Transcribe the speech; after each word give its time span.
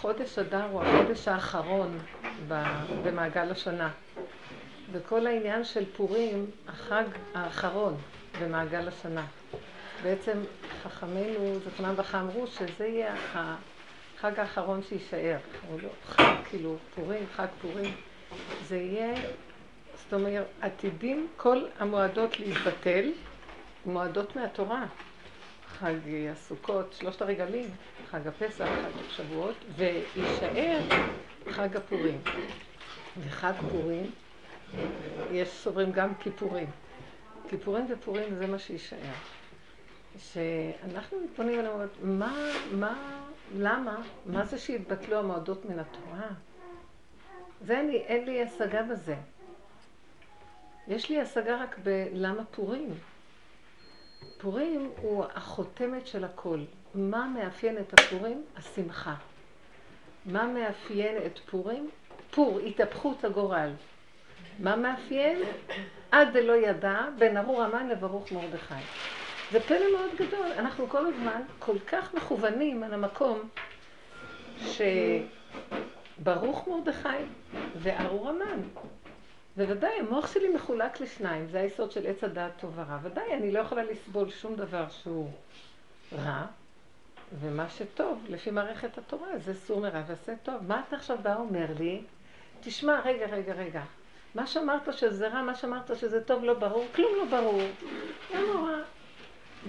חודש 0.00 0.38
אדר 0.38 0.64
הוא 0.64 0.82
החודש 0.82 1.28
האחרון 1.28 1.98
במעגל 3.02 3.50
השנה. 3.50 3.90
וכל 4.92 5.26
העניין 5.26 5.64
של 5.64 5.84
פורים, 5.96 6.46
החג 6.68 7.04
האחרון 7.34 7.96
במעגל 8.40 8.88
השנה. 8.88 9.26
בעצם 10.02 10.38
חכמינו, 10.82 11.58
זכרונם 11.64 11.94
ברכה, 11.96 12.20
אמרו 12.20 12.46
שזה 12.46 12.86
יהיה 12.86 13.14
החג 13.34 14.40
האחרון 14.40 14.82
שיישאר. 14.88 15.38
הוא 15.68 15.80
לא 15.82 15.88
חג, 16.06 16.34
כאילו, 16.48 16.76
פורים, 16.94 17.26
חג 17.36 17.46
פורים. 17.62 17.94
זה 18.68 18.76
יהיה, 18.76 19.14
זאת 19.94 20.12
אומרת, 20.12 20.46
עתידים 20.60 21.28
כל 21.36 21.64
המועדות 21.78 22.40
להתבטל, 22.40 23.10
מועדות 23.86 24.36
מהתורה. 24.36 24.86
חג 25.80 25.94
הסוכות, 26.32 26.92
שלושת 26.92 27.22
הרגלים, 27.22 27.70
חג 28.10 28.26
הפסח, 28.26 28.64
חג 28.64 29.00
השבועות, 29.08 29.54
ויישאר 29.76 30.78
חג 31.50 31.76
הפורים. 31.76 32.20
וחג 33.18 33.52
פורים, 33.70 34.10
יש 35.32 35.48
סוברים 35.48 35.92
גם 35.92 36.14
כיפורים. 36.14 36.70
כיפורים 37.48 37.86
ופורים 37.88 38.34
זה 38.34 38.46
מה 38.46 38.58
שיישאר. 38.58 38.98
שאנחנו 40.18 41.18
מתפונים 41.24 41.64
ואומרים, 41.64 41.88
מה, 42.02 42.34
מה, 42.72 43.18
למה, 43.56 44.02
מה 44.26 44.44
זה 44.44 44.58
שהתבטלו 44.58 45.18
המועדות 45.18 45.64
מן 45.64 45.78
התורה? 45.78 46.28
זה 47.60 47.82
לי, 47.86 47.96
אין 47.96 48.24
לי 48.24 48.42
השגה 48.42 48.82
בזה. 48.82 49.16
יש 50.88 51.10
לי 51.10 51.20
השגה 51.20 51.62
רק 51.62 51.78
בלמה 51.82 52.44
פורים. 52.44 52.94
פורים 54.40 54.90
הוא 55.00 55.24
החותמת 55.34 56.06
של 56.06 56.24
הכל. 56.24 56.58
מה 56.94 57.26
מאפיין 57.26 57.78
את 57.78 58.00
הפורים? 58.00 58.44
השמחה. 58.56 59.14
מה 60.26 60.46
מאפיין 60.46 61.16
את 61.26 61.38
פורים? 61.38 61.90
פור, 62.30 62.58
התהפכות 62.58 63.24
הגורל. 63.24 63.70
מה 64.58 64.76
מאפיין? 64.76 65.38
עד 66.10 66.32
דלא 66.32 66.52
ידע 66.52 66.98
בין 67.18 67.36
ארור 67.36 67.62
המן 67.62 67.88
לברוך 67.88 68.32
מרדכי. 68.32 68.74
זה 69.52 69.60
פלא 69.60 69.92
מאוד 69.96 70.10
גדול. 70.16 70.46
אנחנו 70.58 70.88
כל 70.88 71.06
הזמן 71.06 71.42
כל 71.58 71.78
כך 71.86 72.14
מכוונים 72.14 72.82
על 72.82 72.94
המקום 72.94 73.48
שברוך 76.20 76.68
מרדכי 76.68 77.08
וארור 77.76 78.28
המן. 78.28 78.60
בוודאי, 79.56 79.98
המוח 79.98 80.34
שלי 80.34 80.48
מחולק 80.48 81.00
לשניים, 81.00 81.46
זה 81.48 81.60
היסוד 81.60 81.92
של 81.92 82.06
עץ 82.06 82.24
הדעת 82.24 82.52
טוב 82.60 82.72
ורע. 82.74 82.98
ודאי, 83.02 83.34
אני 83.34 83.52
לא 83.52 83.58
יכולה 83.58 83.82
לסבול 83.84 84.30
שום 84.30 84.56
דבר 84.56 84.88
שהוא 84.88 85.30
רע, 86.12 86.46
ומה 87.40 87.68
שטוב, 87.68 88.26
לפי 88.28 88.50
מערכת 88.50 88.98
התורה, 88.98 89.38
זה 89.38 89.54
סור 89.54 89.80
מרע 89.80 90.02
ועשה 90.06 90.32
טוב. 90.42 90.54
מה 90.66 90.82
אתה 90.88 90.96
עכשיו 90.96 91.18
בא 91.22 91.36
אומר 91.36 91.66
לי? 91.78 92.02
תשמע, 92.60 93.00
רגע, 93.04 93.26
רגע, 93.26 93.52
רגע. 93.52 93.82
מה 94.34 94.46
שאמרת 94.46 94.94
שזה 94.96 95.28
רע, 95.28 95.42
מה 95.42 95.54
שאמרת 95.54 95.96
שזה 95.96 96.24
טוב, 96.24 96.44
לא 96.44 96.54
ברור, 96.54 96.86
כלום 96.94 97.12
לא 97.16 97.24
ברור. 97.24 97.62
לא 98.34 98.54
נורא. 98.54 98.72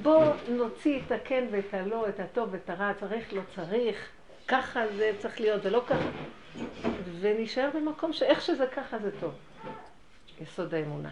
בוא 0.02 0.26
נוציא 0.50 1.00
את 1.06 1.12
הכן 1.12 1.48
ואת 1.52 1.74
הלא, 1.74 2.10
את 2.10 2.20
הטוב 2.20 2.50
ואת 2.52 2.70
הרע, 2.70 2.94
צריך, 3.00 3.34
לא 3.34 3.42
צריך, 3.56 4.10
ככה 4.48 4.82
זה 4.98 5.12
צריך 5.18 5.42
להיות, 5.42 5.64
זה 5.64 5.70
לא 5.70 5.84
ככה. 5.88 6.10
ונשאר 7.20 7.70
במקום 7.76 8.14
שאיך 8.14 8.42
שזה 8.42 8.68
ככה 8.68 9.00
זה 9.00 9.12
טוב. 9.20 9.34
יסוד 10.42 10.74
האמונה. 10.74 11.10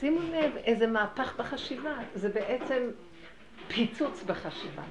שימו 0.00 0.20
לב 0.20 0.56
איזה 0.56 0.86
מהפך 0.86 1.36
בחשיבה, 1.36 1.94
זה 2.14 2.28
בעצם 2.28 2.90
פיצוץ 3.68 4.22
בחשיבה. 4.22 4.82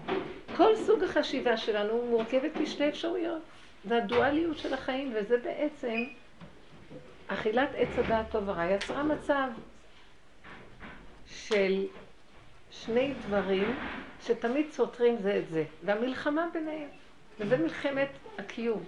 כל 0.58 0.75
סוג 0.75 1.03
החשיבה 1.03 1.58
שלנו 1.58 2.05
מורכבת 2.05 2.55
משתי 2.55 2.89
אפשרויות. 2.89 3.41
זה 3.85 3.97
הדואליות 3.97 4.58
של 4.58 4.73
החיים, 4.73 5.13
וזה 5.15 5.38
בעצם 5.38 6.03
אכילת 7.27 7.69
עץ 7.75 7.89
הדעת 7.97 8.31
טוב 8.31 8.49
ורע 8.49 8.65
יצרה 8.65 9.03
מצב 9.03 9.49
של 11.27 11.86
שני 12.71 13.14
דברים 13.27 13.76
שתמיד 14.21 14.71
סותרים 14.71 15.17
זה 15.21 15.37
את 15.37 15.49
זה, 15.49 15.64
והמלחמה 15.83 16.47
ביניהם, 16.53 16.89
וזה 17.39 17.58
מלחמת 17.58 18.09
הקיום. 18.37 18.83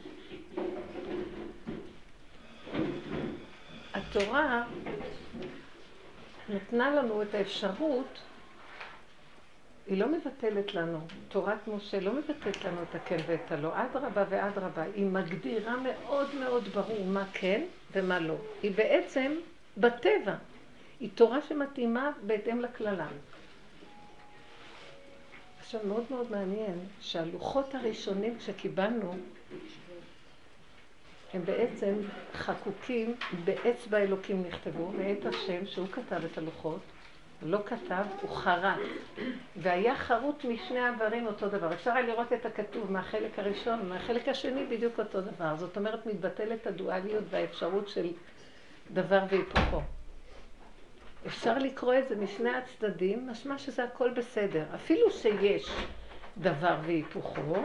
התורה 3.93 4.63
נתנה 6.49 6.95
לנו 6.95 7.21
את 7.21 7.35
האפשרות, 7.35 8.19
היא 9.87 9.97
לא 9.97 10.07
מבטלת 10.07 10.73
לנו, 10.73 10.99
תורת 11.27 11.67
משה 11.67 11.99
לא 11.99 12.13
מבטלת 12.13 12.63
לנו 12.65 12.83
את 12.83 12.95
הכן 12.95 13.17
ואת 13.27 13.51
הלא, 13.51 13.71
אדרבה 13.73 14.25
ואדרבה, 14.29 14.83
היא 14.95 15.05
מגדירה 15.05 15.75
מאוד 15.77 16.35
מאוד 16.35 16.63
ברור 16.63 17.05
מה 17.05 17.25
כן 17.33 17.61
ומה 17.91 18.19
לא. 18.19 18.35
היא 18.63 18.71
בעצם 18.75 19.35
בטבע, 19.77 20.35
היא 20.99 21.09
תורה 21.15 21.37
שמתאימה 21.49 22.11
בהתאם 22.23 22.61
לקללה. 22.61 23.07
עכשיו 25.69 25.81
מאוד 25.87 26.03
מאוד 26.09 26.31
מעניין 26.31 26.79
שהלוחות 27.01 27.75
הראשונים 27.75 28.37
שקיבלנו 28.39 29.15
הם 31.33 31.45
בעצם 31.45 31.93
חקוקים 32.33 33.15
באצבע 33.45 33.97
אלוקים 33.97 34.43
נכתבו, 34.47 34.91
מאת 34.91 35.25
השם 35.25 35.65
שהוא 35.65 35.87
כתב 35.87 36.21
את 36.31 36.37
הלוחות, 36.37 36.79
לא 37.41 37.59
כתב, 37.65 38.03
הוא 38.21 38.29
חרט. 38.29 38.79
והיה 39.55 39.95
חרוט 39.95 40.45
משני 40.45 40.79
העברים 40.79 41.27
אותו 41.27 41.49
דבר. 41.49 41.73
אפשר 41.73 41.91
היה 41.91 42.07
לראות 42.07 42.33
את 42.33 42.45
הכתוב 42.45 42.91
מהחלק 42.91 43.39
הראשון, 43.39 43.89
מהחלק 43.89 44.27
השני 44.27 44.65
בדיוק 44.65 44.99
אותו 44.99 45.21
דבר. 45.21 45.55
זאת 45.55 45.77
אומרת, 45.77 46.05
מתבטלת 46.05 46.67
הדואליות 46.67 47.23
והאפשרות 47.29 47.89
של 47.89 48.07
דבר 48.93 49.19
והיפוכו. 49.29 49.81
אפשר 51.27 51.57
לקרוא 51.57 51.93
את 51.95 52.07
זה 52.07 52.15
משני 52.15 52.49
הצדדים, 52.49 53.29
משמע 53.29 53.57
שזה 53.57 53.83
הכל 53.83 54.11
בסדר. 54.13 54.65
אפילו 54.75 55.11
שיש 55.11 55.69
דבר 56.37 56.77
והיפוכו, 56.85 57.55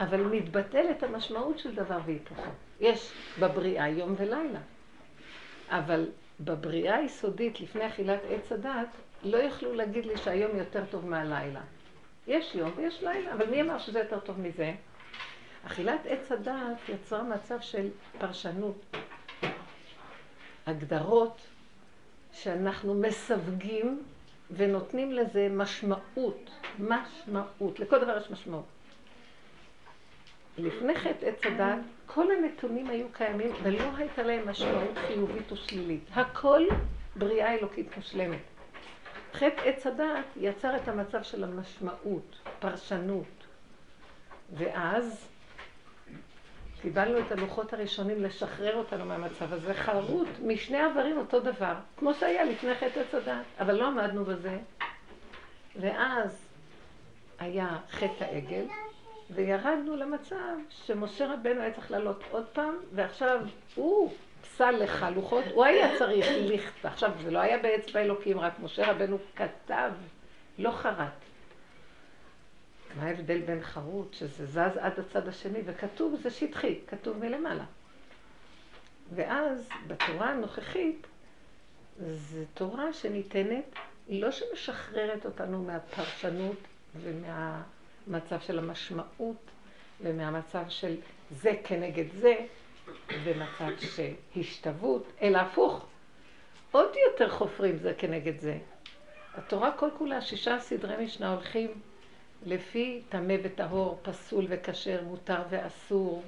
אבל 0.00 0.20
מתבטלת 0.20 1.02
המשמעות 1.02 1.58
של 1.58 1.74
דבר 1.74 1.98
והיפוכו. 2.06 2.50
יש 2.80 3.12
בבריאה 3.40 3.88
יום 3.88 4.14
ולילה, 4.18 4.60
אבל 5.68 6.08
בבריאה 6.40 6.96
היסודית, 6.96 7.60
לפני 7.60 7.86
אכילת 7.86 8.20
עץ 8.28 8.52
הדת, 8.52 8.88
לא 9.22 9.36
יכלו 9.36 9.74
להגיד 9.74 10.06
לי 10.06 10.16
שהיום 10.16 10.56
יותר 10.56 10.84
טוב 10.90 11.06
מהלילה. 11.06 11.60
יש 12.26 12.54
יום 12.54 12.70
ויש 12.76 13.02
לילה, 13.02 13.32
אבל 13.32 13.50
מי 13.50 13.62
אמר 13.62 13.78
שזה 13.78 13.98
יותר 13.98 14.20
טוב 14.20 14.40
מזה? 14.40 14.74
אכילת 15.66 16.00
עץ 16.04 16.32
הדת 16.32 16.88
יצרה 16.88 17.22
מצב 17.22 17.60
של 17.60 17.88
פרשנות, 18.18 18.96
הגדרות 20.66 21.40
שאנחנו 22.32 22.94
מסווגים 22.94 24.02
ונותנים 24.50 25.12
לזה 25.12 25.48
משמעות, 25.50 26.50
משמעות, 26.78 27.80
לכל 27.80 27.98
דבר 27.98 28.16
יש 28.16 28.30
משמעות. 28.30 28.64
לפני 30.58 30.94
חטא 30.94 31.26
עץ 31.26 31.46
הדת, 31.46 31.78
כל 32.06 32.26
הנתונים 32.30 32.86
היו 32.90 33.06
קיימים 33.12 33.50
ולא 33.62 33.84
הייתה 33.96 34.22
להם 34.22 34.48
משמעות 34.48 34.98
חיובית 35.06 35.50
או 35.50 35.56
שלילית. 35.56 36.04
הכל 36.14 36.66
בריאה 37.16 37.54
אלוקית 37.54 37.96
מושלמת. 37.96 38.38
חטא 39.34 39.60
עץ 39.64 39.86
הדת 39.86 40.24
יצר 40.36 40.76
את 40.76 40.88
המצב 40.88 41.22
של 41.22 41.44
המשמעות, 41.44 42.38
פרשנות. 42.58 43.26
ואז 44.52 45.28
קיבלנו 46.82 47.18
את 47.18 47.32
הלוחות 47.32 47.72
הראשונים 47.72 48.22
לשחרר 48.22 48.76
אותנו 48.76 49.04
מהמצב 49.04 49.52
הזה, 49.52 49.74
חרוט 49.74 50.28
משני 50.42 50.78
עברים 50.78 51.18
אותו 51.18 51.40
דבר, 51.40 51.74
כמו 51.96 52.14
שהיה 52.14 52.44
לפני 52.44 52.74
חטא 52.74 53.00
עץ 53.00 53.14
הדת, 53.14 53.44
אבל 53.60 53.74
לא 53.74 53.86
עמדנו 53.86 54.24
בזה. 54.24 54.58
ואז 55.76 56.48
היה 57.38 57.78
חטא 57.90 58.24
העגל, 58.24 58.64
וירדנו 59.30 59.96
למצב 59.96 60.36
שמשה 60.70 61.32
רבנו 61.34 61.60
היה 61.60 61.72
צריך 61.72 61.90
לעלות 61.90 62.22
עוד 62.30 62.46
פעם, 62.52 62.74
ועכשיו 62.92 63.40
הוא 63.74 64.12
פסל 64.42 64.70
לך 64.70 65.06
לוחות, 65.14 65.44
הוא 65.54 65.64
היה 65.64 65.98
צריך 65.98 66.26
לכתוב. 66.30 66.86
עכשיו, 66.92 67.10
זה 67.22 67.30
לא 67.30 67.38
היה 67.38 67.58
באצבע 67.58 68.00
אלוקים, 68.00 68.40
רק 68.40 68.52
משה 68.60 68.90
רבנו 68.90 69.18
כתב, 69.36 69.90
לא 70.58 70.70
חרט. 70.70 71.19
מה 72.96 73.02
ההבדל 73.02 73.40
בין 73.40 73.62
חרוט, 73.62 74.14
שזה 74.14 74.46
זז 74.46 74.76
עד 74.80 74.98
הצד 74.98 75.28
השני, 75.28 75.58
וכתוב, 75.64 76.20
זה 76.22 76.30
שטחי, 76.30 76.78
כתוב 76.86 77.18
מלמעלה. 77.18 77.64
ואז 79.14 79.68
בתורה 79.86 80.30
הנוכחית, 80.30 81.06
זו 81.98 82.44
תורה 82.54 82.92
שניתנת, 82.92 83.64
לא 84.08 84.30
שמשחררת 84.30 85.26
אותנו 85.26 85.62
מהפרשנות 85.62 86.56
ומה... 87.02 87.62
מהמצב 88.06 88.40
של 88.40 88.58
המשמעות 88.58 89.36
ומהמצב 90.00 90.64
של 90.68 90.96
זה 91.30 91.52
כנגד 91.64 92.04
זה 92.20 92.34
ומצב 93.24 93.80
של 93.80 94.12
השתוות, 94.36 95.06
אלא 95.22 95.38
הפוך, 95.38 95.86
עוד 96.72 96.90
יותר 97.10 97.30
חופרים 97.30 97.78
זה 97.78 97.94
כנגד 97.98 98.38
זה. 98.38 98.58
התורה 99.34 99.72
כל 99.72 99.88
כולה, 99.98 100.20
שישה 100.20 100.60
סדרי 100.60 101.04
משנה 101.04 101.32
הולכים 101.32 101.70
לפי 102.46 103.02
טמא 103.08 103.34
וטהור, 103.42 103.98
פסול 104.02 104.46
וכשר, 104.48 105.00
מותר 105.04 105.42
ואסור, 105.50 106.22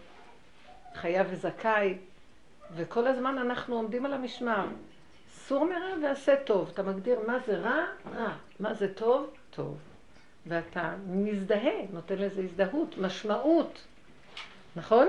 חייב 0.94 1.26
וזכאי, 1.31 1.94
וכל 2.76 3.06
הזמן 3.06 3.38
אנחנו 3.38 3.76
עומדים 3.76 4.06
על 4.06 4.12
המשמר. 4.12 4.67
סור 5.35 5.64
מרע 5.64 5.94
ועשה 6.03 6.37
טוב. 6.37 6.70
אתה 6.75 6.82
מגדיר 6.82 7.20
מה 7.26 7.38
זה 7.47 7.59
רע? 7.59 7.85
רע. 8.14 8.32
מה 8.61 8.75
זה 8.75 8.94
טוב? 8.94 9.31
טוב. 9.50 9.79
ואתה 10.47 10.94
מזדהה, 11.06 11.87
נותן 11.93 12.19
לזה 12.19 12.43
הזדהות, 12.43 12.99
משמעות. 12.99 13.82
נכון? 14.76 15.09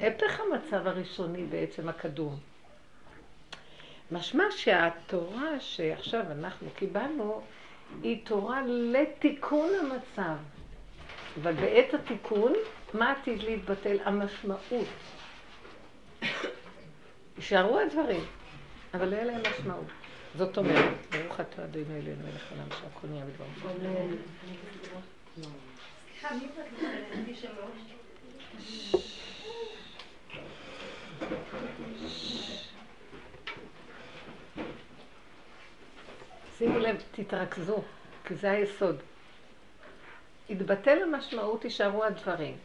הפך 0.00 0.40
המצב 0.40 0.86
הראשוני 0.86 1.44
בעצם 1.44 1.88
הקדום. 1.88 2.36
משמע 4.12 4.44
שהתורה 4.50 5.60
שעכשיו 5.60 6.22
אנחנו 6.30 6.68
קיבלנו 6.76 7.42
היא 8.02 8.24
תורה 8.24 8.62
לתיקון 8.66 9.70
המצב. 9.80 10.36
אבל 11.42 11.52
בעת 11.52 11.94
התיקון, 11.94 12.52
מה 12.94 13.12
עתיד 13.12 13.42
להתבטל? 13.42 13.96
המשמעות. 14.04 14.86
יישארו 17.36 17.78
הדברים, 17.78 18.24
אבל 18.94 19.08
לא 19.08 19.14
יהיה 19.14 19.24
להם 19.24 19.40
משמעות. 19.50 19.86
זאת 20.38 20.58
אומרת, 20.58 20.94
ברוך 21.10 21.40
אתה 21.40 21.64
אדוני 21.64 21.98
אלינו 21.98 22.22
מלך 22.24 22.52
העולם 22.52 22.68
שהכל 22.70 23.06
נהיה 23.08 23.24
בדבר. 23.24 23.44
סליחה, 26.20 26.34
מי 26.34 26.48
זה? 26.56 26.64
שימו 36.64 36.78
לב, 36.78 37.02
תתרכזו, 37.12 37.82
כי 38.26 38.34
זה 38.34 38.50
היסוד. 38.50 38.96
יתבטל 40.48 41.02
המשמעות, 41.02 41.64
יישארו 41.64 42.04
הדברים. 42.04 42.56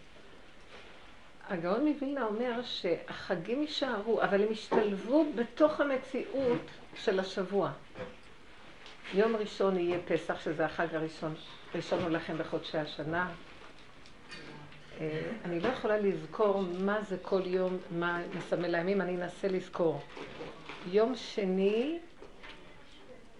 הגאון 1.49 1.87
מווילנה 1.87 2.25
אומר 2.25 2.61
שהחגים 2.63 3.61
יישארו, 3.61 4.21
אבל 4.23 4.43
הם 4.43 4.51
ישתלבו 4.51 5.25
בתוך 5.35 5.81
המציאות 5.81 6.61
של 6.95 7.19
השבוע. 7.19 7.71
יום 9.13 9.35
ראשון 9.35 9.79
יהיה 9.79 9.99
פסח, 10.07 10.39
שזה 10.39 10.65
החג 10.65 10.95
הראשון, 10.95 11.35
ראשון 11.75 11.99
הוא 12.01 12.09
לכם 12.09 12.37
בחודשי 12.37 12.77
השנה. 12.77 13.31
אה, 14.99 15.21
אני 15.45 15.59
לא 15.59 15.67
יכולה 15.67 15.97
לזכור 15.97 16.63
מה 16.79 17.01
זה 17.01 17.17
כל 17.21 17.41
יום, 17.45 17.77
מה 17.91 18.21
מסמל 18.37 18.75
הימים, 18.75 19.01
אני 19.01 19.15
אנסה 19.15 19.47
לזכור. 19.47 20.01
יום 20.91 21.15
שני 21.15 21.99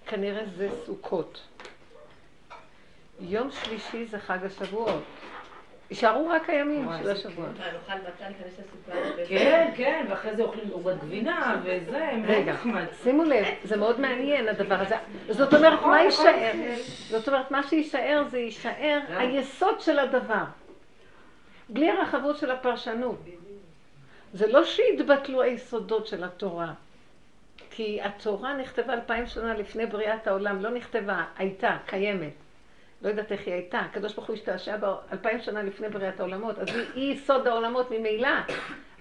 כנראה 0.10 0.44
זה 0.58 0.70
סוכות. 0.86 1.42
יום 3.20 3.52
שלישי 3.52 4.06
זה 4.06 4.20
חג 4.20 4.46
השבועות. 4.46 5.04
יישארו 5.90 6.28
רק 6.30 6.50
הימים 6.50 6.90
של 7.04 7.10
השבוע. 7.12 7.46
כן, 9.28 9.72
כן, 9.76 10.06
ואחרי 10.10 10.36
זה 10.36 10.44
אוכלים 10.44 10.70
עוגת 10.72 10.96
גבינה 11.04 11.62
וזה, 11.64 12.10
רגע, 12.28 12.56
שימו 13.04 13.24
לב, 13.24 13.46
זה 13.64 13.78
מאוד 13.78 14.00
מעניין 14.00 14.48
הדבר 14.48 14.76
הזה. 14.76 14.96
זאת 15.30 15.54
אומרת, 15.54 15.82
מה 15.82 16.02
יישאר? 16.02 16.52
זאת 17.10 17.28
אומרת, 17.28 17.52
מה 17.52 17.64
שיישאר 17.64 18.24
זה 18.30 18.40
יישאר 18.40 19.00
היסוד 19.10 19.82
של 19.82 20.00
הדבר. 20.00 20.44
בלי 21.70 21.90
הרחבות 21.90 22.38
של 22.38 22.52
הפרשנות. 22.52 23.20
זה 24.34 24.48
לא 24.48 24.66
שיתבטלו 24.66 25.42
היסודות 25.42 26.08
של 26.08 26.24
התורה. 26.24 26.74
כי 27.80 28.02
התורה 28.02 28.54
נכתבה 28.54 28.94
אלפיים 28.94 29.28
שנה 29.28 29.54
לפני 29.54 29.86
בריאת 29.86 30.28
העולם, 30.28 30.62
לא 30.62 30.70
נכתבה, 30.70 31.24
הייתה, 31.38 31.78
קיימת. 31.86 32.34
לא 33.02 33.10
יודעת 33.10 33.32
איך 33.32 33.42
היא 33.46 33.54
הייתה, 33.54 33.80
הקדוש 33.80 34.14
ברוך 34.14 34.28
הוא 34.28 34.36
השתעשע 34.36 34.78
בה 34.78 34.96
אלפיים 35.12 35.42
שנה 35.42 35.64
לפני 35.64 35.90
בריאת 35.90 36.20
העולמות, 36.20 36.60
אז 36.60 36.68
היא, 36.68 36.86
היא 36.96 37.14
יסוד 37.14 37.48
העולמות 37.48 37.92
ממילא. 37.92 38.30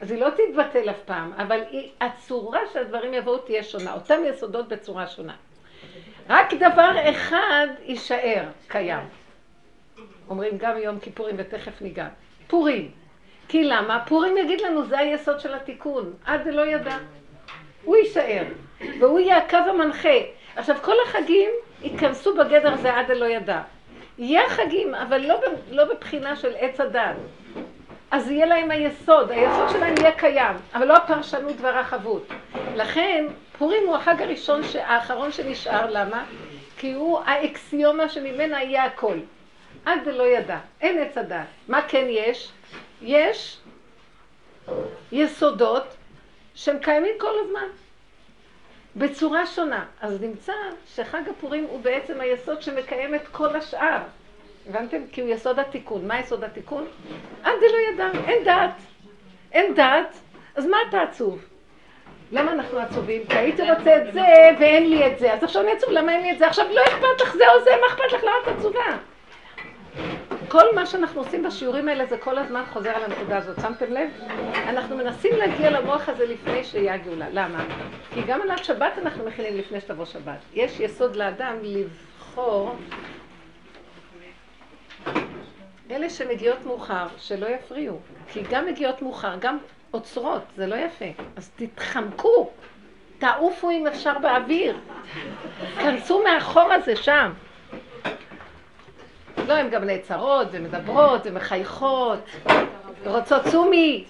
אז 0.01 0.11
היא 0.11 0.21
לא 0.21 0.29
תתבטל 0.31 0.91
אף 0.91 1.03
פעם, 1.05 1.33
אבל 1.33 1.61
היא, 1.71 1.91
הצורה 2.01 2.61
שהדברים 2.73 3.15
יבואו 3.15 3.39
תהיה 3.39 3.63
שונה, 3.63 3.95
אותם 3.95 4.21
יסודות 4.27 4.69
בצורה 4.69 5.07
שונה. 5.07 5.35
רק 6.29 6.55
דבר 6.55 6.93
אחד 7.11 7.67
יישאר 7.85 8.45
קיים. 8.69 9.09
אומרים 10.29 10.59
גם 10.59 10.79
יום 10.79 10.99
כיפורים 10.99 11.35
ותכף 11.39 11.83
ניגע. 11.83 12.09
פורים. 12.47 12.91
כי 13.49 13.65
למה? 13.65 14.05
פורים 14.07 14.37
יגיד 14.37 14.61
לנו, 14.61 14.87
זה 14.87 14.99
היסוד 14.99 15.41
של 15.41 15.55
התיקון. 15.55 16.13
עד 16.25 16.49
לא 16.49 16.67
ידע. 16.67 16.97
הוא 17.85 17.97
יישאר, 17.97 18.45
והוא 18.81 19.21
יהיה 19.21 19.37
הקו 19.37 19.57
המנחה. 19.57 20.19
עכשיו, 20.57 20.77
כל 20.83 20.95
החגים 21.07 21.51
ייכנסו 21.83 22.35
בגדר 22.35 22.77
זה 22.77 22.95
עד 22.95 23.11
הלא 23.11 23.25
ידע. 23.25 23.61
יהיה 24.19 24.49
חגים, 24.49 24.95
אבל 24.95 25.21
לא, 25.21 25.41
לא 25.71 25.85
בבחינה 25.85 26.37
של 26.37 26.53
עץ 26.59 26.81
הדת. 26.81 27.17
אז 28.11 28.31
יהיה 28.31 28.47
להם 28.47 28.71
היסוד, 28.71 29.31
היסוד 29.31 29.69
שלהם 29.71 29.95
יהיה 30.01 30.13
קיים, 30.13 30.57
אבל 30.75 30.87
לא 30.87 30.97
הפרשנות 30.97 31.57
והרחבות. 31.61 32.29
לכן, 32.75 33.27
פורים 33.59 33.87
הוא 33.87 33.97
החג 33.97 34.23
הראשון, 34.23 34.61
האחרון 34.85 35.33
שנשאר, 35.33 35.91
למה? 35.91 36.25
כי 36.79 36.93
הוא 36.93 37.21
האקסיומה 37.25 38.09
שממנה 38.09 38.63
יהיה 38.63 38.85
הכל. 38.85 39.19
עד 39.85 40.07
לא 40.07 40.23
ידע, 40.23 40.59
אין 40.81 40.99
עץ 40.99 41.19
הדת. 41.19 41.47
מה 41.69 41.83
כן 41.89 42.07
יש? 42.09 42.53
יש 43.03 43.59
יסודות 45.13 45.85
שהם 46.55 46.79
קיימים 46.79 47.15
כל 47.21 47.33
הזמן, 47.45 47.67
בצורה 48.99 49.47
שונה. 49.47 49.85
אז 50.01 50.23
נמצא 50.23 50.53
שחג 50.95 51.23
הפורים 51.31 51.65
הוא 51.65 51.81
בעצם 51.81 52.21
היסוד 52.21 52.63
שמקיים 52.63 53.15
את 53.15 53.29
כל 53.29 53.57
השאר. 53.57 53.99
הבנתם? 54.69 54.99
כי 55.13 55.21
הוא 55.21 55.31
יסוד 55.31 55.59
התיקון. 55.59 56.07
מה 56.07 56.21
יסוד 56.21 56.45
התיקון? 56.45 56.87
עד 57.43 57.53
זה 57.61 57.67
לא 57.73 57.79
ידע, 57.93 58.19
אין 58.27 58.45
דעת. 58.45 58.71
אין 59.53 59.75
דעת, 59.75 60.19
אז 60.57 60.67
מה 60.67 60.77
אתה 60.89 61.03
עצוב? 61.03 61.45
למה 62.33 62.53
אנחנו 62.53 62.79
עצובים? 62.79 63.27
כי 63.27 63.37
הייתי 63.37 63.63
רוצה 63.63 63.97
את 63.97 64.13
זה 64.13 64.21
ואין 64.61 64.91
לי 64.91 65.07
את 65.07 65.19
זה. 65.19 65.33
אז 65.33 65.45
עכשיו 65.45 65.63
אני 65.63 65.73
עצוב, 65.73 65.91
למה 65.91 66.13
אין 66.13 66.23
לי 66.23 66.33
את 66.33 66.39
זה? 66.39 66.47
עכשיו 66.47 66.67
לא 66.73 66.83
אכפת 66.85 67.21
לך 67.21 67.35
זה 67.35 67.45
או 67.55 67.65
זה, 67.65 67.71
מה 67.81 67.87
אכפת 67.87 68.13
לך? 68.13 68.23
למה 68.25 68.35
את 68.43 68.59
עצובה? 68.59 68.99
כל 70.49 70.75
מה 70.75 70.87
שאנחנו 70.87 71.21
עושים 71.21 71.43
בשיעורים 71.43 71.89
האלה 71.89 72.07
זה 72.07 72.19
כל 72.19 72.39
הזמן 72.39 72.63
חוזר 72.73 72.91
על 72.91 73.05
הנקודה 73.05 73.37
הזאת. 73.37 73.61
שמתם 73.61 73.93
לב? 73.93 74.11
אנחנו 74.55 74.97
מנסים 74.97 75.37
להגיע 75.37 75.71
למוח 75.71 76.09
הזה 76.09 76.27
לפני 76.27 76.65
שיהיה 76.65 76.95
הגאולה. 76.95 77.27
למה? 77.33 77.65
כי 78.15 78.23
גם 78.23 78.43
על 78.43 78.51
השבת 78.51 78.93
אנחנו 79.03 79.25
מכינים 79.25 79.57
לפני 79.57 79.81
שתבוא 79.81 80.05
שבת. 80.05 80.39
יש 80.55 80.81
יסוד 80.81 81.17
לאדם 81.17 81.57
לבחור 81.63 82.77
אלה 85.91 86.11
שמגיעות 86.11 86.67
מאוחר, 86.67 87.07
שלא 87.19 87.47
יפריעו. 87.47 87.99
כי 88.33 88.43
גם 88.51 88.67
מגיעות 88.67 89.03
מאוחר, 89.03 89.37
גם 89.41 89.59
עוצרות, 89.91 90.43
זה 90.57 90.67
לא 90.67 90.75
יפה. 90.75 91.05
אז 91.37 91.51
תתחמקו, 91.57 92.51
תעופו 93.19 93.71
אם 93.71 93.87
אפשר 93.87 94.19
באוויר. 94.19 94.77
כנסו 95.79 96.23
מהחור 96.23 96.73
הזה 96.73 96.97
שם. 96.97 97.33
לא, 99.49 99.55
הן 99.55 99.71
גם 99.71 99.85
נעצרות 99.85 100.49
ומדברות 100.53 101.21
ומחייכות, 101.25 102.19
ורוצות 103.05 103.43
צומי. 103.51 104.05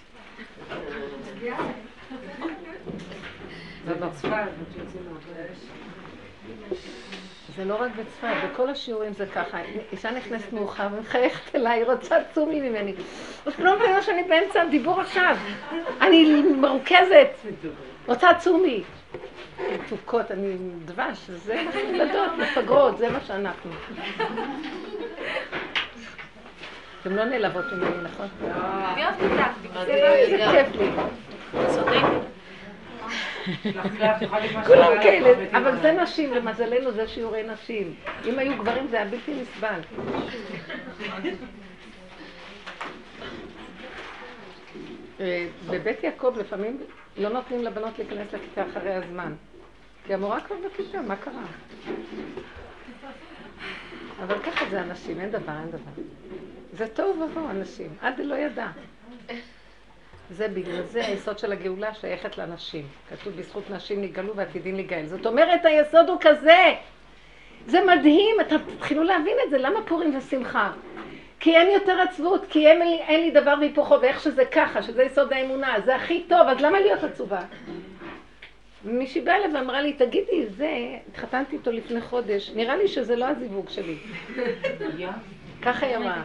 זה 7.57 7.65
לא 7.65 7.83
רק 7.83 7.91
בצפת, 7.99 8.35
בכל 8.53 8.71
השיעורים 8.71 9.13
זה 9.13 9.27
ככה. 9.27 9.59
אישה 9.93 10.11
נכנסת 10.11 10.53
מאוחר 10.53 10.89
ומחייכת 10.93 11.55
אליי, 11.55 11.85
רוצה 11.85 12.17
צומי 12.35 12.61
ממני. 12.61 12.95
אז 13.47 13.53
לא 13.59 13.77
מבינה 13.77 14.03
שאני 14.03 14.23
באמצע 14.23 14.63
הדיבור 14.63 15.01
עכשיו. 15.01 15.37
אני 16.01 16.43
מרוכזת, 16.43 17.31
רוצה 18.07 18.29
צומי. 18.39 18.83
מתוקות, 19.75 20.31
אני 20.31 20.57
דבש, 20.85 21.31
זה 21.31 21.63
מה 21.63 21.81
ילדות, 21.81 22.33
מפגרות, 22.39 22.99
זה 22.99 23.11
מה 23.11 23.21
שאנחנו. 23.21 23.71
אתם 27.03 27.17
לא 27.17 27.25
נעלבות 27.25 27.65
ממני, 27.73 28.03
נכון? 28.03 28.27
אני 28.43 29.05
אוהבת 29.05 29.23
אותך. 29.23 29.47
זה 29.87 30.47
כיף 30.51 30.77
לי. 30.77 30.91
כולם 34.67 34.93
כאלה, 35.03 35.59
אבל 35.59 35.81
זה 35.81 35.93
נשים, 35.93 36.35
למזלנו 36.35 36.93
זה 36.93 37.09
שיעורי 37.09 37.43
נשים. 37.43 37.95
אם 38.25 38.39
היו 38.39 38.57
גברים 38.59 38.87
זה 38.89 38.97
היה 38.97 39.07
בלתי 39.07 39.35
נסבל. 39.35 39.81
אה, 45.21 45.47
בבית 45.71 46.05
יעקב 46.05 46.35
לפעמים 46.39 46.79
לא 47.19 47.29
נותנים 47.29 47.65
לבנות 47.65 47.99
להיכנס 47.99 48.33
לכיתה 48.33 48.63
אחרי 48.71 48.95
הזמן. 48.95 49.33
כי 50.07 50.15
המורה 50.15 50.41
כבר 50.41 50.57
בכיתה, 50.67 51.01
מה 51.03 51.17
קרה? 51.17 51.43
אבל 54.23 54.39
ככה 54.39 54.65
זה 54.71 54.81
אנשים, 54.81 55.21
אין 55.21 55.31
דבר, 55.31 55.53
אין 55.61 55.71
דבר. 55.71 56.03
זה 56.73 56.89
טוב 56.89 57.21
ובוא, 57.21 57.51
אנשים. 57.51 57.97
עד 58.01 58.21
לא 58.21 58.35
ידע. 58.35 58.67
זה 60.31 60.49
בגלל 60.49 60.83
זה 60.83 61.07
היסוד 61.07 61.39
של 61.39 61.53
הגאולה 61.53 61.95
שייכת 61.95 62.39
לנשים. 62.39 62.87
כתוב 63.11 63.37
בזכות 63.37 63.71
נשים 63.71 64.03
נגאלו 64.03 64.37
ועתידים 64.37 64.75
להיגאל. 64.75 65.07
זאת 65.07 65.27
אומרת, 65.27 65.65
היסוד 65.65 66.09
הוא 66.09 66.19
כזה. 66.21 66.75
זה 67.67 67.79
מדהים, 67.85 68.37
אתם 68.41 68.57
תתחילו 68.77 69.03
להבין 69.03 69.37
את 69.45 69.51
זה. 69.51 69.59
למה 69.59 69.83
פורים 69.87 70.17
ושמחה? 70.19 70.73
כי 71.41 71.57
אין 71.57 71.71
יותר 71.71 72.01
עצבות, 72.01 72.47
כי 72.51 72.67
אין 72.69 72.79
לי, 72.79 72.99
אין 73.01 73.21
לי 73.21 73.31
דבר 73.31 73.55
והיפוכו, 73.61 74.01
ואיך 74.01 74.21
שזה 74.21 74.45
ככה, 74.45 74.83
שזה 74.83 75.03
יסוד 75.03 75.33
האמונה, 75.33 75.75
זה 75.85 75.97
הכי 75.97 76.25
טוב, 76.29 76.49
אז 76.49 76.61
למה 76.61 76.81
להיות 76.81 77.05
עצובה? 77.05 77.41
מישהי 78.85 79.21
באה 79.21 79.37
אליי 79.37 79.55
ואמרה 79.55 79.83
לי, 79.83 79.93
תגידי, 79.93 80.47
זה, 80.47 80.71
התחתנתי 81.09 81.57
איתו 81.57 81.73
לפני 81.73 82.01
חודש, 82.01 82.51
נראה 82.55 82.77
לי 82.77 82.89
שזה 82.89 83.17
לא 83.17 83.25
הזיווג 83.25 83.69
שלי. 83.69 83.97
ככה 85.63 85.87
היא 85.87 85.97
אמרה. 85.97 86.23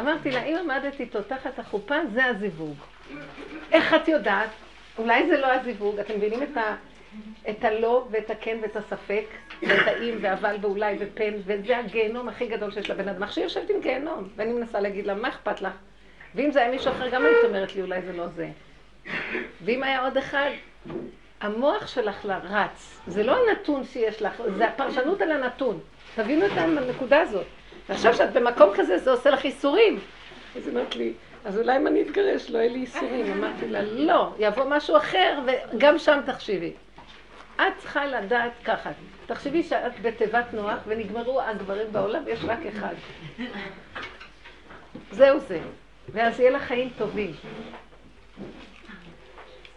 אמרתי 0.00 0.30
לה, 0.30 0.42
אם 0.42 0.56
עמדת 0.56 1.00
איתו 1.00 1.22
תחת 1.22 1.58
החופה, 1.58 1.96
זה 2.14 2.24
הזיווג. 2.24 2.76
איך 3.72 3.94
את 3.94 4.08
יודעת? 4.08 4.50
אולי 4.98 5.26
זה 5.26 5.40
לא 5.40 5.52
הזיווג, 5.52 5.98
אתם 5.98 6.16
מבינים 6.16 6.42
את, 6.42 6.56
ה, 6.56 6.76
את 7.50 7.64
הלא 7.64 8.06
ואת 8.10 8.30
הכן 8.30 8.58
ואת 8.62 8.76
הספק, 8.76 9.24
האם 9.62 10.18
ואבל 10.20 10.56
ואולי 10.60 10.96
ופן, 10.98 11.34
וזה 11.44 11.78
הגיהנום 11.78 12.28
הכי 12.28 12.46
גדול 12.46 12.70
שיש 12.70 12.90
לבן 12.90 13.08
אדם. 13.08 13.22
עכשיו 13.22 13.44
יושבת 13.44 13.70
עם 13.70 13.80
גיהנום, 13.80 14.28
ואני 14.36 14.52
מנסה 14.52 14.80
להגיד 14.80 15.06
לה, 15.06 15.14
מה 15.14 15.28
אכפת 15.28 15.62
לך? 15.62 15.72
ואם 16.34 16.50
זה 16.50 16.60
היה 16.60 16.70
מישהו 16.70 16.92
אחר, 16.92 17.08
גם 17.08 17.24
היית 17.24 17.44
אומרת 17.44 17.76
לי, 17.76 17.82
אולי 17.82 18.02
זה 18.02 18.12
לא 18.12 18.26
זה. 18.26 18.48
ואם 19.64 19.82
היה 19.82 20.00
עוד 20.00 20.16
אחד, 20.16 20.50
המוח 21.40 21.86
שלך 21.86 22.26
רץ, 22.26 23.00
זה 23.06 23.22
לא 23.22 23.36
הנתון 23.36 23.84
שיש 23.84 24.22
לך, 24.22 24.42
זה 24.56 24.68
הפרשנות 24.68 25.20
על 25.20 25.32
הנתון. 25.32 25.80
תבינו 26.14 26.46
את 26.46 26.52
הנקודה 26.56 27.20
הזאת. 27.20 27.46
ועכשיו 27.88 28.14
שאת 28.14 28.32
במקום 28.32 28.70
כזה, 28.76 28.98
זה 28.98 29.10
עושה 29.10 29.30
לך 29.30 29.44
איסורים. 29.44 29.98
אז 30.56 30.66
היא 30.66 30.74
אומרת 30.74 30.96
לי, 30.96 31.12
אז 31.44 31.58
אולי 31.58 31.76
אם 31.76 31.86
אני 31.86 32.02
אתגרש, 32.02 32.50
לא 32.50 32.58
יהיה 32.58 32.72
לי 32.72 32.78
איסורים. 32.78 33.32
אמרתי 33.32 33.68
לה, 33.68 33.82
לא, 33.82 34.34
יבוא 34.38 34.64
משהו 34.64 34.96
אחר, 34.96 35.38
וגם 35.46 35.98
שם 35.98 36.20
תחשיבי. 36.26 36.72
את 37.56 37.62
צריכה 37.78 38.06
לדעת 38.06 38.52
ככה, 38.64 38.90
תחשבי 39.28 39.62
שאת 39.62 40.00
בתיבת 40.02 40.44
נוח 40.52 40.78
ונגמרו 40.86 41.40
הגברים 41.40 41.92
בעולם 41.92 42.22
ויש 42.26 42.40
רק 42.44 42.58
אחד. 42.66 42.94
זהו 45.10 45.40
זה. 45.40 45.60
ואז 46.08 46.40
יהיה 46.40 46.50
לך 46.50 46.62
חיים 46.62 46.90
טובים. 46.98 47.32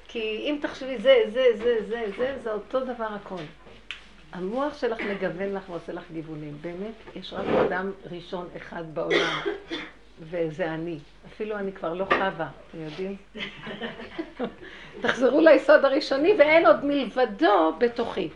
כי 0.08 0.20
אם 0.20 0.60
תחשבי 0.62 0.98
זה, 0.98 1.16
זה, 1.34 1.46
זה, 1.58 1.76
זה, 1.88 2.12
זה, 2.18 2.38
זה 2.44 2.52
אותו 2.52 2.80
דבר 2.80 3.08
הכל. 3.24 3.44
המוח 4.32 4.78
שלך 4.78 5.02
מגוון 5.02 5.54
לך 5.54 5.70
ועושה 5.70 5.94
לך 5.94 6.04
גיוונים. 6.12 6.58
באמת, 6.62 7.16
יש 7.16 7.34
רק 7.34 7.46
אדם 7.68 7.92
ראשון 8.12 8.50
אחד 8.58 8.84
בעולם, 8.94 9.40
וזה 10.20 10.74
אני. 10.74 11.00
אפילו 11.28 11.58
אני 11.58 11.72
כבר 11.72 11.94
לא 11.94 12.06
חווה, 12.06 12.50
אתם 12.70 12.78
יודעים? 12.82 13.16
תחזרו 15.02 15.40
ליסוד 15.42 15.86
הראשוני 15.86 16.34
ואין 16.40 16.66
עוד 16.66 16.86
מלבדו 16.86 17.74
בתוכי. 17.80 18.30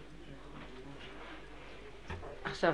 עכשיו, 2.55 2.73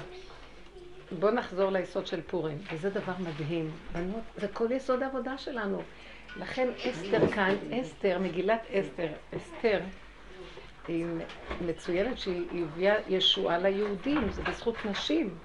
בואו 1.19 1.31
נחזור 1.31 1.71
ליסוד 1.71 2.07
של 2.07 2.21
פורים, 2.21 2.57
וזה 2.73 2.89
דבר 2.89 3.13
מדהים. 3.19 3.71
בנות, 3.93 4.23
זה 4.38 4.47
כל 4.47 4.71
יסוד 4.71 5.03
העבודה 5.03 5.38
שלנו. 5.38 5.81
לכן 6.38 6.69
אסתר 6.89 7.27
כאן, 7.27 7.55
אסתר, 7.81 8.19
מגילת 8.19 8.61
אסתר, 8.71 9.07
אסתר, 9.38 9.79
היא 10.88 11.05
מצוינת 11.61 12.17
שהיא 12.17 12.63
הביאה 12.63 12.95
ישועה 13.07 13.57
ליהודים, 13.57 14.31
זה 14.31 14.43
בזכות 14.43 14.75
נשים. 14.85 15.35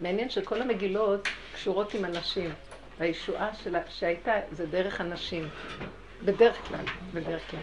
מעניין 0.00 0.30
שכל 0.30 0.62
המגילות 0.62 1.28
קשורות 1.54 1.94
עם 1.94 2.04
הנשים. 2.04 2.50
והישועה 2.98 3.54
שלה, 3.54 3.80
שהייתה 3.88 4.32
זה 4.50 4.66
דרך 4.66 5.00
הנשים. 5.00 5.48
בדרך 6.24 6.68
כלל, 6.68 6.84
בדרך 7.14 7.50
כלל. 7.50 7.60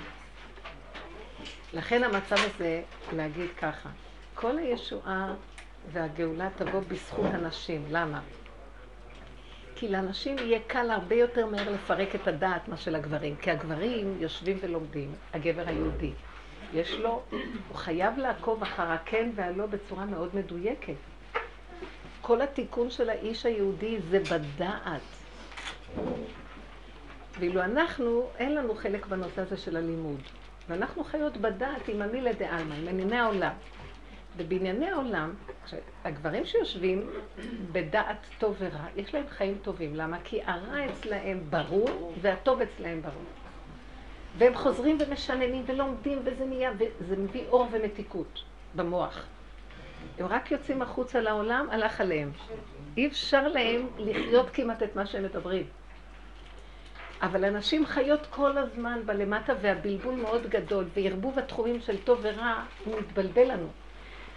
לכן 1.73 2.03
המצב 2.03 2.35
הזה, 2.37 2.81
להגיד 3.15 3.49
ככה, 3.57 3.89
כל 4.41 4.57
הישועה 4.57 5.33
והגאולה 5.91 6.49
תבוא 6.55 6.79
בזכות 6.87 7.25
הנשים. 7.25 7.85
למה? 7.89 8.21
כי 9.75 9.87
לאנשים 9.87 10.37
יהיה 10.37 10.59
קל 10.67 10.91
הרבה 10.91 11.15
יותר 11.15 11.45
מהר 11.45 11.69
לפרק 11.71 12.15
את 12.15 12.27
הדעת 12.27 12.67
מה 12.67 12.77
של 12.77 12.95
הגברים. 12.95 13.35
כי 13.35 13.51
הגברים 13.51 14.17
יושבים 14.19 14.57
ולומדים, 14.61 15.11
הגבר 15.33 15.63
היהודי. 15.67 16.11
יש 16.73 16.91
לו, 16.91 17.21
הוא 17.29 17.75
חייב 17.75 18.17
לעקוב 18.17 18.63
אחר 18.63 18.91
הכן 18.91 19.29
והלא 19.35 19.65
בצורה 19.65 20.05
מאוד 20.05 20.35
מדויקת. 20.35 20.93
כל 22.21 22.41
התיקון 22.41 22.89
של 22.89 23.09
האיש 23.09 23.45
היהודי 23.45 23.99
זה 24.09 24.19
בדעת. 24.19 25.01
ואילו 27.39 27.61
אנחנו, 27.61 28.29
אין 28.37 28.55
לנו 28.55 28.75
חלק 28.75 29.05
בנושא 29.05 29.41
הזה 29.41 29.57
של 29.57 29.77
הלימוד. 29.77 30.19
ואנחנו 30.69 31.03
חיות 31.03 31.37
בדעת 31.37 31.87
עם 31.87 32.01
המילה 32.01 32.33
דעלמא, 32.33 32.73
עם 32.73 32.87
ענייני 32.87 33.17
העולם. 33.17 33.53
ובענייני 34.37 34.89
העולם, 34.89 35.33
הגברים 36.03 36.45
שיושבים 36.45 37.09
בדעת 37.71 38.17
טוב 38.39 38.55
ורע, 38.59 38.85
יש 38.95 39.13
להם 39.13 39.25
חיים 39.29 39.57
טובים. 39.61 39.95
למה? 39.95 40.17
כי 40.23 40.41
הרע 40.45 40.85
אצלהם 40.85 41.39
ברור 41.49 42.13
והטוב 42.21 42.61
אצלהם 42.61 43.01
ברור. 43.01 43.23
והם 44.37 44.55
חוזרים 44.55 44.97
ומשננים 44.99 45.63
ולומדים 45.67 46.19
וזה 46.23 46.45
נהיה, 46.45 46.71
וזה 46.99 47.17
מביא 47.17 47.43
אור 47.47 47.67
ומתיקות 47.71 48.43
במוח. 48.75 49.25
הם 50.19 50.25
רק 50.25 50.51
יוצאים 50.51 50.81
החוצה 50.81 51.21
לעולם, 51.21 51.67
הלך 51.71 52.01
עליהם. 52.01 52.31
אי 52.97 53.07
אפשר 53.07 53.47
להם 53.47 53.87
לחיות 53.97 54.49
כמעט 54.49 54.83
את 54.83 54.95
מה 54.95 55.05
שהם 55.05 55.23
מדברים. 55.23 55.63
אבל 57.21 57.43
הנשים 57.43 57.85
חיות 57.85 58.27
כל 58.29 58.57
הזמן 58.57 59.01
בלמטה 59.05 59.53
והבלבול 59.61 60.15
מאוד 60.15 60.47
גדול, 60.47 60.85
וערבוב 60.93 61.39
התחומים 61.39 61.81
של 61.81 61.97
טוב 61.97 62.19
ורע, 62.21 62.63
הוא 62.85 62.99
מתבלבל 62.99 63.51
לנו. 63.51 63.67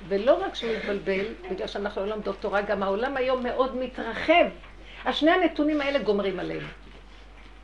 ולא 0.09 0.45
רק 0.45 0.55
שהוא 0.55 0.71
מתבלבל, 0.77 1.25
בגלל 1.51 1.67
שאנחנו 1.67 2.01
לא 2.01 2.09
לומדות 2.09 2.37
תורה, 2.41 2.63
גם 2.63 2.83
העולם 2.83 3.17
היום 3.17 3.43
מאוד 3.43 3.77
מתרחב. 3.77 4.45
השני 5.05 5.31
הנתונים 5.31 5.81
האלה 5.81 5.99
גומרים 5.99 6.41
עליהם. 6.41 6.67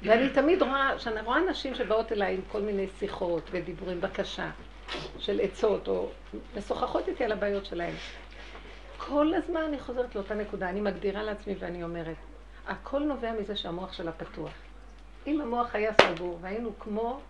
ואני 0.03 0.29
תמיד 0.31 0.63
רואה, 0.63 0.93
כשאני 0.97 1.21
רואה 1.21 1.41
נשים 1.41 1.75
שבאות 1.75 2.13
אליי 2.13 2.35
עם 2.35 2.41
כל 2.53 2.61
מיני 2.61 2.87
שיחות 2.99 3.43
ודיבורים, 3.51 4.01
בקשה 4.01 4.51
של 5.19 5.41
עצות, 5.41 5.89
או 5.89 6.09
משוחחות 6.57 7.09
איתי 7.09 7.25
על 7.25 7.33
הבעיות 7.33 7.67
שלהם. 7.67 7.95
כל 8.99 9.35
הזמן 9.35 9.61
אני 9.61 9.81
חוזרת 9.81 10.15
לאותה 10.15 10.35
נקודה, 10.35 10.69
אני 10.69 10.81
מגדירה 10.81 11.23
לעצמי 11.23 11.55
ואני 11.59 11.83
אומרת, 11.83 12.17
הכל 12.67 12.99
נובע 12.99 13.33
מזה 13.33 13.57
שהמוח 13.57 13.93
שלה 13.93 14.13
פתוח. 14.13 14.51
אם 15.27 15.41
המוח 15.41 15.75
היה 15.75 15.93
סגור 16.01 16.39
והיינו 16.41 16.71
כמו 16.79 17.21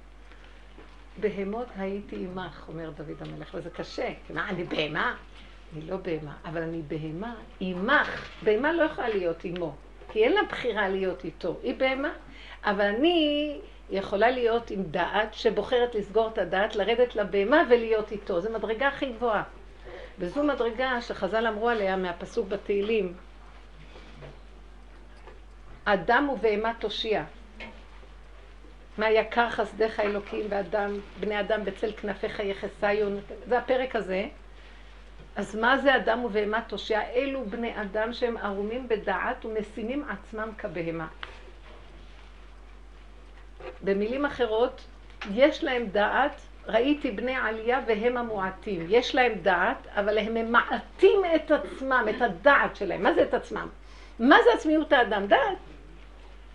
בהמות 1.20 1.66
הייתי 1.76 2.16
עמך, 2.16 2.64
אומר 2.68 2.90
דוד 2.90 3.16
המלך, 3.20 3.50
וזה 3.54 3.70
קשה, 3.70 4.12
מה, 4.30 4.48
אני 4.48 4.64
בהמה? 4.64 5.16
אני 5.72 5.86
לא 5.86 5.96
בהמה, 5.96 6.36
אבל 6.44 6.62
אני 6.62 6.82
בהמה 6.88 7.34
עמך. 7.60 8.30
בהמה 8.42 8.72
לא 8.72 8.82
יכולה 8.82 9.08
להיות 9.08 9.44
עמו, 9.44 9.74
כי 10.12 10.24
אין 10.24 10.32
לה 10.32 10.42
בחירה 10.42 10.88
להיות 10.88 11.24
איתו, 11.24 11.56
היא 11.62 11.74
בהמה. 11.74 12.12
אבל 12.64 12.84
אני 12.84 13.58
יכולה 13.90 14.30
להיות 14.30 14.70
עם 14.70 14.82
דעת 14.82 15.34
שבוחרת 15.34 15.94
לסגור 15.94 16.28
את 16.28 16.38
הדעת, 16.38 16.76
לרדת 16.76 17.16
לבהמה 17.16 17.62
ולהיות 17.70 18.12
איתו. 18.12 18.40
זו 18.40 18.50
מדרגה 18.50 18.88
הכי 18.88 19.06
גבוהה. 19.12 19.42
וזו 20.18 20.42
מדרגה 20.42 21.02
שחז"ל 21.02 21.46
אמרו 21.46 21.68
עליה 21.68 21.96
מהפסוק 21.96 22.48
בתהילים, 22.48 23.14
אדם 25.84 26.28
ובהמה 26.28 26.72
תושיע. 26.78 27.24
מה 28.98 29.10
יקר 29.10 29.50
חסדך 29.50 30.00
אלוקים 30.00 30.46
ואדם, 30.48 30.98
בני 31.20 31.40
אדם 31.40 31.64
בצל 31.64 31.92
כנפיך 31.92 32.40
יחסיון, 32.40 33.20
זה 33.46 33.58
הפרק 33.58 33.96
הזה. 33.96 34.26
אז 35.36 35.56
מה 35.56 35.78
זה 35.78 35.96
אדם 35.96 36.24
ובהמה 36.24 36.60
תושיע? 36.60 37.00
אלו 37.14 37.44
בני 37.44 37.80
אדם 37.82 38.12
שהם 38.12 38.36
ערומים 38.36 38.88
בדעת 38.88 39.44
ומשימים 39.44 40.04
עצמם 40.08 40.48
כבהמה. 40.58 41.06
במילים 43.82 44.24
אחרות, 44.24 44.84
יש 45.34 45.64
להם 45.64 45.86
דעת, 45.86 46.40
ראיתי 46.66 47.10
בני 47.10 47.36
עלייה 47.36 47.80
והם 47.86 48.16
המועטים. 48.16 48.86
יש 48.88 49.14
להם 49.14 49.32
דעת, 49.42 49.86
אבל 49.90 50.18
הם 50.18 50.34
ממעטים 50.34 51.22
את 51.34 51.50
עצמם, 51.50 52.06
את 52.16 52.22
הדעת 52.22 52.76
שלהם. 52.76 53.02
מה 53.02 53.14
זה 53.14 53.22
את 53.22 53.34
עצמם? 53.34 53.68
מה 54.18 54.36
זה 54.44 54.50
עצמיות 54.54 54.92
האדם? 54.92 55.26
דעת. 55.26 55.58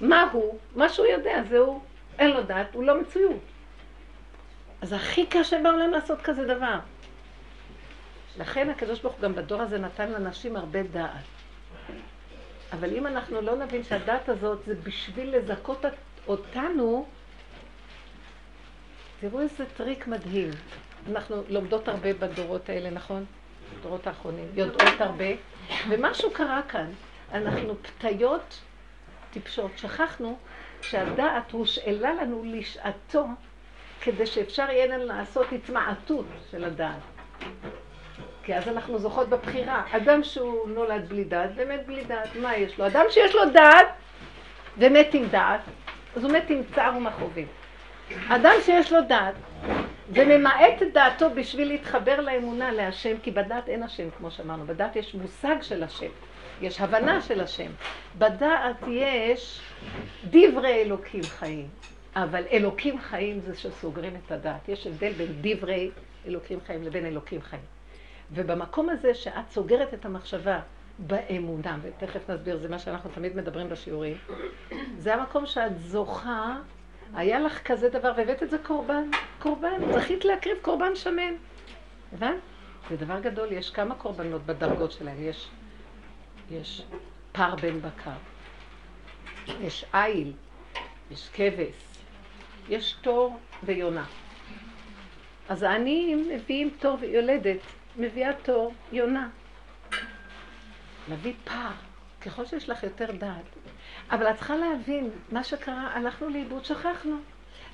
מה 0.01 0.29
הוא? 0.31 0.57
מה 0.75 0.89
שהוא 0.89 1.05
יודע, 1.05 1.43
זהו. 1.49 1.81
אין 2.19 2.31
לו 2.31 2.43
דעת, 2.43 2.67
הוא 2.73 2.83
לא 2.83 3.01
מצויות. 3.01 3.39
אז 4.81 4.93
הכי 4.93 5.25
קשה 5.25 5.57
בעולם 5.63 5.91
לעשות 5.91 6.21
כזה 6.21 6.45
דבר. 6.45 6.79
לכן 8.37 8.69
הקדוש 8.69 8.99
ברוך 9.01 9.13
הוא 9.15 9.21
גם 9.21 9.35
בדור 9.35 9.61
הזה 9.61 9.77
נתן 9.77 10.11
לנשים 10.11 10.55
הרבה 10.55 10.83
דעת. 10.83 11.23
אבל 12.73 12.97
אם 12.97 13.07
אנחנו 13.07 13.41
לא 13.41 13.55
נבין 13.55 13.83
שהדעת 13.83 14.29
הזאת 14.29 14.59
זה 14.65 14.75
בשביל 14.75 15.37
לזכות 15.37 15.85
אותנו, 16.27 17.05
תראו 19.19 19.39
איזה 19.39 19.65
טריק 19.77 20.07
מדהים. 20.07 20.49
אנחנו 21.11 21.43
לומדות 21.49 21.87
הרבה 21.87 22.13
בדורות 22.13 22.69
האלה, 22.69 22.89
נכון? 22.89 23.25
בדורות 23.79 24.07
האחרונים, 24.07 24.47
יודעות 24.53 25.01
הרבה, 25.01 25.25
ומשהו 25.89 26.31
קרה 26.31 26.61
כאן. 26.69 26.89
אנחנו 27.33 27.75
פתיות 27.83 28.59
טיפשות. 29.31 29.71
שכחנו 29.77 30.37
שהדעת 30.83 31.51
הושאלה 31.51 32.13
לנו 32.13 32.43
לשעתו 32.45 33.25
כדי 34.01 34.25
שאפשר 34.25 34.69
יהיה 34.69 34.85
לנו 34.85 35.05
לעשות 35.05 35.51
התמעטות 35.51 36.25
של 36.51 36.63
הדעת. 36.63 36.99
כי 38.43 38.55
אז 38.55 38.67
אנחנו 38.67 38.99
זוכות 38.99 39.29
בבחירה. 39.29 39.83
אדם 39.91 40.23
שהוא 40.23 40.69
נולד 40.69 41.09
בלי 41.09 41.23
דעת 41.23 41.49
ומת 41.55 41.85
בלי 41.87 42.03
דעת, 42.03 42.35
מה 42.41 42.55
יש 42.55 42.79
לו? 42.79 42.87
אדם 42.87 43.05
שיש 43.09 43.35
לו 43.35 43.49
דעת 43.49 43.87
ומת 44.77 45.13
עם 45.13 45.27
דעת, 45.27 45.61
אז 46.15 46.23
הוא 46.23 46.31
מת 46.31 46.49
עם 46.49 46.61
צער 46.75 46.97
ומכאובים. 46.97 47.47
אדם 48.29 48.53
שיש 48.61 48.91
לו 48.91 48.99
דעת 49.07 49.35
וממעט 50.09 50.81
את 50.81 50.93
דעתו 50.93 51.29
בשביל 51.29 51.67
להתחבר 51.67 52.21
לאמונה, 52.21 52.71
להשם, 52.71 53.15
כי 53.23 53.31
בדעת 53.31 53.69
אין 53.69 53.83
השם, 53.83 54.09
כמו 54.17 54.31
שאמרנו. 54.31 54.65
בדעת 54.65 54.95
יש 54.95 55.15
מושג 55.15 55.55
של 55.61 55.83
השם, 55.83 56.09
יש 56.61 56.81
הבנה 56.81 57.21
של 57.21 57.41
השם. 57.41 57.71
בדעת 58.17 58.75
יש 58.87 59.61
דברי 60.29 60.81
אלוקים 60.81 61.23
חיים, 61.23 61.67
אבל 62.15 62.43
אלוקים 62.51 62.99
חיים 62.99 63.39
זה 63.39 63.55
שסוגרים 63.55 64.13
את 64.25 64.31
הדעת. 64.31 64.69
יש 64.69 64.87
הבדל 64.87 65.11
בין 65.11 65.27
דברי 65.41 65.91
אלוקים 66.27 66.59
חיים 66.65 66.83
לבין 66.83 67.05
אלוקים 67.05 67.41
חיים. 67.41 67.63
ובמקום 68.31 68.89
הזה 68.89 69.13
שאת 69.13 69.49
סוגרת 69.51 69.93
את 69.93 70.05
המחשבה 70.05 70.59
באמונה, 70.99 71.77
ותכף 71.81 72.29
נסביר, 72.29 72.57
זה 72.57 72.69
מה 72.69 72.79
שאנחנו 72.79 73.09
תמיד 73.09 73.35
מדברים 73.35 73.69
בשיעורים, 73.69 74.17
זה 74.97 75.13
המקום 75.15 75.45
שאת 75.45 75.79
זוכה, 75.79 76.57
היה 77.15 77.39
לך 77.39 77.67
כזה 77.67 77.89
דבר 77.89 78.11
והבאת 78.17 78.43
את 78.43 78.49
זה 78.49 78.57
קורבן, 78.57 79.03
קורבן, 79.39 79.93
זכית 79.93 80.25
להקריב 80.25 80.57
קורבן 80.61 80.95
שמן. 80.95 81.33
הבנת? 82.13 82.35
זה 82.89 82.97
דבר 82.97 83.19
גדול, 83.19 83.51
יש 83.51 83.69
כמה 83.69 83.95
קורבנות 83.95 84.45
בדרגות 84.45 84.91
שלהם, 84.91 85.17
יש, 85.19 85.49
יש 86.51 86.83
פר 87.31 87.55
בן 87.55 87.81
בקר, 87.81 88.11
יש 89.61 89.85
איל, 89.93 90.33
יש 91.11 91.29
כבש, 91.33 91.75
יש 92.69 92.95
תור 93.01 93.39
ויונה. 93.63 94.05
אז 95.49 95.63
העניים 95.63 96.29
מביאים 96.29 96.69
תור 96.79 96.97
ויולדת, 97.01 97.59
מביאה 97.97 98.33
תור 98.33 98.73
יונה. 98.91 99.29
נביא 101.09 101.33
פער, 101.43 101.71
ככל 102.21 102.45
שיש 102.45 102.69
לך 102.69 102.83
יותר 102.83 103.11
דעת. 103.11 103.43
אבל 104.11 104.29
את 104.29 104.35
צריכה 104.35 104.55
להבין, 104.55 105.09
מה 105.31 105.43
שקרה, 105.43 105.91
הלכנו 105.93 106.29
לאיבוד, 106.29 106.65
שכחנו. 106.65 107.17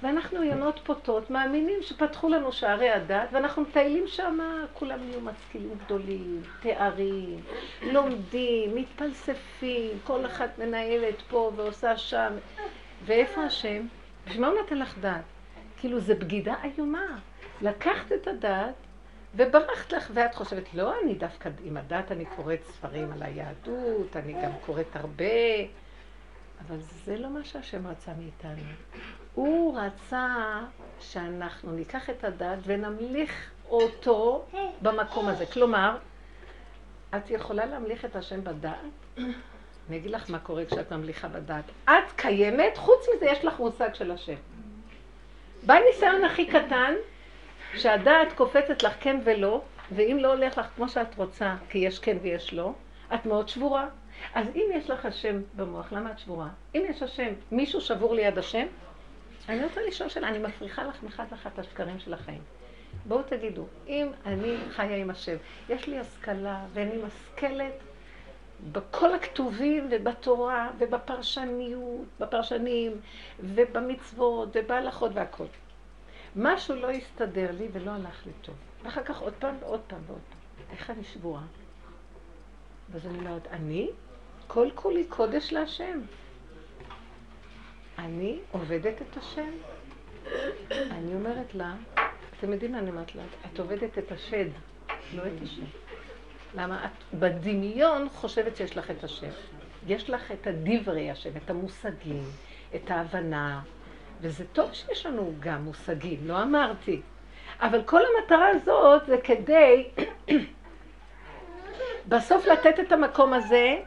ואנחנו 0.03 0.43
יונות 0.43 0.79
פוטות, 0.83 1.29
מאמינים 1.29 1.79
שפתחו 1.81 2.29
לנו 2.29 2.51
שערי 2.51 2.89
הדת, 2.89 3.29
ואנחנו 3.31 3.61
מטיילים 3.61 4.07
שם, 4.07 4.39
כולם 4.73 4.99
נהיו 5.09 5.21
משכילים 5.21 5.77
גדולים, 5.85 6.41
תארים, 6.61 7.39
לומדים, 7.81 8.75
מתפלספים, 8.75 9.99
כל 10.03 10.25
אחת 10.25 10.49
מנהלת 10.59 11.21
פה 11.29 11.51
ועושה 11.55 11.97
שם. 11.97 12.33
ואיפה 13.05 13.43
השם? 13.43 13.87
בשביל 14.25 14.41
מה 14.41 14.47
הוא 14.47 14.59
נתן 14.65 14.77
לך 14.77 14.97
דת? 14.97 15.21
כאילו, 15.77 15.99
זה 15.99 16.15
בגידה 16.15 16.55
איומה. 16.63 17.19
לקחת 17.61 18.11
את 18.11 18.27
הדת 18.27 18.75
וברחת 19.35 19.91
לך, 19.91 20.11
ואת 20.13 20.35
חושבת, 20.35 20.73
לא, 20.73 20.93
אני 21.03 21.13
דווקא 21.13 21.49
עם 21.63 21.77
הדת 21.77 22.11
אני 22.11 22.25
קוראת 22.25 22.59
ספרים 22.63 23.11
על 23.11 23.23
היהדות, 23.23 24.15
אני 24.15 24.33
גם 24.33 24.51
קוראת 24.65 24.95
הרבה, 24.95 25.25
אבל 26.67 26.77
זה 26.79 27.17
לא 27.17 27.29
מה 27.29 27.43
שהשם 27.43 27.87
רצה 27.87 28.11
מאיתנו. 28.19 28.63
הוא 29.39 29.79
רצה 29.79 30.59
שאנחנו 30.99 31.71
ניקח 31.71 32.09
את 32.09 32.23
הדת 32.23 32.57
ונמליך 32.63 33.51
אותו 33.69 34.45
במקום 34.81 35.27
הזה. 35.27 35.45
כלומר, 35.45 35.97
את 37.15 37.29
יכולה 37.29 37.65
להמליך 37.65 38.05
את 38.05 38.15
השם 38.15 38.43
בדת? 38.43 38.71
אני 39.17 39.97
אגיד 39.97 40.11
לך 40.11 40.29
מה 40.29 40.39
קורה 40.39 40.65
כשאת 40.65 40.91
ממליכה 40.91 41.27
בדת. 41.27 41.63
את 41.85 42.11
קיימת, 42.15 42.77
חוץ 42.77 43.05
מזה 43.15 43.25
יש 43.25 43.45
לך 43.45 43.59
מושג 43.59 43.93
של 43.93 44.11
השם. 44.11 44.35
בניסיון 45.65 46.23
הכי 46.23 46.45
קטן, 46.45 46.93
שהדעת 47.77 48.33
קופצת 48.33 48.83
לך 48.83 48.93
כן 48.99 49.19
ולא, 49.23 49.61
ואם 49.91 50.17
לא 50.21 50.33
הולך 50.33 50.57
לך 50.57 50.67
כמו 50.75 50.89
שאת 50.89 51.15
רוצה, 51.17 51.55
כי 51.69 51.77
יש 51.77 51.99
כן 51.99 52.17
ויש 52.21 52.53
לא, 52.53 52.73
את 53.13 53.25
מאוד 53.25 53.49
שבורה. 53.49 53.87
אז 54.33 54.47
אם 54.55 54.69
יש 54.73 54.89
לך 54.89 55.05
השם 55.05 55.41
במוח, 55.55 55.91
למה 55.91 56.11
את 56.11 56.19
שבורה? 56.19 56.47
אם 56.75 56.83
יש 56.89 57.03
השם, 57.03 57.33
מישהו 57.51 57.81
שבור 57.81 58.15
ליד 58.15 58.37
השם? 58.37 58.67
אני 59.49 59.63
רוצה 59.63 59.81
לשאול 59.87 60.09
שאלה, 60.09 60.29
אני 60.29 60.39
מפריחה 60.39 60.83
לך 60.83 61.03
מחד 61.03 61.25
לאחת 61.31 61.53
את 61.53 61.59
השקרים 61.59 61.99
של 61.99 62.13
החיים. 62.13 62.41
בואו 63.07 63.23
תגידו, 63.23 63.65
אם 63.87 64.07
אני 64.25 64.57
חיה 64.69 64.97
עם 64.97 65.09
השם, 65.09 65.35
יש 65.69 65.87
לי 65.87 65.99
השכלה 65.99 66.65
ואני 66.73 66.97
משכלת 67.03 67.73
בכל 68.71 69.13
הכתובים 69.13 69.87
ובתורה 69.91 70.71
ובפרשניות, 70.79 72.05
בפרשנים 72.19 73.01
ובמצוות 73.39 74.49
ובהלכות 74.53 75.11
והכל. 75.13 75.45
משהו 76.35 76.75
לא 76.75 76.89
הסתדר 76.89 77.51
לי 77.51 77.67
ולא 77.71 77.91
הלך 77.91 78.25
לי 78.25 78.31
טוב. 78.41 78.55
ואחר 78.83 79.03
כך 79.03 79.21
עוד 79.21 79.33
פעם 79.39 79.55
ועוד 79.59 79.81
פעם 79.87 79.99
ועוד 80.07 80.19
פעם. 80.29 80.65
איך 80.71 80.89
אני 80.89 81.03
שבורה? 81.03 81.41
ואז 82.91 83.05
אני 83.05 83.17
אומרת, 83.17 83.47
אני 83.47 83.89
כל 84.47 84.69
כולי 84.75 85.05
קודש 85.05 85.53
להשם. 85.53 85.99
אני 88.05 88.39
עובדת 88.51 89.01
את 89.01 89.17
השם. 89.17 89.51
אני 90.71 91.13
אומרת 91.13 91.55
לה, 91.55 91.73
אתם 92.37 92.53
יודעים 92.53 92.71
מה 92.71 92.79
אני 92.79 92.89
אומרת 92.89 93.15
לה? 93.15 93.23
את 93.53 93.59
עובדת 93.59 93.97
את 93.97 94.11
השד, 94.11 94.45
לא 95.13 95.21
את 95.21 95.41
השם. 95.43 95.65
למה? 96.55 96.85
את 96.85 97.15
בדמיון 97.15 98.09
חושבת 98.09 98.55
שיש 98.55 98.77
לך 98.77 98.91
את 98.91 99.03
השם. 99.03 99.29
יש 99.87 100.09
לך 100.09 100.31
את 100.31 100.47
הדברי 100.47 101.11
השם, 101.11 101.29
את 101.37 101.49
המושגים, 101.49 102.23
את 102.75 102.91
ההבנה, 102.91 103.61
וזה 104.21 104.45
טוב 104.53 104.73
שיש 104.73 105.05
לנו 105.05 105.33
גם 105.39 105.63
מושגים, 105.63 106.19
לא 106.23 106.43
אמרתי. 106.43 107.01
אבל 107.59 107.83
כל 107.83 108.01
המטרה 108.05 108.47
הזאת 108.47 109.05
זה 109.05 109.17
כדי 109.23 109.89
בסוף 112.09 112.45
לתת 112.45 112.79
את 112.79 112.91
המקום 112.91 113.33
הזה 113.33 113.77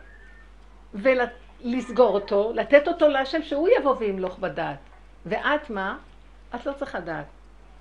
ולסגור 1.65 2.15
אותו, 2.15 2.53
לתת 2.55 2.89
אותו 2.89 3.09
להשם 3.09 3.43
שהוא 3.43 3.69
יבוא 3.79 3.97
וימלוך 3.99 4.39
בדעת. 4.39 4.79
ואת 5.27 5.71
מה? 5.71 5.99
את 6.55 6.67
לא 6.67 6.73
צריכה 6.73 7.01
דעת. 7.01 7.27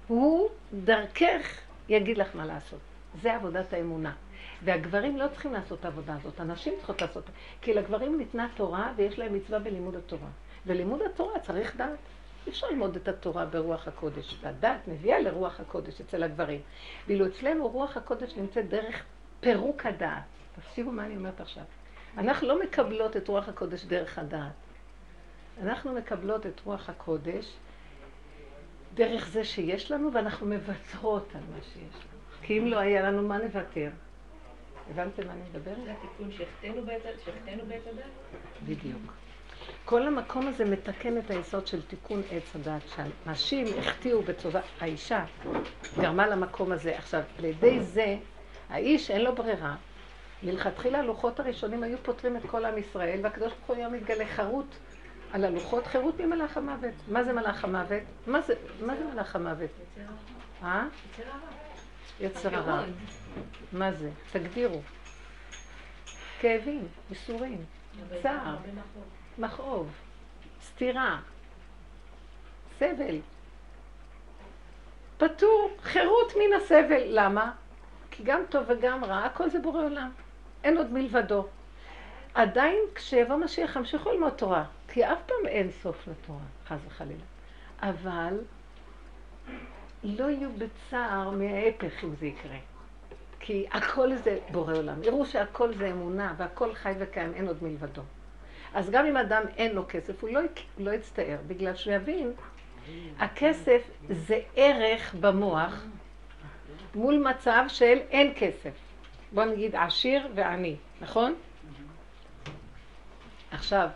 הוא 0.08 0.50
דרכך 0.74 1.60
יגיד 1.90 2.18
לך 2.18 2.36
מה 2.36 2.46
לעשות. 2.46 2.80
זה 3.22 3.36
עבודת 3.36 3.74
האמונה. 3.74 4.14
והגברים 4.64 5.18
לא 5.18 5.28
צריכים 5.28 5.54
לעשות 5.54 5.80
את 5.80 5.86
העבודה 5.86 6.16
הזאת, 6.16 6.40
הנשים 6.40 6.74
צריכות 6.78 7.02
לעשות. 7.02 7.24
כי 7.62 7.74
לגברים 7.74 8.18
ניתנה 8.18 8.48
תורה 8.56 8.94
ויש 8.96 9.20
להם 9.20 9.34
מצווה 9.34 9.60
בלימוד 9.60 9.96
התורה. 9.96 10.28
ולימוד 10.66 11.02
התורה 11.02 11.40
צריך 11.40 11.76
דעת. 11.76 11.90
אי 12.46 12.52
אפשר 12.52 12.68
ללמוד 12.68 12.96
את 12.96 13.08
התורה 13.08 13.46
ברוח 13.46 13.88
הקודש. 13.88 14.40
והדת 14.42 14.88
מביאה 14.88 15.20
לרוח 15.20 15.60
הקודש 15.60 16.02
אצל 16.02 16.24
הגברים. 16.24 16.62
ואילו 17.08 17.28
אצלנו 17.28 17.68
רוח 17.68 17.98
הקודש 17.98 18.36
נמצאת 18.38 18.70
דרך 18.70 19.04
פירוק 19.40 19.86
הדעת. 19.86 20.24
תקשיבו 20.56 20.92
מה 20.92 21.06
אני 21.06 21.18
אומרת 21.18 21.42
עכשיו. 21.42 21.64
אנחנו 22.18 22.48
לא 22.48 22.64
מקבלות 22.64 23.18
את 23.18 23.28
רוח 23.28 23.50
הקודש 23.50 23.86
דרך 23.86 24.20
הדעת. 24.20 24.52
אנחנו 25.64 25.94
מקבלות 25.94 26.46
את 26.46 26.62
רוח 26.66 26.90
הקודש 26.90 27.54
דרך 28.94 29.28
זה 29.28 29.44
שיש 29.44 29.92
לנו, 29.92 30.14
ואנחנו 30.14 30.48
מוותרות 30.48 31.28
על 31.36 31.42
מה 31.56 31.62
שיש 31.64 31.96
לנו. 31.96 32.42
כי 32.42 32.60
אם 32.60 32.66
לא 32.66 32.78
היה 32.78 33.02
לנו, 33.02 33.28
מה 33.28 33.38
נוותר? 33.38 33.90
הבנתם 34.90 35.28
מה 35.28 35.34
אני 35.34 35.42
מדברת? 35.50 35.78
זה 35.86 35.92
התיקון 35.92 36.32
שהחטאנו 36.32 36.82
בעת 37.66 37.88
הדת? 37.88 38.04
בדיוק. 38.66 39.14
כל 39.86 40.08
המקום 40.08 40.48
הזה 40.48 40.66
מתקן 40.66 41.18
את 41.18 41.32
היסוד 41.32 41.68
של 41.68 41.82
תיקון 41.82 42.22
עץ 42.32 42.56
הדת, 42.56 42.82
שהנשים 42.96 43.68
החטיאו 43.80 44.22
בצורה, 44.22 44.62
האישה 44.80 45.26
גרמה 45.98 46.28
למקום 46.28 46.72
הזה. 46.72 46.98
עכשיו, 46.98 47.22
על 47.40 47.46
ידי 47.46 47.80
זה, 47.80 48.18
האיש 48.70 49.12
אין 49.12 49.22
לו 49.22 49.36
ברירה. 49.36 49.76
מלכתחילה 50.44 51.00
הלוחות 51.00 51.40
הראשונים 51.40 51.84
היו 51.84 51.98
פותרים 52.04 52.38
את 52.38 52.42
כל 52.50 52.66
עם 52.66 52.78
ישראל, 52.78 53.20
והקדוש 53.24 53.54
ברוך 53.54 53.68
הוא 53.68 53.76
היה 53.76 53.90
מתגלה 53.90 54.26
חרוט 54.26 54.76
על 55.34 55.46
הלוחות, 55.46 55.88
חירות 55.88 56.20
ממלאך 56.20 56.58
המוות. 56.58 56.94
מה 57.08 57.24
זה 57.24 57.34
מלאך 57.34 57.64
המוות? 57.64 58.04
מה 58.28 58.42
זה, 58.42 58.54
מה 58.86 58.98
זה 58.98 59.06
מלאך 59.06 59.36
המוות? 59.36 59.70
אה? 60.64 60.88
יצר 62.20 62.56
הרע. 62.56 62.84
מה 63.74 63.92
זה? 63.92 64.10
תגדירו. 64.32 64.82
כאבים, 66.40 66.88
ייסורים, 67.10 67.66
צער. 68.24 68.56
מכאוב, 69.38 69.92
סתירה, 70.66 71.20
סבל. 72.80 73.20
פטור, 75.18 75.72
חירות 75.82 76.34
מן 76.36 76.56
הסבל. 76.62 77.04
למה? 77.06 77.52
כי 78.12 78.24
גם 78.24 78.42
טוב 78.50 78.64
וגם 78.68 79.04
רע, 79.06 79.26
הכל 79.26 79.50
זה 79.50 79.60
בורא 79.60 79.84
עולם. 79.84 80.12
אין 80.64 80.78
עוד 80.78 80.94
מלבדו. 80.94 81.46
עדיין 82.34 82.80
כשיבוא 82.96 83.36
משיח 83.36 83.76
ימשיכו 83.76 84.12
ללמוד 84.12 84.34
תורה, 84.34 84.64
כי 84.88 85.06
אף 85.06 85.20
פעם 85.26 85.48
אין 85.48 85.72
סוף 85.72 86.08
לתורה, 86.08 86.40
חס 86.68 86.80
וחלילה. 86.88 87.24
אבל 87.82 88.40
לא 90.04 90.30
יהיו 90.30 90.50
בצער 90.58 91.30
מההפך 91.30 92.04
אם 92.04 92.16
זה 92.16 92.26
יקרה. 92.26 92.58
כי 93.40 93.66
הכל 93.72 94.16
זה 94.16 94.38
בורא 94.52 94.74
עולם. 94.74 95.04
יראו 95.04 95.26
שהכל 95.26 95.74
זה 95.74 95.92
אמונה 95.92 96.34
והכל 96.38 96.74
חי 96.74 96.94
וקיים, 97.00 97.34
אין 97.34 97.48
עוד 97.48 97.64
מלבדו. 97.64 98.02
אז 98.74 98.90
גם 98.90 99.06
אם 99.06 99.18
אדם 99.18 99.44
אין 99.58 99.76
לו 99.76 99.84
כסף, 99.90 100.24
הוא 100.24 100.30
לא, 100.30 100.42
לא 100.78 100.92
יצטער, 100.92 101.38
בגלל 101.48 101.76
שהוא 101.76 101.94
יבין, 101.94 102.32
הכסף 103.20 103.82
זה 104.10 104.40
ערך 104.56 105.16
במוח 105.20 105.86
מול 106.96 107.28
מצב 107.30 107.64
של 107.68 107.98
אין 108.10 108.34
כסף. 108.36 108.91
בוא 109.32 109.46
נגיד 109.46 109.76
עשיר 109.76 110.28
ועני, 110.36 110.76
נכון? 111.02 111.36
עכשיו, 113.52 113.90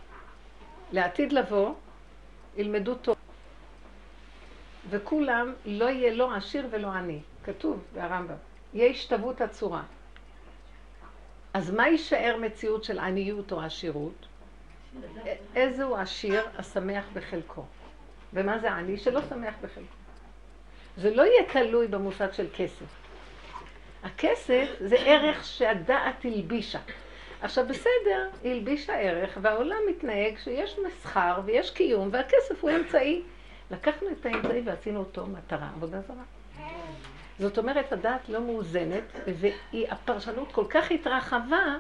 לעתיד 0.92 1.34
לבוא, 1.34 1.74
ילמדו 2.58 2.96
טוב. 2.96 3.16
וכולם, 4.90 5.54
לא 5.66 5.86
יהיה 5.86 6.14
לא 6.14 6.36
עשיר 6.36 6.68
ולא 6.72 6.88
עני. 6.88 7.20
כתוב 7.44 7.84
ברמב"ם. 7.94 8.36
יהיה 8.74 8.90
השתוות 8.90 9.42
הצורה. 9.42 9.84
אז 11.54 11.72
מה 11.72 11.88
יישאר 11.88 12.38
מציאות 12.42 12.84
של 12.84 13.00
עניות 13.00 13.52
או 13.52 13.62
עשירות? 13.62 14.26
איזהו 15.56 15.96
עשיר 15.96 16.44
השמח 16.58 17.06
בחלקו. 17.14 17.66
ומה 18.34 18.60
זה 18.60 18.72
עני? 18.72 18.98
שלא 18.98 19.22
שמח 19.30 19.54
בחלקו. 19.62 19.96
זה 20.98 21.16
לא 21.16 21.22
יהיה 21.22 21.54
תלוי 21.54 21.88
במושג 21.88 22.32
של 22.32 22.48
כסף. 22.56 23.05
הכסף 24.06 24.68
זה 24.80 24.96
ערך 24.96 25.46
שהדעת 25.46 26.26
הלבישה. 26.26 26.80
עכשיו 27.42 27.66
בסדר, 27.68 28.30
היא 28.44 28.52
הלבישה 28.52 29.00
ערך, 29.00 29.38
והעולם 29.42 29.78
מתנהג 29.90 30.38
שיש 30.38 30.76
מסחר 30.88 31.42
ויש 31.46 31.72
קיום, 31.72 32.10
והכסף 32.12 32.62
הוא 32.62 32.72
אמצעי. 32.72 33.22
לקחנו 33.72 34.08
את 34.10 34.26
האמצעי 34.26 34.62
ועשינו 34.66 35.00
אותו 35.00 35.26
מטרה, 35.26 35.70
עבודה 35.76 36.02
זרה. 36.02 36.24
זאת 37.40 37.58
אומרת, 37.58 37.92
הדעת 37.92 38.30
לא 38.30 38.42
מאוזנת, 38.42 39.04
והפרשנות 39.74 40.52
כל 40.52 40.66
כך 40.70 40.92
התרחבה, 40.92 41.78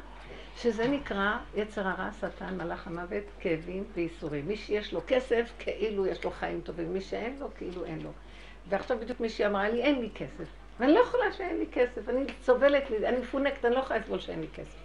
שזה 0.58 0.88
נקרא 0.88 1.38
יצר 1.56 1.88
הרע, 1.88 2.10
שטן, 2.22 2.58
מלאך 2.58 2.88
המוות, 2.88 3.24
כאבים 3.40 3.84
וייסורים. 3.94 4.48
מי 4.48 4.56
שיש 4.56 4.94
לו 4.94 5.02
כסף, 5.08 5.52
כאילו 5.60 6.08
יש 6.08 6.24
לו 6.24 6.32
חיים 6.32 6.62
טובים, 6.62 6.94
מי 6.94 7.02
שאין 7.02 7.38
לו, 7.40 7.48
כאילו 7.58 7.86
אין 7.86 8.02
לו. 8.02 8.10
ועכשיו 8.70 9.00
בדיוק 9.00 9.20
מישהי 9.20 9.46
אמרה 9.46 9.70
לי, 9.70 9.82
אין 9.82 10.02
לי 10.02 10.10
כסף. 10.16 10.65
ואני 10.80 10.94
לא 10.94 11.00
יכולה 11.00 11.34
שאין 11.34 11.58
לי 11.58 11.66
כסף, 11.72 12.10
אני 12.10 12.26
סובלת, 12.44 12.84
אני 12.92 13.18
מפונקת, 13.18 13.66
אני 13.66 13.76
לא 13.76 13.80
יכולה 13.80 14.00
לסבול 14.00 14.20
שאין 14.20 14.42
לי 14.42 14.48
כסף. 14.54 14.80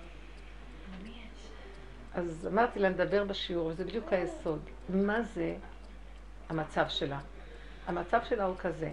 אז 2.14 2.48
אמרתי 2.52 2.78
לה, 2.78 2.88
נדבר 2.88 3.24
בשיעור, 3.24 3.66
וזה 3.66 3.84
בדיוק 3.84 4.12
היסוד. 4.12 4.60
מה 4.88 5.22
זה 5.22 5.54
המצב 6.48 6.88
שלה? 6.88 7.18
המצב 7.86 8.20
שלה 8.24 8.44
הוא 8.44 8.56
כזה, 8.58 8.90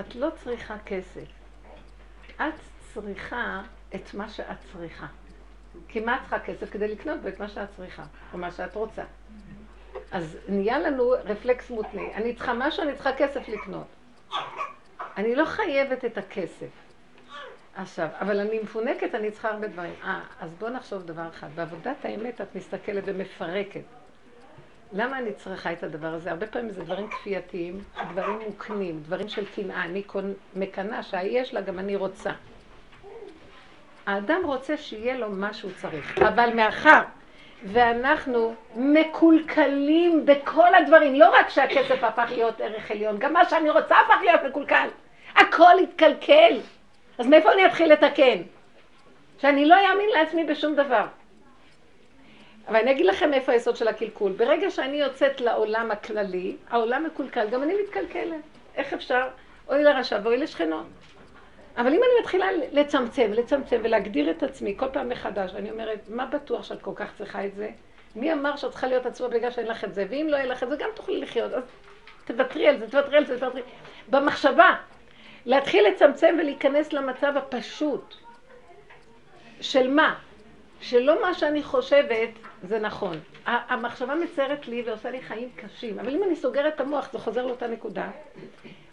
את 0.00 0.14
לא 0.14 0.28
צריכה 0.44 0.76
כסף, 0.86 1.26
את 2.36 2.54
צריכה 2.94 3.62
את 3.94 4.14
מה 4.14 4.28
שאת 4.28 4.56
צריכה. 4.72 5.06
כי 5.88 6.00
מה 6.00 6.16
את 6.16 6.20
צריכה 6.20 6.38
כסף? 6.38 6.70
כדי 6.70 6.88
לקנות 6.88 7.20
בו 7.20 7.28
את 7.28 7.40
מה 7.40 7.48
שאת 7.48 7.68
צריכה, 7.76 8.04
או 8.32 8.38
מה 8.38 8.52
שאת 8.52 8.74
רוצה. 8.74 9.02
אז 10.12 10.36
נהיה 10.48 10.78
לנו 10.78 11.10
רפלקס 11.24 11.70
מותנה. 11.70 12.02
אני 12.14 12.34
צריכה 12.34 12.52
משהו, 12.54 12.82
אני 12.82 12.94
צריכה 12.94 13.12
כסף 13.12 13.48
לקנות. 13.48 13.86
אני 15.16 15.34
לא 15.34 15.44
חייבת 15.44 16.04
את 16.04 16.18
הכסף. 16.18 16.68
עכשיו, 17.76 18.08
אבל 18.20 18.40
אני 18.40 18.60
מפונקת, 18.62 19.14
אני 19.14 19.30
צריכה 19.30 19.50
הרבה 19.50 19.68
דברים. 19.68 19.94
אה, 20.04 20.20
אז 20.40 20.54
בואו 20.54 20.70
נחשוב 20.70 21.02
דבר 21.02 21.28
אחד. 21.28 21.48
בעבודת 21.54 22.04
האמת 22.04 22.40
את 22.40 22.56
מסתכלת 22.56 23.02
ומפרקת. 23.06 23.80
למה 24.92 25.18
אני 25.18 25.32
צריכה 25.32 25.72
את 25.72 25.82
הדבר 25.82 26.06
הזה? 26.14 26.30
הרבה 26.30 26.46
פעמים 26.46 26.70
זה 26.70 26.84
דברים 26.84 27.10
כפייתיים, 27.10 27.84
דברים 28.12 28.38
מוקנים, 28.46 29.00
דברים 29.02 29.28
של 29.28 29.44
קנאה. 29.54 29.84
אני 29.84 30.02
מקנאה 30.56 31.02
שיש 31.02 31.54
לה, 31.54 31.60
גם 31.60 31.78
אני 31.78 31.96
רוצה. 31.96 32.30
האדם 34.06 34.40
רוצה 34.44 34.76
שיהיה 34.76 35.18
לו 35.18 35.30
מה 35.30 35.54
שהוא 35.54 35.70
צריך, 35.76 36.18
אבל 36.18 36.50
מאחר 36.54 37.00
ואנחנו 37.64 38.54
מקולקלים 38.76 40.26
בכל 40.26 40.74
הדברים, 40.74 41.14
לא 41.14 41.30
רק 41.38 41.48
שהכסף 41.48 42.04
הפך 42.04 42.30
להיות 42.30 42.60
ערך 42.60 42.90
עליון, 42.90 43.18
גם 43.18 43.32
מה 43.32 43.44
שאני 43.44 43.70
רוצה 43.70 43.94
הפך 44.00 44.20
להיות 44.22 44.40
מקולקל. 44.48 44.88
הכל 45.36 45.78
התקלקל. 45.82 46.58
אז 47.18 47.26
מאיפה 47.26 47.52
אני 47.52 47.66
אתחיל 47.66 47.92
לתקן? 47.92 48.42
שאני 49.40 49.64
לא 49.64 49.74
אאמין 49.74 50.08
לעצמי 50.08 50.44
בשום 50.44 50.74
דבר. 50.74 51.06
אבל 52.68 52.76
אני 52.76 52.90
אגיד 52.90 53.06
לכם 53.06 53.34
איפה 53.34 53.52
היסוד 53.52 53.76
של 53.76 53.88
הקלקול. 53.88 54.32
ברגע 54.32 54.70
שאני 54.70 54.96
יוצאת 54.96 55.40
לעולם 55.40 55.90
הכללי, 55.90 56.56
העולם 56.70 57.04
מקולקל, 57.04 57.48
גם 57.50 57.62
אני 57.62 57.74
מתקלקלת. 57.82 58.40
איך 58.76 58.92
אפשר? 58.92 59.28
אוי 59.68 59.82
לרשע 59.82 60.18
ואוי 60.22 60.36
לשכנו. 60.36 60.82
אבל 61.76 61.86
אם 61.86 62.00
אני 62.02 62.20
מתחילה 62.20 62.46
לצמצם, 62.72 63.32
לצמצם 63.32 63.80
ולהגדיר 63.84 64.30
את 64.30 64.42
עצמי 64.42 64.74
כל 64.76 64.88
פעם 64.92 65.08
מחדש, 65.08 65.50
ואני 65.54 65.70
אומרת, 65.70 65.98
מה 66.08 66.26
בטוח 66.26 66.62
שאת 66.64 66.82
כל 66.82 66.92
כך 66.94 67.08
צריכה 67.18 67.46
את 67.46 67.54
זה? 67.54 67.70
מי 68.16 68.32
אמר 68.32 68.56
שאת 68.56 68.70
צריכה 68.70 68.86
להיות 68.86 69.06
עצמה 69.06 69.28
בגלל 69.28 69.50
שאין 69.50 69.66
לך 69.66 69.84
את 69.84 69.94
זה? 69.94 70.06
ואם 70.10 70.26
לא 70.30 70.36
יהיה 70.36 70.46
לך 70.46 70.62
את 70.62 70.68
זה, 70.68 70.76
גם 70.76 70.88
תוכלי 70.94 71.20
לחיות. 71.20 71.52
אז 71.52 71.62
תוותרי 72.24 72.68
על 72.68 72.78
זה, 72.78 72.90
תוותרי 72.90 73.16
על 73.16 73.26
זה, 73.26 73.40
תוותרי. 73.40 73.62
במחשבה, 74.08 74.74
להתחיל 75.46 75.86
לצמצם 75.88 76.36
ולהיכנס 76.40 76.92
למצב 76.92 77.32
הפשוט. 77.36 78.14
של 79.60 79.90
מה? 79.90 80.14
שלא 80.80 81.22
מה 81.22 81.34
שאני 81.34 81.62
חושבת 81.62 82.28
זה 82.62 82.78
נכון. 82.78 83.18
המחשבה 83.46 84.14
מציירת 84.14 84.68
לי 84.68 84.82
ועושה 84.86 85.10
לי 85.10 85.22
חיים 85.22 85.48
קשים, 85.56 85.98
אבל 85.98 86.14
אם 86.14 86.24
אני 86.24 86.36
סוגרת 86.36 86.74
את 86.74 86.80
המוח 86.80 87.12
זה 87.12 87.18
חוזר 87.18 87.46
לאותה 87.46 87.66
נקודה. 87.66 88.10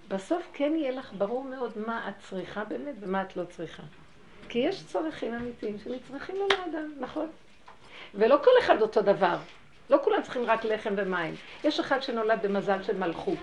בסוף 0.07 0.49
כן 0.53 0.73
יהיה 0.75 0.91
לך 0.91 1.13
ברור 1.17 1.43
מאוד 1.43 1.71
מה 1.75 2.09
את 2.09 2.13
צריכה 2.19 2.63
באמת 2.63 2.95
ומה 2.99 3.21
את 3.21 3.37
לא 3.37 3.43
צריכה. 3.43 3.83
כי 4.49 4.59
יש 4.59 4.83
צרכים 4.85 5.33
אמיתיים 5.33 5.77
שנצרכים 5.83 6.35
לו 6.35 6.47
לאדם, 6.47 6.91
נכון? 6.99 7.27
ולא 8.15 8.39
כל 8.43 8.51
אחד 8.59 8.81
אותו 8.81 9.01
דבר. 9.01 9.37
לא 9.89 9.97
כולם 10.03 10.21
צריכים 10.21 10.43
רק 10.45 10.65
לחם 10.65 10.93
ומים. 10.97 11.35
יש 11.63 11.79
אחד 11.79 12.03
שנולד 12.03 12.39
במזל 12.41 12.83
של 12.83 12.97
מלכות, 12.97 13.37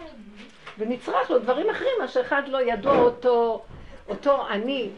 ונצרך 0.79 1.31
לו 1.31 1.39
דברים 1.39 1.71
אחרים, 1.71 1.93
מה 2.01 2.09
שאחד 2.09 2.43
לא 2.49 2.63
ידוע 2.63 2.99
אותו, 2.99 3.65
אותו 4.09 4.49
אני 4.49 4.91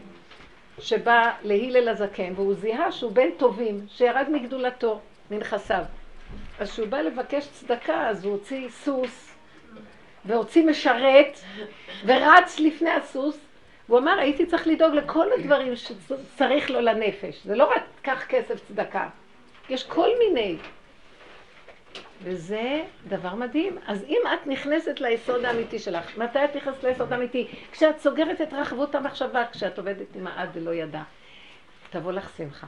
שבא 0.79 1.31
להילל 1.43 1.89
הזקן, 1.89 2.33
והוא 2.35 2.53
זיהה 2.53 2.91
שהוא 2.91 3.11
בן 3.11 3.29
טובים, 3.37 3.85
שירד 3.89 4.27
מגדולתו, 4.31 4.99
מנכסיו. 5.31 5.83
אז 6.59 6.71
כשהוא 6.71 6.87
בא 6.87 7.01
לבקש 7.01 7.47
צדקה, 7.47 8.09
אז 8.09 8.25
הוא 8.25 8.33
הוציא 8.33 8.69
סוס, 8.69 9.26
והוציא 10.27 10.65
משרת, 10.65 11.39
ורץ 12.05 12.59
לפני 12.59 12.89
הסוס, 12.89 13.37
והוא 13.89 13.99
אמר, 13.99 14.19
הייתי 14.19 14.45
צריך 14.45 14.67
לדאוג 14.67 14.93
לכל 14.93 15.27
הדברים 15.39 15.75
שצריך 15.75 16.69
לו 16.69 16.81
לנפש. 16.81 17.43
זה 17.45 17.55
לא 17.55 17.71
רק 17.75 17.83
קח 18.01 18.25
כסף 18.29 18.67
צדקה, 18.67 19.09
יש 19.69 19.83
כל 19.83 20.09
מיני. 20.19 20.57
וזה 22.23 22.83
דבר 23.07 23.35
מדהים. 23.35 23.77
אז 23.87 24.03
אם 24.03 24.21
את 24.33 24.47
נכנסת 24.47 24.99
ליסוד 24.99 25.45
האמיתי 25.45 25.79
שלך, 25.79 26.17
מתי 26.17 26.45
את 26.45 26.55
נכנסת 26.55 26.83
ליסוד 26.83 27.13
האמיתי? 27.13 27.47
כשאת 27.71 27.99
סוגרת 27.99 28.41
את 28.41 28.53
רחבות 28.53 28.95
המחשבה, 28.95 29.43
כשאת 29.51 29.77
עובדת 29.77 30.15
עם 30.15 30.27
העד 30.27 30.49
ולא 30.53 30.73
ידע. 30.73 31.01
תבוא 31.89 32.11
לך 32.11 32.29
שמחה. 32.37 32.67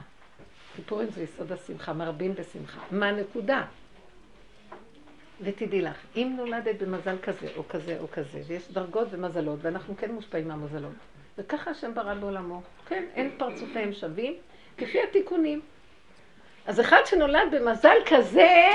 סיפורים 0.76 1.08
זה 1.10 1.22
יסוד 1.22 1.52
השמחה, 1.52 1.92
מרבים 1.92 2.34
בשמחה. 2.34 2.80
מה 2.90 3.08
הנקודה? 3.08 3.62
ותדעי 5.42 5.82
לך, 5.82 5.96
אם 6.16 6.32
נולדת 6.36 6.82
במזל 6.82 7.16
כזה 7.22 7.46
או 7.56 7.62
כזה 7.68 7.96
או 8.00 8.06
כזה, 8.12 8.40
ויש 8.46 8.72
דרגות 8.72 9.08
ומזלות, 9.10 9.58
ואנחנו 9.62 9.96
כן 9.96 10.10
מושפעים 10.10 10.48
מהמזלות, 10.48 10.92
וככה 11.38 11.70
השם 11.70 11.94
ברא 11.94 12.14
בעולמו, 12.14 12.62
כן, 12.88 13.04
אין 13.14 13.30
פרצופיהם 13.36 13.92
שווים, 13.92 14.34
כפי 14.78 15.02
התיקונים. 15.02 15.60
אז 16.66 16.80
אחד 16.80 17.00
שנולד 17.04 17.48
במזל 17.50 17.96
כזה, 18.06 18.68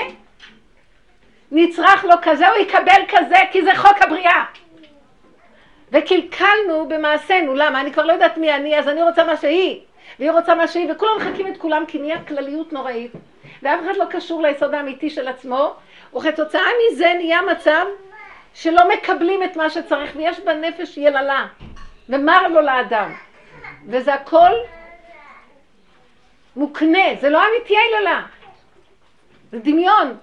נצרך 1.52 2.04
לו 2.04 2.14
כזה, 2.22 2.48
הוא 2.48 2.56
יקבל 2.56 3.02
כזה, 3.08 3.36
כי 3.52 3.62
זה 3.62 3.70
חוק 3.76 4.02
הבריאה. 4.02 4.44
וקלקלנו 5.92 6.88
במעשינו, 6.88 7.54
למה? 7.54 7.80
אני 7.80 7.92
כבר 7.92 8.04
לא 8.04 8.12
יודעת 8.12 8.38
מי 8.38 8.54
אני, 8.54 8.78
אז 8.78 8.88
אני 8.88 9.02
רוצה 9.02 9.24
מה 9.24 9.36
שהיא, 9.36 9.80
והיא 10.18 10.30
רוצה 10.30 10.54
מה 10.54 10.68
שהיא, 10.68 10.92
וכולם 10.92 11.12
מחכים 11.16 11.46
את 11.46 11.56
כולם, 11.56 11.84
כי 11.88 11.98
נהיה 11.98 12.24
כלליות 12.24 12.72
נוראית, 12.72 13.12
ואף 13.62 13.80
אחד 13.84 13.96
לא 13.96 14.04
קשור 14.10 14.42
ליסוד 14.42 14.74
האמיתי 14.74 15.10
של 15.10 15.28
עצמו, 15.28 15.74
וכתוצאה 16.16 16.66
מזה 16.92 17.12
נהיה 17.16 17.42
מצב 17.42 17.86
שלא 18.54 18.88
מקבלים 18.88 19.42
את 19.42 19.56
מה 19.56 19.70
שצריך, 19.70 20.12
ויש 20.16 20.40
בנפש 20.40 20.96
יללה, 20.96 21.46
ומר 22.08 22.48
לו 22.48 22.60
לאדם. 22.60 23.12
וזה 23.88 24.14
הכל 24.14 24.52
מוקנה, 26.56 27.14
זה 27.20 27.28
לא 27.28 27.42
אמיתי 27.48 27.74
היללה, 27.76 28.22
זה 29.52 29.58
דמיון. 29.58 30.16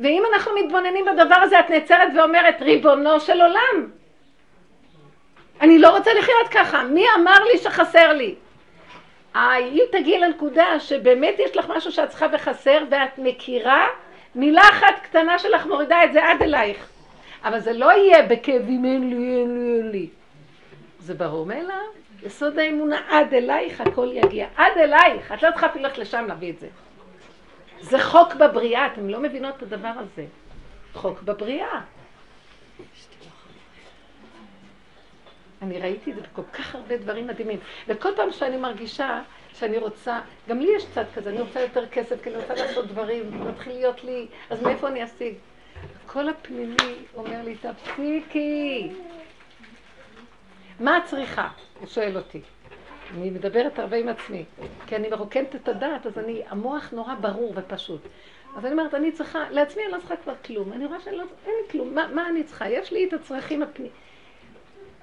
ואם 0.00 0.22
אנחנו 0.32 0.52
מתבוננים 0.54 1.04
בדבר 1.04 1.34
הזה, 1.34 1.60
את 1.60 1.70
נעצרת 1.70 2.08
ואומרת, 2.16 2.62
ריבונו 2.62 3.20
של 3.20 3.42
עולם, 3.42 3.90
אני 5.60 5.78
לא 5.78 5.96
רוצה 5.96 6.14
לחיות 6.14 6.48
ככה, 6.50 6.82
מי 6.82 7.04
אמר 7.16 7.44
לי 7.52 7.58
שחסר 7.58 8.12
לי? 8.12 8.34
אם 9.36 9.84
תגיעי 9.92 10.18
לנקודה 10.18 10.80
שבאמת 10.80 11.34
יש 11.38 11.56
לך 11.56 11.66
משהו 11.76 11.92
שאת 11.92 12.08
צריכה 12.08 12.26
וחסר, 12.32 12.84
ואת 12.90 13.18
מכירה, 13.18 13.86
מילה 14.36 14.62
אחת 14.62 14.94
קטנה 15.02 15.38
שלך 15.38 15.66
מורידה 15.66 16.04
את 16.04 16.12
זה 16.12 16.24
עד 16.24 16.42
אלייך. 16.42 16.88
אבל 17.44 17.60
זה 17.60 17.72
לא 17.72 17.92
יהיה 17.92 18.22
בכאבים 18.22 18.84
אין 18.84 19.10
לי, 19.10 19.16
אין 19.16 19.54
לי, 19.54 19.78
אין 19.78 19.90
לי. 19.90 20.08
זה 20.98 21.14
ברור 21.14 21.46
מאליו. 21.46 21.86
יסוד 22.22 22.58
האמונה 22.58 23.00
עד 23.08 23.34
אלייך 23.34 23.80
הכל 23.80 24.08
יגיע. 24.12 24.46
עד 24.56 24.72
אלייך. 24.78 25.32
את 25.32 25.42
לא 25.42 25.50
צריכה 25.50 25.66
אפילו 25.66 25.84
ללכת 25.84 25.98
לשם 25.98 26.24
להביא 26.28 26.52
את 26.52 26.58
זה. 26.58 26.68
זה 27.80 27.98
חוק 28.02 28.34
בבריאה, 28.34 28.86
אתם 28.86 29.08
לא 29.08 29.20
מבינות 29.20 29.56
את 29.56 29.62
הדבר 29.62 29.92
הזה. 29.96 30.24
חוק 30.94 31.22
בבריאה. 31.22 31.80
אני 35.62 35.78
ראיתי 35.80 36.10
את 36.10 36.16
זה 36.16 36.22
בכל 36.22 36.42
כך 36.52 36.74
הרבה 36.74 36.96
דברים 36.96 37.26
מדהימים. 37.26 37.58
וכל 37.88 38.08
פעם 38.16 38.32
שאני 38.32 38.56
מרגישה 38.56 39.20
שאני 39.58 39.78
רוצה, 39.78 40.20
גם 40.48 40.60
לי 40.60 40.68
יש 40.76 40.86
צד 40.94 41.04
כזה, 41.14 41.30
אני 41.30 41.40
רוצה 41.40 41.60
יותר 41.60 41.86
כסף, 41.86 42.22
כי 42.22 42.30
אני 42.30 42.38
רוצה 42.38 42.54
לעשות 42.54 42.86
דברים, 42.86 43.48
מתחיל 43.48 43.72
להיות 43.72 44.04
לי, 44.04 44.26
אז 44.50 44.62
מאיפה 44.62 44.88
אני 44.88 45.04
אשיג? 45.04 45.34
כל 46.06 46.28
הפנימי 46.28 46.94
אומר 47.14 47.42
לי, 47.44 47.56
תפסיקי. 47.56 48.88
מה 50.80 50.98
את 50.98 51.04
צריכה? 51.04 51.48
הוא 51.80 51.88
שואל 51.88 52.16
אותי. 52.16 52.40
אני 53.14 53.30
מדברת 53.30 53.78
הרבה 53.78 53.96
עם 53.96 54.08
עצמי, 54.08 54.44
כי 54.86 54.96
אני 54.96 55.08
מרוקנת 55.08 55.54
את 55.54 55.68
הדעת, 55.68 56.06
אז 56.06 56.18
אני, 56.18 56.42
המוח 56.48 56.92
נורא 56.92 57.14
ברור 57.14 57.52
ופשוט. 57.56 58.00
אז 58.56 58.64
אני 58.64 58.72
אומרת, 58.72 58.94
אני 58.94 59.12
צריכה, 59.12 59.50
לעצמי 59.50 59.82
אני 59.84 59.92
לא 59.92 59.98
צריכה 59.98 60.16
כבר 60.16 60.34
כלום. 60.44 60.72
אני 60.72 60.86
רואה 60.86 61.00
שאני 61.00 61.16
לא, 61.16 61.24
לי 61.46 61.52
כלום, 61.70 61.94
מה, 61.94 62.06
מה 62.14 62.28
אני 62.28 62.44
צריכה? 62.44 62.68
יש 62.68 62.92
לי 62.92 63.08
את 63.08 63.12
הצרכים 63.12 63.62
הפנימיים. 63.62 64.05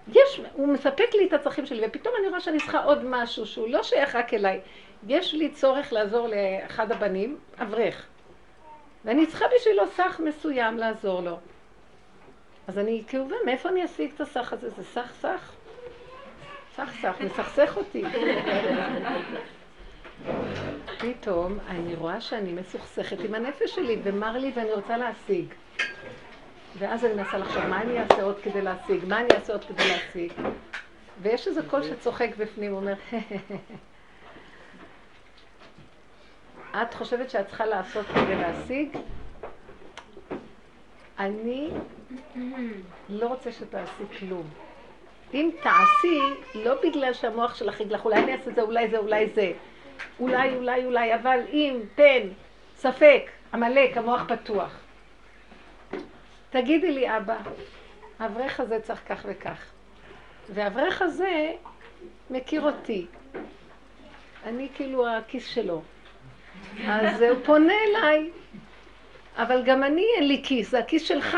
יש, 0.08 0.42
הוא 0.54 0.68
מספק 0.68 1.14
לי 1.14 1.28
את 1.28 1.34
הצרכים 1.34 1.66
שלי, 1.66 1.82
ופתאום 1.88 2.14
אני 2.20 2.28
רואה 2.28 2.40
שאני 2.40 2.60
צריכה 2.60 2.84
עוד 2.84 3.06
משהו 3.06 3.46
שהוא 3.46 3.70
לא 3.70 3.84
שייך 3.84 4.16
רק 4.16 4.34
אליי. 4.34 4.62
יש 5.08 5.34
לי 5.34 5.50
צורך 5.50 5.94
לעזור 5.94 6.28
לאחד 6.28 6.92
הבנים, 6.92 7.38
אברך. 7.62 8.06
ואני 9.06 9.28
צריכה 9.28 9.46
בשבילו 9.56 9.88
סך 9.88 10.22
מסוים 10.26 10.78
לעזור 10.78 11.22
לו. 11.22 11.38
אז 12.68 12.78
אני 12.78 13.04
כאובה, 13.08 13.36
מאיפה 13.46 13.70
אני 13.70 13.86
אשיג 13.86 14.12
את 14.16 14.22
הסך 14.22 14.54
הזה? 14.54 14.70
זה 14.70 14.84
סך 14.84 15.14
סך? 15.22 15.52
סך 16.76 16.92
סך, 17.02 17.16
מסכסך 17.20 17.78
אותי. 17.78 18.04
פתאום 21.00 21.58
אני 21.68 21.96
רואה 21.96 22.22
שאני 22.22 22.52
מסוכסכת 22.52 23.20
עם 23.20 23.34
הנפש 23.36 23.76
שלי, 23.76 23.98
ומר 24.04 24.38
לי 24.38 24.52
ואני 24.56 24.72
רוצה 24.72 24.98
להשיג. 24.98 25.46
ואז 26.78 27.06
אני 27.06 27.14
מנסה 27.14 27.38
לחשוב, 27.38 27.66
מה 27.66 27.82
אני 27.82 28.00
אעשה 28.00 28.24
עוד 28.24 28.40
כדי 28.44 28.62
להשיג? 28.62 29.06
מה 29.08 29.20
אני 29.20 29.28
אעשה 29.36 29.54
עוד 29.54 29.64
כדי 29.66 29.90
להשיג? 29.90 30.34
ויש 31.22 31.48
איזה 31.48 31.62
קול 31.70 31.84
שצוחק 31.84 32.30
בפנים, 32.38 32.74
אומר, 32.74 32.94
את 36.82 36.94
חושבת 36.94 37.30
שאת 37.30 37.48
צריכה 37.48 37.66
לעשות 37.66 38.06
כדי 38.06 38.36
להשיג? 38.36 38.98
אני 41.20 41.70
לא 43.10 43.28
רוצה 43.28 43.52
שתעשי 43.52 44.04
כלום. 44.20 44.50
אם 45.34 45.50
תעשי, 45.64 46.20
לא 46.56 46.76
בגלל 46.84 47.14
שהמוח 47.14 47.56
שלך 47.56 47.82
יגלח, 47.82 48.06
אולי 48.06 48.24
אני 48.24 48.34
אעשה 48.34 48.52
זה, 48.56 48.62
אולי 48.62 48.90
זה, 48.90 48.98
אולי 48.98 49.30
זה. 49.36 49.52
אולי, 50.20 50.56
אולי, 50.56 50.86
אולי, 50.86 51.16
אבל 51.16 51.40
אם, 51.52 51.80
תן, 51.96 52.28
ספק, 52.76 53.30
עמלק, 53.54 53.98
המוח 53.98 54.24
פתוח. 54.28 54.83
תגידי 56.54 56.92
לי, 56.92 57.18
אבא, 57.18 57.38
האברך 58.20 58.60
הזה 58.60 58.80
צריך 58.80 59.02
כך 59.08 59.26
וכך. 59.26 59.66
והאברך 60.50 61.02
הזה 61.02 61.52
מכיר 62.30 62.62
אותי. 62.62 63.06
אני 64.46 64.70
כאילו 64.76 65.08
הכיס 65.08 65.48
שלו. 65.48 65.82
אז 66.88 67.22
הוא 67.22 67.38
פונה 67.46 67.74
אליי, 67.88 68.32
אבל 69.38 69.64
גם 69.66 69.84
אני 69.84 70.06
אין 70.18 70.28
לי 70.28 70.42
כיס, 70.46 70.72
זה 70.72 70.80
הכיס 70.80 71.04
שלך. 71.04 71.38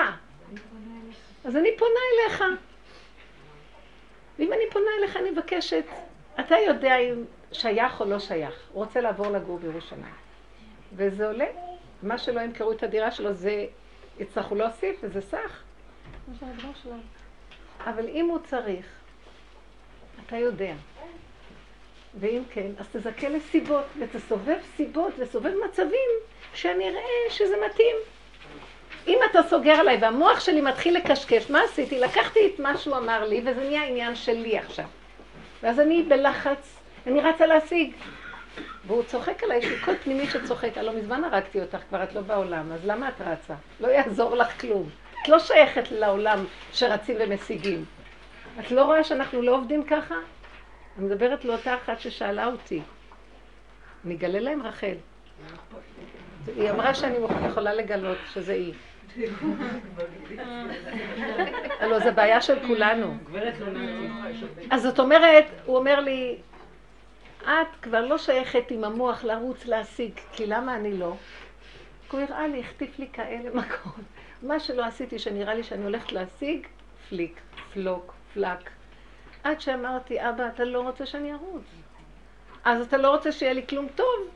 אז 1.45 1.55
אני 1.55 1.69
פונה 1.77 1.99
אליך. 2.13 2.43
ואם 4.39 4.53
אני 4.53 4.63
פונה 4.71 4.89
אליך, 4.99 5.17
אני 5.17 5.31
מבקשת, 5.31 5.85
אתה 6.39 6.55
יודע 6.67 6.97
אם 6.97 7.23
שייך 7.51 8.01
או 8.01 8.05
לא 8.05 8.19
שייך. 8.19 8.53
הוא 8.71 8.83
רוצה 8.85 9.01
לעבור 9.01 9.27
לגור 9.27 9.59
בירושלים. 9.59 10.13
וזה 10.93 11.27
עולה. 11.27 11.47
מה 12.03 12.17
שלא 12.17 12.41
ימכרו 12.41 12.71
את 12.71 12.83
הדירה 12.83 13.11
שלו, 13.11 13.33
זה 13.33 13.65
יצטרכו 14.19 14.55
להוסיף, 14.55 14.95
וזה 15.03 15.21
סך. 15.21 15.61
אבל 17.85 18.07
אם 18.07 18.25
הוא 18.29 18.39
צריך, 18.49 18.85
אתה 20.25 20.37
יודע. 20.37 20.73
ואם 22.19 22.41
כן, 22.49 22.67
אז 22.77 22.85
תזכה 22.91 23.29
לסיבות, 23.29 23.85
ותסובב 23.99 24.57
סיבות, 24.75 25.13
וסובב 25.17 25.51
מצבים 25.69 26.09
שאני 26.53 26.89
אראה 26.89 27.01
שזה 27.29 27.55
מתאים. 27.69 27.95
אם 29.07 29.19
אתה 29.31 29.39
סוגר 29.49 29.71
עליי 29.71 29.97
והמוח 30.01 30.39
שלי 30.39 30.61
מתחיל 30.61 30.97
לקשקש, 30.97 31.49
מה 31.49 31.63
עשיתי? 31.63 31.99
לקחתי 31.99 32.39
את 32.47 32.59
מה 32.59 32.77
שהוא 32.77 32.97
אמר 32.97 33.27
לי, 33.27 33.41
וזה 33.45 33.63
נהיה 33.63 33.83
עניין 33.83 34.15
שלי 34.15 34.57
עכשיו. 34.57 34.85
ואז 35.61 35.79
אני 35.79 36.03
בלחץ, 36.03 36.77
אני 37.07 37.21
רצה 37.21 37.45
להשיג. 37.45 37.93
והוא 38.87 39.03
צוחק 39.03 39.43
עליי, 39.43 39.57
יש 39.57 39.65
לי 39.65 39.79
קול 39.79 39.95
פנימי 40.03 40.25
שצוחק, 40.25 40.77
הלוא 40.77 40.93
מזמן 40.93 41.23
הרגתי 41.23 41.61
אותך, 41.61 41.77
כבר 41.89 42.03
את 42.03 42.13
לא 42.13 42.21
בעולם, 42.21 42.71
אז 42.71 42.85
למה 42.85 43.09
את 43.09 43.21
רצה? 43.21 43.53
לא 43.79 43.87
יעזור 43.87 44.35
לך 44.35 44.61
כלום. 44.61 44.89
את 45.21 45.29
לא 45.29 45.39
שייכת 45.39 45.91
לעולם 45.91 46.45
שרצים 46.73 47.15
ומשיגים. 47.19 47.85
את 48.59 48.71
לא 48.71 48.83
רואה 48.85 49.03
שאנחנו 49.03 49.41
לא 49.41 49.55
עובדים 49.55 49.83
ככה? 49.83 50.15
אני 50.97 51.05
מדברת 51.05 51.45
לאותה 51.45 51.75
אחת 51.75 51.99
ששאלה 51.99 52.45
אותי. 52.45 52.81
אני 54.05 54.15
אגלה 54.15 54.39
להם 54.39 54.61
רחל. 54.61 54.95
היא 56.55 56.69
אמרה 56.71 56.93
שאני 56.93 57.15
יכולה 57.49 57.73
לגלות 57.73 58.17
שזה 58.33 58.53
היא. 58.53 58.73
הלוא 61.79 61.99
זו 61.99 62.09
בעיה 62.15 62.41
של 62.41 62.67
כולנו. 62.67 63.17
אז 64.71 64.81
זאת 64.81 64.99
אומרת, 64.99 65.45
הוא 65.65 65.77
אומר 65.77 65.99
לי, 65.99 66.37
את 67.45 67.75
כבר 67.81 68.05
לא 68.05 68.17
שייכת 68.17 68.71
עם 68.71 68.83
המוח 68.83 69.23
לרוץ 69.23 69.65
להשיג, 69.65 70.11
כי 70.33 70.45
למה 70.45 70.75
אני 70.75 70.97
לא? 70.97 71.15
הוא 72.11 72.21
הראה 72.21 72.47
לי, 72.47 72.59
החטיף 72.59 72.99
לי 72.99 73.07
כאלה 73.13 73.49
מכות. 73.53 73.93
מה 74.43 74.59
שלא 74.59 74.85
עשיתי 74.85 75.19
שנראה 75.19 75.53
לי 75.53 75.63
שאני 75.63 75.83
הולכת 75.83 76.11
להשיג, 76.11 76.67
פליק, 77.09 77.39
פלוק, 77.73 78.13
פלק. 78.33 78.69
עד 79.43 79.61
שאמרתי, 79.61 80.29
אבא, 80.29 80.47
אתה 80.47 80.63
לא 80.63 80.81
רוצה 80.81 81.05
שאני 81.05 81.33
ארוץ. 81.33 81.63
אז 82.63 82.81
אתה 82.81 82.97
לא 82.97 83.09
רוצה 83.09 83.31
שיהיה 83.31 83.53
לי 83.53 83.67
כלום 83.67 83.87
טוב? 83.95 84.29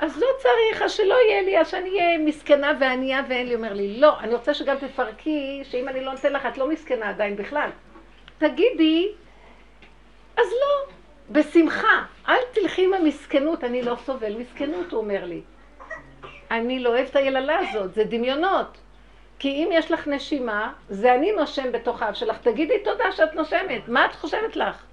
אז 0.00 0.18
לא 0.18 0.26
צריך, 0.38 0.82
אז 0.82 0.92
שלא 0.92 1.14
יהיה 1.28 1.42
לי, 1.42 1.60
אז 1.60 1.68
שאני 1.68 1.90
אהיה 1.90 2.18
מסכנה 2.18 2.72
וענייה 2.80 3.22
ואין 3.28 3.46
לי. 3.46 3.54
אומר 3.54 3.72
לי, 3.72 4.00
לא, 4.00 4.20
אני 4.20 4.34
רוצה 4.34 4.54
שגם 4.54 4.76
תפרקי, 4.76 5.60
שאם 5.64 5.88
אני 5.88 6.04
לא 6.04 6.12
נותן 6.12 6.32
לך, 6.32 6.46
את 6.46 6.58
לא 6.58 6.68
מסכנה 6.68 7.08
עדיין 7.08 7.36
בכלל. 7.36 7.70
תגידי, 8.38 9.08
אז 10.36 10.46
לא, 10.46 10.92
בשמחה. 11.30 12.02
אל 12.28 12.40
תלכי 12.52 12.84
עם 12.84 12.94
המסכנות, 12.94 13.64
אני 13.64 13.82
לא 13.82 13.96
סובל 14.04 14.36
מסכנות, 14.36 14.92
הוא 14.92 15.00
אומר 15.00 15.24
לי. 15.24 15.40
אני 16.50 16.80
לא 16.80 16.88
אוהב 16.88 17.06
את 17.06 17.16
היללה 17.16 17.58
הזאת, 17.58 17.94
זה 17.94 18.04
דמיונות. 18.04 18.78
כי 19.38 19.48
אם 19.48 19.68
יש 19.72 19.90
לך 19.90 20.08
נשימה, 20.08 20.72
זה 20.88 21.14
אני 21.14 21.32
נושם 21.32 21.72
בתוך 21.72 22.02
האף 22.02 22.14
שלך. 22.14 22.38
תגידי 22.38 22.74
תודה 22.84 23.12
שאת 23.12 23.34
נושמת, 23.34 23.88
מה 23.88 24.06
את 24.06 24.14
חושבת 24.14 24.56
לך? 24.56 24.84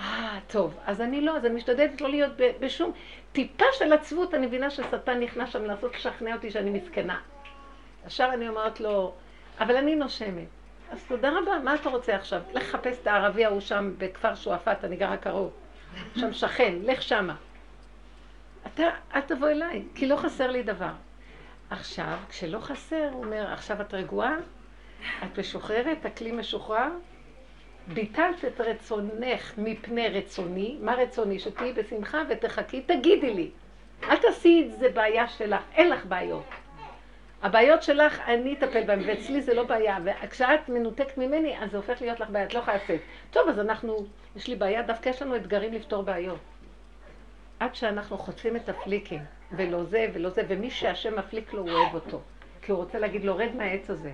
אה, 0.00 0.38
טוב, 0.46 0.74
אז 0.86 1.00
אני 1.00 1.20
לא, 1.20 1.36
אז 1.36 1.44
אני 1.44 1.54
משתדלת 1.54 2.00
לא 2.00 2.08
להיות 2.08 2.32
בשום... 2.60 2.92
טיפה 3.32 3.64
של 3.72 3.92
עצבות, 3.92 4.34
אני 4.34 4.46
מבינה 4.46 4.70
ששטן 4.70 5.20
נכנס 5.20 5.50
שם 5.50 5.64
לנסות 5.64 5.94
לשכנע 5.94 6.34
אותי 6.34 6.50
שאני 6.50 6.70
מסכנה. 6.70 7.18
ישר 8.06 8.30
אני 8.34 8.48
אומרת 8.48 8.80
לו, 8.80 9.12
אבל 9.60 9.76
אני 9.76 9.96
נושמת. 9.96 10.59
אז 10.90 11.04
תודה 11.08 11.30
רבה, 11.30 11.58
מה 11.64 11.74
אתה 11.74 11.88
רוצה 11.88 12.16
עכשיו? 12.16 12.42
לך 12.52 12.62
חפש 12.62 12.98
את 13.02 13.06
הערבי 13.06 13.44
ההוא 13.44 13.60
שם 13.60 13.92
בכפר 13.98 14.34
שועפאט, 14.34 14.84
אני 14.84 14.96
גרה 14.96 15.16
קרוב. 15.16 15.52
שם 16.16 16.32
שכן, 16.32 16.74
לך 16.82 17.02
שמה. 17.02 17.34
אתה, 18.66 18.84
אל 19.14 19.20
תבוא 19.20 19.48
אליי, 19.48 19.82
כי 19.94 20.06
לא 20.06 20.16
חסר 20.16 20.50
לי 20.50 20.62
דבר. 20.62 20.92
עכשיו, 21.70 22.18
כשלא 22.28 22.58
חסר, 22.58 23.08
הוא 23.12 23.24
אומר, 23.24 23.52
עכשיו 23.52 23.80
את 23.80 23.94
רגועה? 23.94 24.36
את 25.24 25.38
משוחררת? 25.38 26.04
הכלי 26.04 26.32
משוחרר? 26.32 26.88
ביטלת 27.86 28.44
את 28.44 28.60
רצונך 28.60 29.52
מפני 29.58 30.08
רצוני, 30.08 30.78
מה 30.80 30.94
רצוני? 30.94 31.38
שתהיי 31.38 31.72
בשמחה 31.72 32.22
ותחכי, 32.28 32.80
תגידי 32.82 33.34
לי. 33.34 33.50
אל 34.02 34.16
תעשי 34.16 34.66
את 34.66 34.78
זה 34.78 34.88
בעיה 34.88 35.28
שלך, 35.28 35.62
אין 35.74 35.90
לך 35.90 36.06
בעיות. 36.06 36.44
הבעיות 37.42 37.82
שלך, 37.82 38.20
אני 38.26 38.52
אטפל 38.54 38.84
בהן, 38.84 39.00
ואצלי 39.06 39.42
זה 39.42 39.54
לא 39.54 39.64
בעיה. 39.64 39.98
וכשאת 40.04 40.68
מנותקת 40.68 41.18
ממני, 41.18 41.58
אז 41.58 41.70
זה 41.70 41.76
הופך 41.76 42.00
להיות 42.00 42.20
לך 42.20 42.30
בעיה, 42.30 42.44
את 42.44 42.54
לא 42.54 42.58
יכולה 42.58 42.76
לצאת. 42.76 43.00
טוב, 43.30 43.48
אז 43.48 43.58
אנחנו, 43.58 44.06
יש 44.36 44.48
לי 44.48 44.56
בעיה, 44.56 44.82
דווקא 44.82 45.08
יש 45.08 45.22
לנו 45.22 45.36
אתגרים 45.36 45.72
לפתור 45.72 46.02
בעיות. 46.02 46.38
עד 47.60 47.74
שאנחנו 47.74 48.18
חוטפים 48.18 48.56
את 48.56 48.68
הפליקים, 48.68 49.20
ולא 49.52 49.84
זה 49.84 50.06
ולא 50.12 50.30
זה, 50.30 50.42
ומי 50.48 50.70
שהשם 50.70 51.18
מפליק 51.18 51.52
לו, 51.52 51.62
הוא 51.62 51.70
אוהב 51.70 51.94
אותו. 51.94 52.20
כי 52.62 52.72
הוא 52.72 52.80
רוצה 52.80 52.98
להגיד 52.98 53.24
לו, 53.24 53.36
רד 53.36 53.54
מהעץ 53.56 53.90
הזה. 53.90 54.12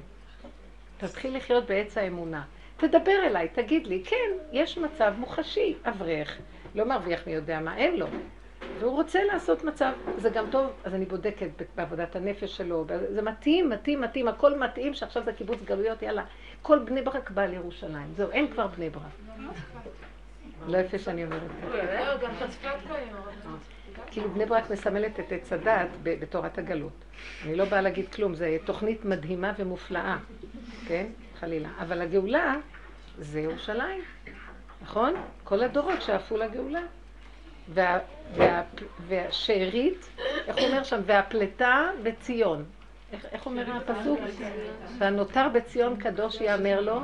תתחיל 0.99 1.37
לחיות 1.37 1.67
בעץ 1.67 1.99
האמונה. 1.99 2.43
תדבר 2.77 3.27
אליי, 3.27 3.49
תגיד 3.49 3.87
לי, 3.87 4.03
כן, 4.05 4.31
יש 4.53 4.79
מצב 4.79 5.15
מוחשי, 5.19 5.75
אברך, 5.85 6.39
לא 6.75 6.85
מרוויח 6.85 7.27
מי 7.27 7.33
יודע 7.33 7.61
מה, 7.61 7.77
אין 7.77 7.97
לו. 7.97 8.07
והוא 8.79 8.93
רוצה 8.93 9.25
לעשות 9.25 9.65
מצב, 9.65 9.93
זה 10.19 10.31
גם 10.31 10.45
טוב, 10.51 10.71
אז 10.85 10.95
אני 10.95 11.05
בודקת 11.05 11.49
בעבודת 11.75 12.17
הנפש 12.17 12.57
שלו, 12.57 12.85
זה 13.15 13.23
מתאים, 13.23 13.71
מתאים, 13.71 14.01
מתאים, 14.01 14.29
הכל 14.29 14.59
מתאים 14.59 14.95
שעכשיו 14.95 15.25
זה 15.25 15.33
קיבוץ 15.33 15.59
גלויות, 15.65 16.03
יאללה, 16.03 16.25
כל 16.63 16.79
בני 16.79 17.03
ברק 17.03 17.31
בא 17.31 17.47
לירושלים, 17.47 18.13
זהו, 18.17 18.31
אין 18.31 18.53
כבר 18.53 18.67
בני 18.67 18.91
ברק. 18.91 19.03
לא 20.69 20.79
יפה 20.79 20.99
שאני 20.99 21.25
אומרת 21.25 21.43
כאילו 24.11 24.31
בני 24.31 24.47
ברק 24.47 24.71
מסמלת 24.71 25.21
את 25.21 25.33
עץ 25.33 25.53
הדת 25.53 25.89
בתורת 26.03 26.59
הגלות. 26.59 27.05
אני 27.45 27.57
לא 27.57 27.65
באה 27.65 27.81
להגיד 27.81 28.09
כלום, 28.09 28.35
זו 28.35 28.45
תוכנית 28.65 29.05
מדהימה 29.05 29.53
ומופלאה, 29.59 30.17
כן? 30.89 31.07
חלילה. 31.41 31.69
אבל 31.81 32.01
הגאולה 32.01 32.57
זה 33.19 33.41
ירושלים, 33.41 34.01
נכון? 34.83 35.15
כל 35.45 35.63
הדורות 35.63 36.03
שאפו 36.03 36.37
לגאולה. 36.37 36.83
וה, 37.69 37.99
וה, 38.35 38.63
והשארית, 39.01 40.09
איך 40.47 40.57
אומר 40.59 40.83
שם? 40.83 41.01
והפלטה 41.07 41.91
בציון. 42.03 42.65
איך, 43.13 43.27
איך 43.33 43.47
אומר 43.47 43.65
הפסוק? 43.77 44.21
והנותר 44.99 45.49
בציון 45.55 45.97
קדוש 45.97 46.41
יאמר 46.41 46.81
לו, 46.81 47.01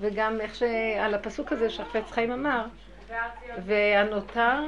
וגם 0.00 0.40
איך 0.40 0.54
שעל 0.54 1.14
הפסוק 1.14 1.52
הזה 1.52 1.70
שחפץ 1.70 2.10
חיים 2.10 2.32
אמר, 2.32 2.64
והנותר, 3.64 4.60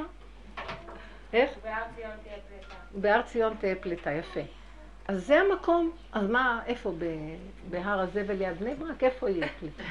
איך? 1.33 1.49
בהר 2.93 3.21
ציון 3.21 3.53
תהיה 3.59 3.75
פליטה, 3.75 4.11
יפה. 4.11 4.39
אז 5.07 5.25
זה 5.25 5.39
המקום, 5.39 5.91
אז 6.11 6.29
מה, 6.29 6.61
איפה, 6.65 6.93
בהר 7.69 7.99
הזבל 7.99 8.33
ליד 8.35 8.59
בני 8.59 8.75
ברק, 8.75 9.03
איפה 9.03 9.29
יהיה 9.29 9.47
פליטה? 9.59 9.83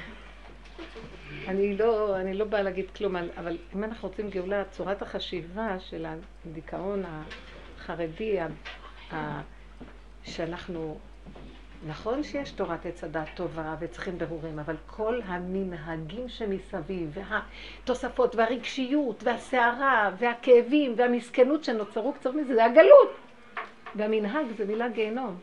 אני 1.49 1.77
לא, 1.77 2.17
אני 2.17 2.35
לא 2.35 2.45
באה 2.45 2.63
להגיד 2.63 2.91
כלום, 2.91 3.17
אבל 3.17 3.59
אם 3.75 3.85
אנחנו 3.85 4.09
רוצים 4.09 4.31
גאולה, 4.31 4.65
צורת 4.71 5.03
החשיבה 5.03 5.77
של 5.81 6.07
הדיכאון 6.47 7.03
החרדי, 7.79 8.39
שאנחנו, 10.25 10.99
נכון 11.87 12.23
שיש 12.23 12.51
תורת 12.51 12.87
עץ 12.87 13.05
הדעת 13.05 13.29
טובה 13.35 13.77
וצריכים 13.81 14.19
ברורים, 14.19 14.59
אבל 14.59 14.77
כל 14.87 15.21
המנהגים 15.25 16.29
שמסביב, 16.29 17.19
והתוספות 17.19 18.35
והרגשיות 18.35 19.23
והסערה 19.23 20.11
והכאבים 20.19 20.95
והמסכנות 20.97 21.65
שנוצרו 21.65 22.13
קצת 22.13 22.35
מזה, 22.35 22.55
זה 22.55 22.65
הגלות. 22.65 23.15
והמנהג 23.95 24.47
זה 24.57 24.65
מילה 24.65 24.89
גיהנום. 24.89 25.37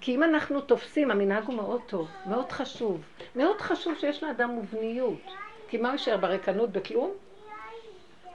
כי 0.00 0.14
אם 0.14 0.22
אנחנו 0.22 0.60
תופסים, 0.60 1.10
המנהג 1.10 1.44
הוא 1.44 1.54
מאוד 1.54 1.82
טוב, 1.88 2.16
מאוד 2.26 2.52
חשוב. 2.52 3.00
מאוד 3.36 3.60
חשוב 3.60 3.94
שיש 3.98 4.22
לאדם 4.22 4.50
מובניות. 4.50 5.36
כי 5.68 5.76
מה 5.76 5.88
הוא 5.88 5.92
יישאר 5.92 6.16
בריקנות 6.16 6.72
בכלום? 6.72 7.10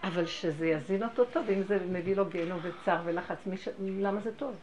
אבל 0.03 0.25
שזה 0.25 0.67
יזין 0.67 1.03
אותו 1.03 1.25
טוב, 1.25 1.49
אם 1.49 1.63
זה 1.63 1.79
מביא 1.79 2.15
לו 2.15 2.29
גיהנום 2.29 2.59
וצער 2.61 3.01
ולחץ, 3.05 3.37
ש... 3.55 3.69
למה 3.79 4.21
זה 4.21 4.35
טוב? 4.35 4.55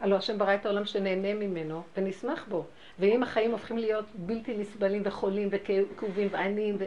הלוא 0.00 0.18
השם 0.18 0.38
ברא 0.38 0.54
את 0.54 0.66
העולם 0.66 0.84
שנהנה 0.84 1.34
ממנו 1.34 1.82
ונשמח 1.96 2.46
בו. 2.48 2.70
ואם 2.98 3.22
החיים 3.22 3.50
הופכים 3.50 3.78
להיות 3.78 4.04
בלתי 4.14 4.56
נסבלים 4.58 5.02
וחולים 5.04 5.48
וכאובים 5.52 6.28
ועניים, 6.30 6.76
ו... 6.78 6.84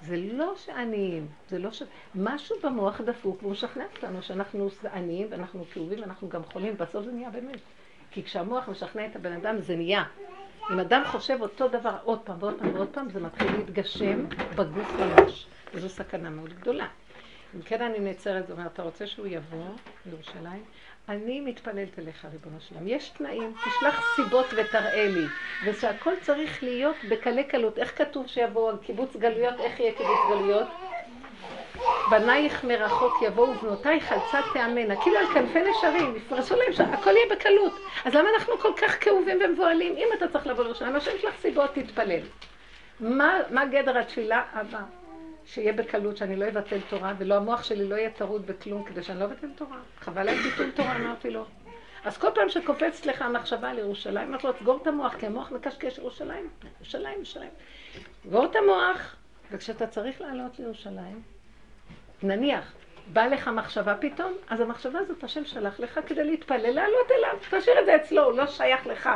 זה 0.00 0.16
לא 0.16 0.56
שעניים, 0.56 1.32
זה 1.48 1.58
לא 1.58 1.72
ש... 1.72 1.82
משהו 2.14 2.56
במוח 2.62 3.00
דפוק 3.00 3.42
והוא 3.42 3.52
משכנע 3.52 3.84
אותנו 3.96 4.22
שאנחנו 4.22 4.68
עניים 4.92 5.26
ואנחנו 5.30 5.68
כאובים 5.70 6.00
ואנחנו 6.00 6.28
גם 6.28 6.44
חולים, 6.44 6.76
בסוף 6.76 7.04
זה 7.04 7.12
נהיה 7.12 7.30
באמת. 7.30 7.77
כי 8.10 8.22
כשהמוח 8.22 8.68
משכנע 8.68 9.06
את 9.06 9.16
הבן 9.16 9.32
אדם 9.32 9.60
זה 9.60 9.76
נהיה. 9.76 10.04
אם 10.72 10.80
אדם 10.80 11.02
חושב 11.06 11.38
אותו 11.40 11.68
דבר 11.68 11.96
עוד 12.04 12.18
פעם 12.24 12.36
ועוד 12.40 12.54
פעם 12.58 12.74
ועוד 12.74 12.88
פעם, 12.92 13.10
זה 13.10 13.20
מתחיל 13.20 13.52
להתגשם 13.56 14.24
בגוף 14.56 14.92
ממש. 15.00 15.46
וזו 15.74 15.88
סכנה 15.88 16.30
מאוד 16.30 16.52
גדולה. 16.52 16.86
אם 17.56 17.62
כן 17.62 17.82
אני 17.82 17.98
נעצרת 17.98 18.46
זאת 18.46 18.58
אומרת, 18.58 18.72
אתה 18.72 18.82
רוצה 18.82 19.06
שהוא 19.06 19.26
יבוא 19.26 19.64
לירושלים? 20.06 20.64
אני 21.08 21.40
מתפללת 21.40 21.98
אליך, 21.98 22.26
ריבונו 22.32 22.60
שלם. 22.60 22.88
יש 22.88 23.08
תנאים, 23.08 23.52
תשלח 23.60 24.16
סיבות 24.16 24.46
ותראה 24.56 25.08
לי. 25.08 25.26
ושהכל 25.66 26.12
צריך 26.22 26.62
להיות 26.62 26.96
בקלי 27.08 27.44
קלות. 27.44 27.78
איך 27.78 27.98
כתוב 27.98 28.26
שיבואו 28.26 28.78
קיבוץ 28.78 29.16
גלויות? 29.16 29.60
איך 29.60 29.80
יהיה 29.80 29.92
קיבוץ 29.92 30.18
גלויות? 30.28 30.68
בנייך 32.10 32.64
מרחוק 32.64 33.22
יבואו 33.22 33.54
בנותייך 33.54 34.12
על 34.12 34.18
צד 34.32 34.40
תאמנה, 34.52 35.02
כאילו 35.02 35.18
על 35.18 35.26
כנפי 35.34 35.58
נשרים, 35.70 36.16
יפרסו 36.16 36.56
להם 36.56 36.72
שהכל 36.72 37.10
יהיה 37.10 37.36
בקלות. 37.36 37.72
אז 38.04 38.14
למה 38.14 38.28
אנחנו 38.34 38.58
כל 38.58 38.72
כך 38.76 39.04
כאובים 39.04 39.38
ומבוהלים? 39.44 39.96
אם 39.96 40.08
אתה 40.18 40.28
צריך 40.28 40.46
לבוא 40.46 40.62
לירושלים, 40.64 40.96
השם 40.96 41.10
שלך 41.20 41.34
סיבות, 41.40 41.70
תתפלל. 41.74 42.20
מה, 43.00 43.38
מה 43.50 43.66
גדר 43.66 43.98
התפילה 43.98 44.42
הבאה? 44.52 44.82
שיהיה 45.46 45.72
בקלות, 45.72 46.16
שאני 46.16 46.36
לא 46.36 46.48
אבטל 46.48 46.80
תורה, 46.88 47.12
ולא 47.18 47.34
המוח 47.34 47.62
שלי 47.62 47.88
לא 47.88 47.94
יהיה 47.94 48.10
טרוד 48.10 48.46
בכלום 48.46 48.84
כדי 48.84 49.02
שאני 49.02 49.20
לא 49.20 49.24
אבטל 49.24 49.48
תורה. 49.56 49.78
חבל 50.00 50.28
על 50.28 50.36
ביטול 50.36 50.70
תורה, 50.70 50.96
אמרתי 50.96 51.30
לו. 51.30 51.44
אז 52.04 52.18
כל 52.18 52.28
פעם 52.34 52.48
שקופצת 52.48 53.06
לך 53.06 53.22
המחשבה 53.22 53.70
על 53.70 53.78
ירושלים, 53.78 54.28
אמרתי 54.28 54.46
לו, 54.46 54.52
תסגור 54.52 54.78
את 54.82 54.86
המוח, 54.86 55.14
כי 55.14 55.26
המוח 55.26 55.50
מקשקש 55.50 55.98
ירושלים, 55.98 56.48
ירושלים, 56.76 57.14
ירושלים. 57.16 57.50
סגור 58.24 58.44
את 58.44 58.56
המוח, 58.56 59.16
וכשאתה 59.50 59.86
צריך 59.86 60.20
לעלות 60.20 60.58
לירושלים, 60.58 61.22
נניח, 62.22 62.72
בא 63.12 63.26
לך 63.26 63.48
מחשבה 63.48 63.94
פתאום, 63.94 64.32
אז 64.48 64.60
המחשבה 64.60 64.98
הזאת 64.98 65.24
השם 65.24 65.44
שלח 65.44 65.80
לך 65.80 66.00
כדי 66.06 66.24
להתפלל, 66.24 66.70
לעלות 66.70 67.10
אליו, 67.18 67.60
תשאיר 67.60 67.80
את 67.80 67.86
זה 67.86 67.96
אצלו, 67.96 68.24
הוא 68.24 68.32
לא 68.32 68.46
שייך 68.46 68.86
לך. 68.86 69.08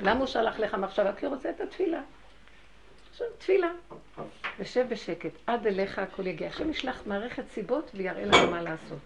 למה 0.00 0.18
הוא 0.18 0.26
שלח 0.26 0.58
לך 0.58 0.74
מחשבה? 0.74 1.12
כי 1.12 1.26
הוא 1.26 1.34
רוצה 1.34 1.50
את 1.50 1.60
התפילה. 1.60 2.00
עכשיו, 3.10 3.26
תפילה. 3.38 3.70
ושב 4.58 4.86
בשקט, 4.88 5.30
עד 5.46 5.66
אליך 5.66 5.98
הכל 5.98 6.26
יגיע. 6.26 6.48
השם 6.48 6.70
ישלח 6.70 7.02
מערכת 7.06 7.48
סיבות 7.48 7.90
ויראה 7.94 8.24
לך 8.24 8.34
מה 8.50 8.62
לעשות. 8.62 8.98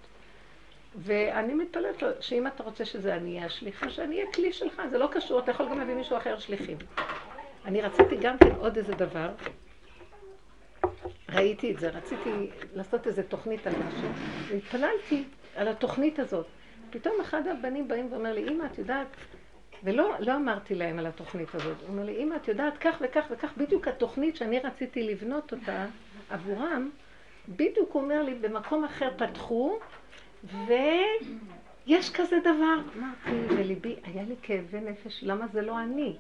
ואני 0.96 1.54
מתפלאת 1.54 2.02
לו, 2.02 2.08
שאם 2.20 2.46
אתה 2.46 2.62
רוצה 2.62 2.84
שזה 2.84 3.14
אני 3.14 3.34
אהיה 3.34 3.46
השליחה, 3.46 3.90
שאני 3.90 4.16
אהיה 4.16 4.32
כלי 4.32 4.52
שלך, 4.52 4.82
זה 4.90 4.98
לא 4.98 5.08
קשור, 5.12 5.38
אתה 5.38 5.50
יכול 5.50 5.68
גם 5.68 5.78
להביא 5.78 5.94
מישהו 5.94 6.16
אחר 6.16 6.38
שליחים. 6.38 6.76
אני 7.64 7.80
רציתי 7.80 8.16
גם 8.20 8.38
כן 8.38 8.50
עוד 8.58 8.76
איזה 8.76 8.94
דבר, 8.94 9.28
ראיתי 11.32 11.72
את 11.72 11.78
זה, 11.78 11.88
רציתי 11.88 12.30
לעשות 12.74 13.06
איזה 13.06 13.22
תוכנית 13.22 13.66
על 13.66 13.72
משהו, 13.72 14.08
והתפללתי 14.48 15.24
על 15.56 15.68
התוכנית 15.68 16.18
הזאת. 16.18 16.46
פתאום 16.90 17.14
אחד 17.20 17.46
הבנים 17.46 17.88
באים 17.88 18.12
ואומר 18.12 18.32
לי, 18.32 18.48
אמא, 18.48 18.64
את 18.64 18.78
יודעת, 18.78 19.06
ולא 19.84 20.14
לא 20.18 20.36
אמרתי 20.36 20.74
להם 20.74 20.98
על 20.98 21.06
התוכנית 21.06 21.54
הזאת, 21.54 21.76
הוא 21.80 21.88
אומר 21.88 22.04
לי, 22.04 22.22
אמא, 22.22 22.36
את 22.36 22.48
יודעת, 22.48 22.78
כך 22.78 22.96
וכך 23.00 23.24
וכך, 23.30 23.52
בדיוק 23.56 23.88
התוכנית 23.88 24.36
שאני 24.36 24.58
רציתי 24.58 25.02
לבנות 25.02 25.52
אותה 25.52 25.86
עבורם, 26.30 26.90
בדיוק 27.48 27.92
הוא 27.92 28.02
אומר 28.02 28.22
לי, 28.22 28.34
במקום 28.34 28.84
אחר 28.84 29.10
פתחו, 29.16 29.78
ויש 31.90 32.10
כזה 32.10 32.36
דבר. 32.40 32.76
אמרתי, 32.98 33.54
בליבי, 33.54 33.96
היה 34.04 34.22
לי 34.22 34.34
כאבי 34.42 34.80
נפש, 34.80 35.24
למה 35.24 35.46
זה 35.52 35.62
לא 35.62 35.80
אני? 35.80 36.16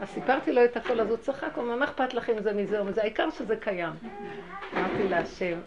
אז 0.00 0.08
סיפרתי 0.08 0.52
לו 0.52 0.64
את 0.64 0.76
הכל, 0.76 1.00
אז 1.00 1.08
הוא 1.08 1.16
צחק, 1.16 1.50
הוא 1.54 1.64
אמר, 1.64 1.76
מה 1.76 1.84
אכפת 1.84 2.14
לכם 2.14 2.42
זה 2.42 2.52
מזה 2.52 2.80
או 2.80 2.84
מזה? 2.84 3.02
העיקר 3.02 3.30
שזה 3.30 3.56
קיים. 3.56 3.92
אמרתי 4.76 5.08
להשם, 5.08 5.58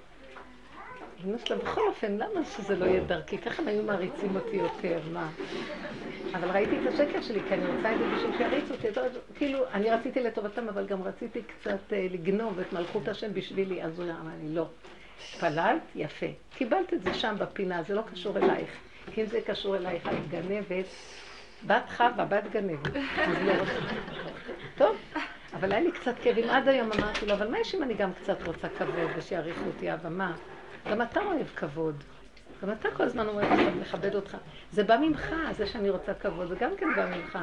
אמא 1.26 1.38
שלה, 1.46 1.58
בכל 1.58 1.82
אופן, 1.88 2.18
למה 2.18 2.46
שזה 2.46 2.76
לא 2.76 2.86
יהיה 2.86 3.04
דרכי? 3.04 3.38
ככה 3.38 3.62
הם 3.62 3.68
היו 3.68 3.84
מעריצים 3.84 4.36
אותי 4.36 4.56
יותר, 4.56 5.00
מה? 5.14 5.30
אבל 6.34 6.52
ראיתי 6.52 6.76
את 6.80 6.94
השקר 6.94 7.22
שלי, 7.22 7.40
כי 7.48 7.54
אני 7.54 7.66
רוצה 7.66 7.94
את 7.94 8.00
זה 8.00 8.06
בשביל 8.16 8.38
שיריצו 8.38 8.74
אותי. 8.74 8.88
כאילו, 9.36 9.60
אני 9.74 9.90
רציתי 9.90 10.20
לטובתם, 10.20 10.70
אבל 10.70 10.86
גם 10.86 11.04
רציתי 11.04 11.42
קצת 11.42 11.94
אה, 11.94 12.08
לגנוב 12.12 12.60
את 12.60 12.74
מלכות 12.74 13.08
השם 13.08 13.34
בשבילי, 13.34 13.84
אז 13.84 14.00
הוא 14.00 14.10
אמר 14.10 14.32
לי, 14.44 14.56
לא. 14.56 14.66
התפללת? 15.34 15.82
יפה. 15.96 16.26
קיבלת 16.58 16.94
את 16.94 17.04
זה 17.04 17.14
שם 17.14 17.36
בפינה, 17.40 17.84
זה 17.84 17.96
לא 17.96 18.02
קשור 18.12 18.38
אלייך. 18.38 18.70
כי 19.14 19.22
אם 19.22 19.26
זה 19.26 19.42
קשור 19.42 19.76
אלייך, 19.76 20.08
את 20.08 20.30
גנבת. 20.30 20.86
בת 21.68 21.90
חווה, 21.98 22.26
בת 22.26 22.44
גנבת. 22.52 22.96
לא 23.46 23.54
טוב, 24.78 24.98
אבל 25.54 25.72
היה 25.72 25.82
לי 25.82 25.92
קצת 25.92 26.16
כאבים. 26.22 26.50
עד 26.50 26.68
היום 26.68 26.92
אמרתי 26.92 27.26
לו, 27.26 27.34
אבל 27.34 27.48
מה 27.48 27.60
יש 27.60 27.76
אם 27.76 27.84
אני 27.84 27.94
גם 27.94 28.14
קצת 28.14 28.48
רוצה 28.48 28.70
כבוד 28.70 29.10
ושיעריכו 29.18 29.66
אותי, 29.68 29.94
אבל 29.94 30.10
מה? 30.10 30.34
גם 30.92 31.02
אתה 31.02 31.20
אוהב 31.20 31.48
כבוד. 31.56 32.04
גם 32.64 32.72
אתה 32.72 32.90
כל 32.92 33.04
הזמן 33.04 33.28
אומר 33.28 33.54
לך, 33.54 33.60
מכבד 33.82 34.16
אותך. 34.16 34.38
זה 34.72 34.84
בא 34.84 34.98
ממך, 34.98 35.34
זה 35.58 35.68
שאני 35.68 35.90
רוצה 35.90 36.14
כבוד, 36.14 36.48
זה 36.48 36.56
גם 36.56 36.72
כן 36.78 36.88
בא 36.96 37.16
ממך. 37.16 37.40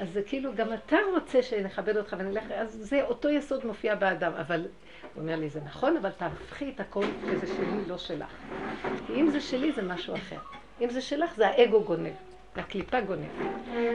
אז 0.00 0.12
זה 0.12 0.22
כאילו, 0.22 0.54
גם 0.54 0.72
אתה 0.72 0.96
רוצה 1.14 1.42
שנכבד 1.42 1.96
אותך 1.96 2.16
ונלך, 2.18 2.44
אז 2.50 2.78
זה 2.80 3.02
אותו 3.02 3.28
יסוד 3.28 3.66
מופיע 3.66 3.94
באדם, 3.94 4.32
אבל 4.32 4.60
הוא 5.14 5.22
אומר 5.22 5.36
לי, 5.36 5.48
זה 5.48 5.60
נכון, 5.64 5.96
אבל 5.96 6.10
תהפכי 6.10 6.72
את 6.74 6.80
הכל 6.80 7.04
שזה 7.26 7.46
שלי, 7.46 7.88
לא 7.88 7.98
שלך. 7.98 8.36
כי 9.06 9.12
אם 9.12 9.30
זה 9.30 9.40
שלי, 9.40 9.72
זה 9.72 9.82
משהו 9.82 10.14
אחר. 10.14 10.38
אם 10.80 10.90
זה 10.90 11.00
שלך, 11.00 11.34
זה 11.36 11.48
האגו 11.48 11.84
גונב, 11.84 12.12
והקליפה 12.56 13.00
גונב. 13.00 13.28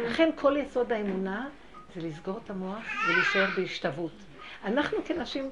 לכן 0.05 0.29
כל 0.35 0.57
יסוד 0.57 0.91
האמונה 0.91 1.47
זה 1.95 2.01
לסגור 2.07 2.39
את 2.45 2.49
המוח 2.49 2.83
ולהישאר 3.07 3.45
בהשתוות. 3.57 4.11
אנחנו 4.65 4.97
כנשים 5.05 5.49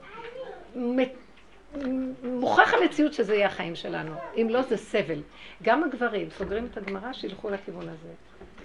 מוכרח 2.24 2.74
המציאות 2.74 3.14
שזה 3.14 3.36
יהיה 3.36 3.48
החיים 3.48 3.76
שלנו. 3.76 4.16
אם 4.38 4.48
לא, 4.50 4.62
זה 4.62 4.78
סבל. 4.78 5.22
גם 5.64 5.84
הגברים 5.84 6.30
סוגרים 6.30 6.66
את 6.72 6.78
הגמרא, 6.78 7.14
שילכו 7.14 7.50
לכיוון 7.50 7.90
הזה. 7.90 8.10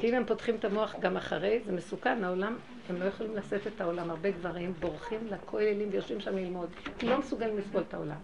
כי 0.00 0.10
אם 0.10 0.14
הם 0.14 0.24
פותחים 0.24 0.56
את 0.56 0.64
המוח 0.64 0.94
גם 1.00 1.16
אחרי, 1.16 1.60
זה 1.66 1.72
מסוכן, 1.72 2.24
העולם, 2.24 2.56
הם 2.88 3.00
לא 3.00 3.04
יכולים 3.04 3.36
לשאת 3.36 3.66
את 3.66 3.80
העולם. 3.80 4.10
הרבה 4.10 4.30
גברים 4.30 4.72
בורחים 4.80 5.18
לכוללים 5.30 5.88
ויושבים 5.92 6.20
שם 6.20 6.36
ללמוד, 6.36 6.68
לא 7.02 7.18
מסוגלים 7.18 7.58
לסבול 7.58 7.82
את 7.88 7.94
העולם. 7.94 8.16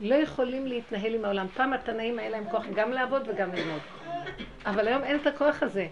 לא 0.00 0.14
יכולים 0.14 0.66
להתנהל 0.66 1.14
עם 1.14 1.24
העולם. 1.24 1.46
פעם 1.48 1.72
התנאים 1.72 2.18
היה 2.18 2.30
להם 2.30 2.44
כוח 2.50 2.64
גם 2.74 2.92
לעבוד 2.92 3.28
וגם 3.28 3.52
ללמוד. 3.52 3.80
אבל 4.66 4.88
היום 4.88 5.02
אין 5.04 5.16
את 5.16 5.26
הכוח 5.26 5.62
הזה. 5.62 5.86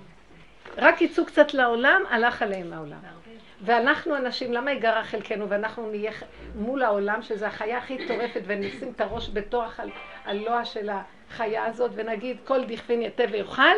רק 0.77 1.03
יצאו 1.03 1.27
קצת 1.27 1.55
לעולם, 1.55 2.03
הלך 2.11 2.43
עליהם 2.43 2.73
העולם. 2.73 2.99
ואנחנו 3.63 4.17
אנשים, 4.17 4.53
למה 4.53 4.73
יגרע 4.73 5.03
חלקנו 5.03 5.49
ואנחנו 5.49 5.91
נהיה 5.91 6.13
מול 6.55 6.83
העולם, 6.83 7.23
שזה 7.23 7.47
החיה 7.47 7.79
הכי 7.79 8.09
טורפת, 8.09 8.41
ונשים 8.47 8.93
את 8.97 9.01
הראש 9.01 9.31
בתוך 9.33 9.81
הלוע 10.25 10.65
של 10.65 10.91
החיה 10.91 11.65
הזאת, 11.65 11.91
ונגיד 11.95 12.37
כל 12.45 12.65
דכפין 12.65 13.03
יתה 13.03 13.23
ויאכל? 13.33 13.77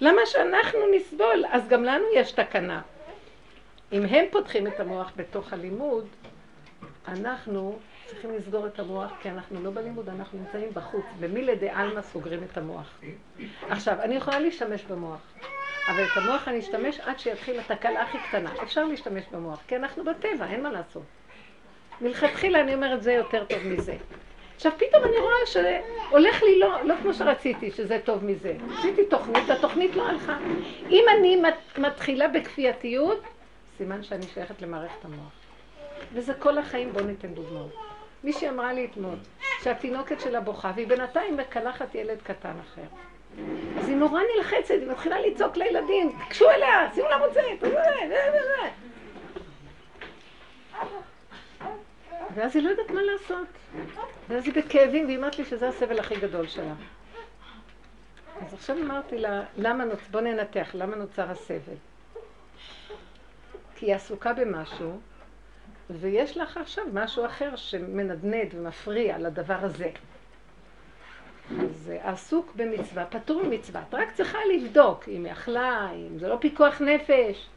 למה 0.00 0.20
שאנחנו 0.26 0.78
נסבול? 0.96 1.44
אז 1.50 1.68
גם 1.68 1.84
לנו 1.84 2.04
יש 2.14 2.32
תקנה. 2.32 2.82
אם 3.92 4.04
הם 4.04 4.24
פותחים 4.30 4.66
את 4.66 4.80
המוח 4.80 5.12
בתוך 5.16 5.52
הלימוד, 5.52 6.06
אנחנו 7.08 7.78
צריכים 8.06 8.34
לסגור 8.34 8.66
את 8.66 8.78
המוח, 8.78 9.12
כי 9.22 9.30
אנחנו 9.30 9.62
לא 9.62 9.70
בלימוד, 9.70 10.08
אנחנו 10.08 10.38
נמצאים 10.38 10.68
בחוץ. 10.74 11.04
במילי 11.20 11.70
עלמא 11.70 12.02
סוגרים 12.02 12.40
את 12.52 12.58
המוח. 12.58 13.00
עכשיו, 13.68 14.00
אני 14.00 14.14
יכולה 14.14 14.38
להשתמש 14.38 14.82
במוח, 14.84 15.20
אבל 15.88 16.04
את 16.04 16.16
המוח 16.16 16.48
אני 16.48 16.58
אשתמש 16.58 17.00
עד 17.00 17.18
שיתחיל 17.18 17.60
התקלה 17.60 18.02
הכי 18.02 18.18
קטנה. 18.28 18.50
אפשר 18.62 18.84
להשתמש 18.84 19.24
במוח, 19.32 19.60
כי 19.68 19.76
אנחנו 19.76 20.04
בטבע, 20.04 20.46
אין 20.46 20.62
מה 20.62 20.72
לעשות. 20.72 21.02
מלכתחילה 22.00 22.60
אני 22.60 22.74
אומרת, 22.74 23.02
זה 23.02 23.12
יותר 23.12 23.44
טוב 23.44 23.58
מזה. 23.64 23.96
עכשיו 24.56 24.72
פתאום 24.76 25.04
אני 25.04 25.18
רואה 25.18 25.46
שהולך 25.46 26.42
לי 26.42 26.58
לא, 26.58 26.84
לא 26.84 26.94
כמו 27.02 27.14
שרציתי, 27.14 27.70
שזה 27.70 27.98
טוב 28.04 28.24
מזה. 28.24 28.54
עשיתי 28.78 29.04
תוכנית, 29.04 29.50
התוכנית 29.50 29.96
לא 29.96 30.08
הלכה. 30.08 30.38
אם 30.90 31.04
אני 31.16 31.42
מתחילה 31.78 32.28
בכפייתיות, 32.28 33.22
סימן 33.78 34.02
שאני 34.02 34.26
שייכת 34.34 34.62
למערכת 34.62 35.04
המוח. 35.04 35.32
וזה 36.12 36.34
כל 36.34 36.58
החיים, 36.58 36.92
בואו 36.92 37.04
ניתן 37.04 37.34
דוגמאות. 37.34 37.70
מישהי 38.24 38.48
אמרה 38.48 38.72
לי 38.72 38.88
אתמול, 38.92 39.16
שהתינוקת 39.62 40.20
שלה 40.20 40.40
בוכה, 40.40 40.72
והיא 40.74 40.86
בינתיים 40.86 41.36
מקלחת 41.36 41.94
ילד 41.94 42.18
קטן 42.22 42.54
אחר. 42.60 42.82
אז 43.78 43.88
היא 43.88 43.96
נורא 43.96 44.20
נלחצת, 44.36 44.70
היא 44.70 44.90
מתחילה 44.90 45.20
לצעוק 45.20 45.56
לילדים, 45.56 46.12
תקשו 46.26 46.50
אליה, 46.50 46.90
שימו 46.94 47.08
לה 47.08 47.18
מוצאת, 47.18 47.72
ואז 52.36 52.56
היא 52.56 52.64
לא 52.64 52.70
יודעת 52.70 52.90
מה 52.90 53.02
לעשות. 53.02 53.46
ואז 54.28 54.44
היא 54.44 54.54
בכאבים, 54.54 55.06
והיא 55.06 55.18
אמרת 55.18 55.38
לי 55.38 55.44
שזה 55.44 55.68
הסבל 55.68 55.98
הכי 55.98 56.20
גדול 56.20 56.46
שלה. 56.46 56.74
אז 58.46 58.54
עכשיו 58.54 58.76
אמרתי 58.78 59.18
לה, 59.18 59.42
למה 59.56 59.84
נוצ... 59.84 60.08
בוא 60.10 60.20
ננתח, 60.20 60.70
למה 60.74 60.96
נוצר 60.96 61.30
הסבל? 61.30 61.74
כי 63.76 63.86
היא 63.86 63.94
עסוקה 63.94 64.32
במשהו, 64.32 65.00
ויש 65.90 66.36
לך 66.36 66.56
עכשיו 66.56 66.84
משהו 66.92 67.26
אחר 67.26 67.56
שמנדנד 67.56 68.54
ומפריע 68.54 69.18
לדבר 69.18 69.58
הזה. 69.60 69.90
אז 71.60 71.92
עסוק 72.00 72.52
במצווה, 72.56 73.04
פטור 73.06 73.42
ממצווה. 73.42 73.82
את 73.88 73.94
רק 73.94 74.12
צריכה 74.12 74.38
לבדוק 74.54 75.08
אם 75.08 75.24
היא 75.24 75.32
אכלה, 75.32 75.90
אם 75.92 76.18
זה 76.18 76.28
לא 76.28 76.36
פיקוח 76.40 76.80
נפש. 76.80 77.48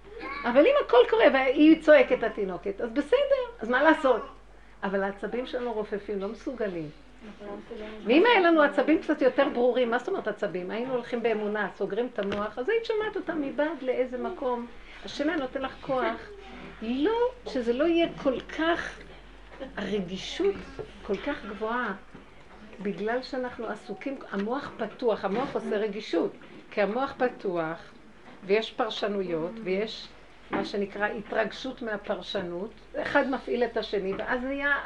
אבל 0.44 0.66
אם 0.66 0.74
הכל 0.86 0.98
קורה 1.10 1.26
והיא 1.34 1.82
צועקת 1.82 2.24
התינוקת, 2.24 2.82
אז 2.82 2.90
בסדר, 2.90 3.44
אז 3.60 3.70
מה 3.70 3.84
לעשות? 3.84 4.39
אבל 4.84 5.04
העצבים 5.04 5.46
שלנו 5.46 5.74
רופפים, 5.74 6.20
לא 6.20 6.28
מסוגלים. 6.28 6.90
ואם 8.06 8.24
היה 8.26 8.40
לנו 8.40 8.62
עצבים 8.62 9.02
קצת 9.02 9.22
יותר 9.22 9.50
ברורים, 9.54 9.92
מה 9.92 10.00
זאת 10.00 10.08
אומרת 10.08 10.28
עצבים? 10.28 10.72
היינו 10.72 10.94
הולכים 10.94 11.24
באמונה, 11.24 11.70
סוגרים 11.78 12.10
את 12.14 12.20
המוח, 12.20 12.60
אז 12.60 12.70
היית 12.70 12.86
שומעת 12.86 13.16
אותם 13.16 13.42
מבעד 13.42 13.82
לאיזה 13.82 14.18
מקום. 14.18 14.68
השם 15.06 15.30
היה 15.30 15.38
נותן 15.38 15.62
לך 15.62 15.76
כוח. 15.82 16.30
לא, 16.82 17.18
שזה 17.48 17.74
לא 17.74 17.84
יהיה 17.84 18.08
כל 18.24 18.40
כך, 18.40 19.00
הרגישות 19.78 20.56
כל 21.04 21.18
כך 21.18 21.46
גבוהה, 21.46 21.94
בגלל 22.82 23.22
שאנחנו 23.22 23.68
עסוקים, 23.68 24.18
המוח 24.32 24.72
פתוח, 24.78 25.26
המוח 25.26 25.56
עושה 25.56 25.78
רגישות, 25.78 26.32
כי 26.72 26.82
המוח 26.82 27.14
פתוח, 27.18 27.92
ויש 28.46 28.72
פרשנויות, 28.72 29.52
ויש 29.64 30.08
מה 30.52 30.66
שנקרא 30.66 31.08
התרגשות 31.08 31.82
מהפרשנות, 31.82 32.72
אחד 33.02 33.30
מפעיל 33.30 33.64
את 33.64 33.78
השני, 33.78 34.14
ואז 34.18 34.44
נהיה 34.44 34.78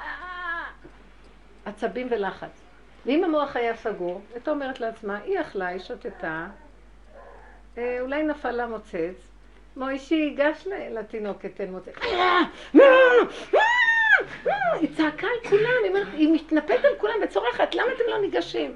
עצבים 1.66 2.07
ולחץ. 2.11 2.61
ואם 3.05 3.24
המוח 3.24 3.55
היה 3.55 3.76
סגור, 3.76 4.22
הייתה 4.34 4.51
אומרת 4.51 4.80
לעצמה, 4.80 5.18
היא 5.18 5.41
אכלה, 5.41 5.68
היא 5.68 5.80
שתתה, 5.80 6.47
אה, 7.78 7.97
אולי 8.01 8.24
נפל 8.24 8.51
לה 8.51 8.68
מוצץ, 8.68 9.28
מוישי, 9.78 10.30
גש 10.38 10.68
לתינוקת, 10.91 11.55
תן 11.55 11.70
מוצץ. 11.72 11.95
היא 14.74 14.89
צעקה 14.97 15.28
על 15.28 15.49
כולם, 15.49 16.05
היא 16.14 16.34
מתנפלת 16.34 16.86
על 16.86 16.95
כולם 16.97 17.14
וצורחת, 17.24 17.76
למה 17.76 17.88
אתם 17.95 18.03
לא 18.07 18.22
ניגשים? 18.22 18.76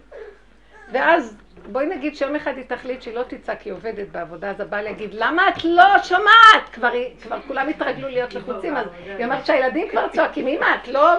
ואז 0.91 1.37
בואי 1.71 1.85
נגיד 1.85 2.15
שיום 2.15 2.35
אחד 2.35 2.57
היא 2.57 2.65
תחליט 2.67 3.01
שהיא 3.01 3.15
לא 3.15 3.23
תצעק, 3.23 3.61
היא 3.61 3.73
עובדת 3.73 4.07
בעבודה, 4.07 4.49
אז 4.49 4.59
הבעל 4.59 4.87
יגיד, 4.87 5.13
למה 5.13 5.49
את 5.49 5.63
לא 5.63 6.03
שומעת? 6.03 6.69
כבר, 6.73 6.91
כבר 7.21 7.39
כולם 7.47 7.69
התרגלו 7.69 8.07
להיות 8.07 8.33
לחוצים, 8.33 8.77
אז 8.77 8.85
היא 9.05 9.25
אומרת 9.25 9.45
שהילדים 9.45 9.89
כבר 9.89 10.07
צועקים, 10.07 10.47
אמא, 10.47 10.65
את 10.83 10.87
לא, 10.87 11.11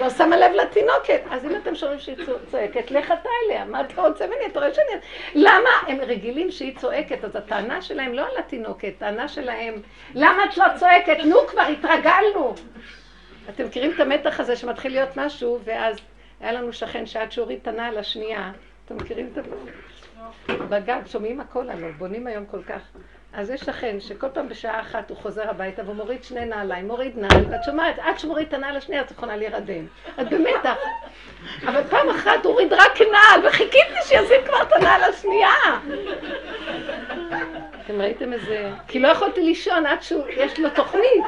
לא 0.00 0.10
שמה 0.10 0.36
לב 0.36 0.52
לתינוקת. 0.52 1.20
אז 1.30 1.44
אם 1.44 1.56
אתם 1.56 1.74
שומעים 1.74 1.98
שהיא 1.98 2.16
צועקת, 2.50 2.90
לך 2.90 3.06
אתה 3.06 3.28
אליה, 3.46 3.64
מה 3.64 3.80
אתה 3.80 4.02
רוצה 4.02 4.26
ממני? 4.26 4.46
אתה 4.46 4.58
רואה 4.58 4.74
שאני... 4.74 5.00
למה? 5.34 5.70
הם 5.88 6.00
רגילים 6.00 6.50
שהיא 6.50 6.76
צועקת, 6.76 7.24
אז 7.24 7.36
הטענה 7.36 7.82
שלהם 7.82 8.14
לא 8.14 8.22
על 8.22 8.36
התינוקת, 8.38 8.92
טענה 8.98 9.28
שלהם, 9.28 9.74
למה 10.14 10.44
את 10.44 10.56
לא 10.56 10.64
צועקת? 10.78 11.16
נו 11.24 11.36
כבר, 11.46 11.62
התרגלנו. 11.62 12.54
אתם 13.48 13.64
מכירים 13.64 13.92
את 13.94 14.00
המתח 14.00 14.40
הזה 14.40 14.56
שמתחיל 14.56 14.92
להיות 14.92 15.16
משהו, 15.16 15.58
ואז 15.64 15.96
היה 16.40 16.52
לנו 16.52 16.72
שכן 16.72 17.06
שעד 17.06 17.32
שהוריד 17.32 17.58
את 17.62 17.68
הנעל 17.68 17.98
השנייה, 17.98 18.52
אתם 18.84 18.96
מכירים 18.96 19.26
את 19.26 19.34
זה? 19.34 19.40
בגג, 20.48 21.00
שומעים 21.06 21.40
הכל 21.40 21.70
עליו, 21.70 21.92
בונים 21.98 22.26
היום 22.26 22.46
כל 22.46 22.62
כך. 22.62 22.80
אז 23.32 23.50
יש 23.50 23.60
שכן 23.60 24.00
שכל 24.00 24.28
פעם 24.28 24.48
בשעה 24.48 24.80
אחת 24.80 25.10
הוא 25.10 25.18
חוזר 25.18 25.50
הביתה 25.50 25.82
והוא 25.84 25.96
מוריד 25.96 26.24
שני 26.24 26.44
נעליים, 26.44 26.86
מוריד 26.86 27.18
נעל, 27.18 27.44
ואת 27.50 27.64
שומעת, 27.64 27.98
עד 27.98 28.18
שמוריד 28.18 28.46
את 28.48 28.54
הנעל 28.54 28.76
השנייה 28.76 29.02
את 29.02 29.10
יכולה 29.10 29.36
להירדם. 29.36 29.86
את 30.20 30.28
במתח. 30.30 30.76
אבל 31.66 31.82
פעם 31.90 32.10
אחת 32.10 32.44
הוא 32.44 32.52
הוריד 32.52 32.72
רק 32.72 33.00
נעל, 33.00 33.46
וחיכיתי 33.46 34.02
שישים 34.02 34.44
כבר 34.46 34.62
את 34.62 34.72
הנעל 34.72 35.02
השנייה. 35.02 35.50
אתם 37.84 38.00
ראיתם 38.00 38.32
איזה... 38.32 38.70
כי 38.88 38.98
לא 39.00 39.08
יכולתי 39.08 39.42
לישון 39.42 39.86
עד 39.86 40.02
שיש 40.02 40.60
לו 40.60 40.70
תוכנית. 40.70 41.24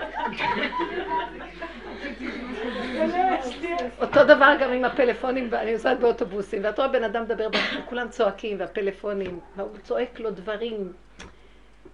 אותו 4.00 4.24
דבר 4.24 4.54
גם 4.60 4.72
עם 4.72 4.84
הפלאפונים, 4.84 5.54
אני 5.54 5.72
נוסעת 5.72 6.00
באוטובוסים, 6.00 6.64
ואת 6.64 6.78
רואה 6.78 6.88
בן 6.88 7.04
אדם 7.04 7.22
מדבר, 7.22 7.48
וכולם 7.78 8.08
צועקים, 8.08 8.60
והפלאפונים, 8.60 9.40
והוא 9.56 9.78
צועק 9.82 10.20
לו 10.20 10.30
דברים. 10.30 10.92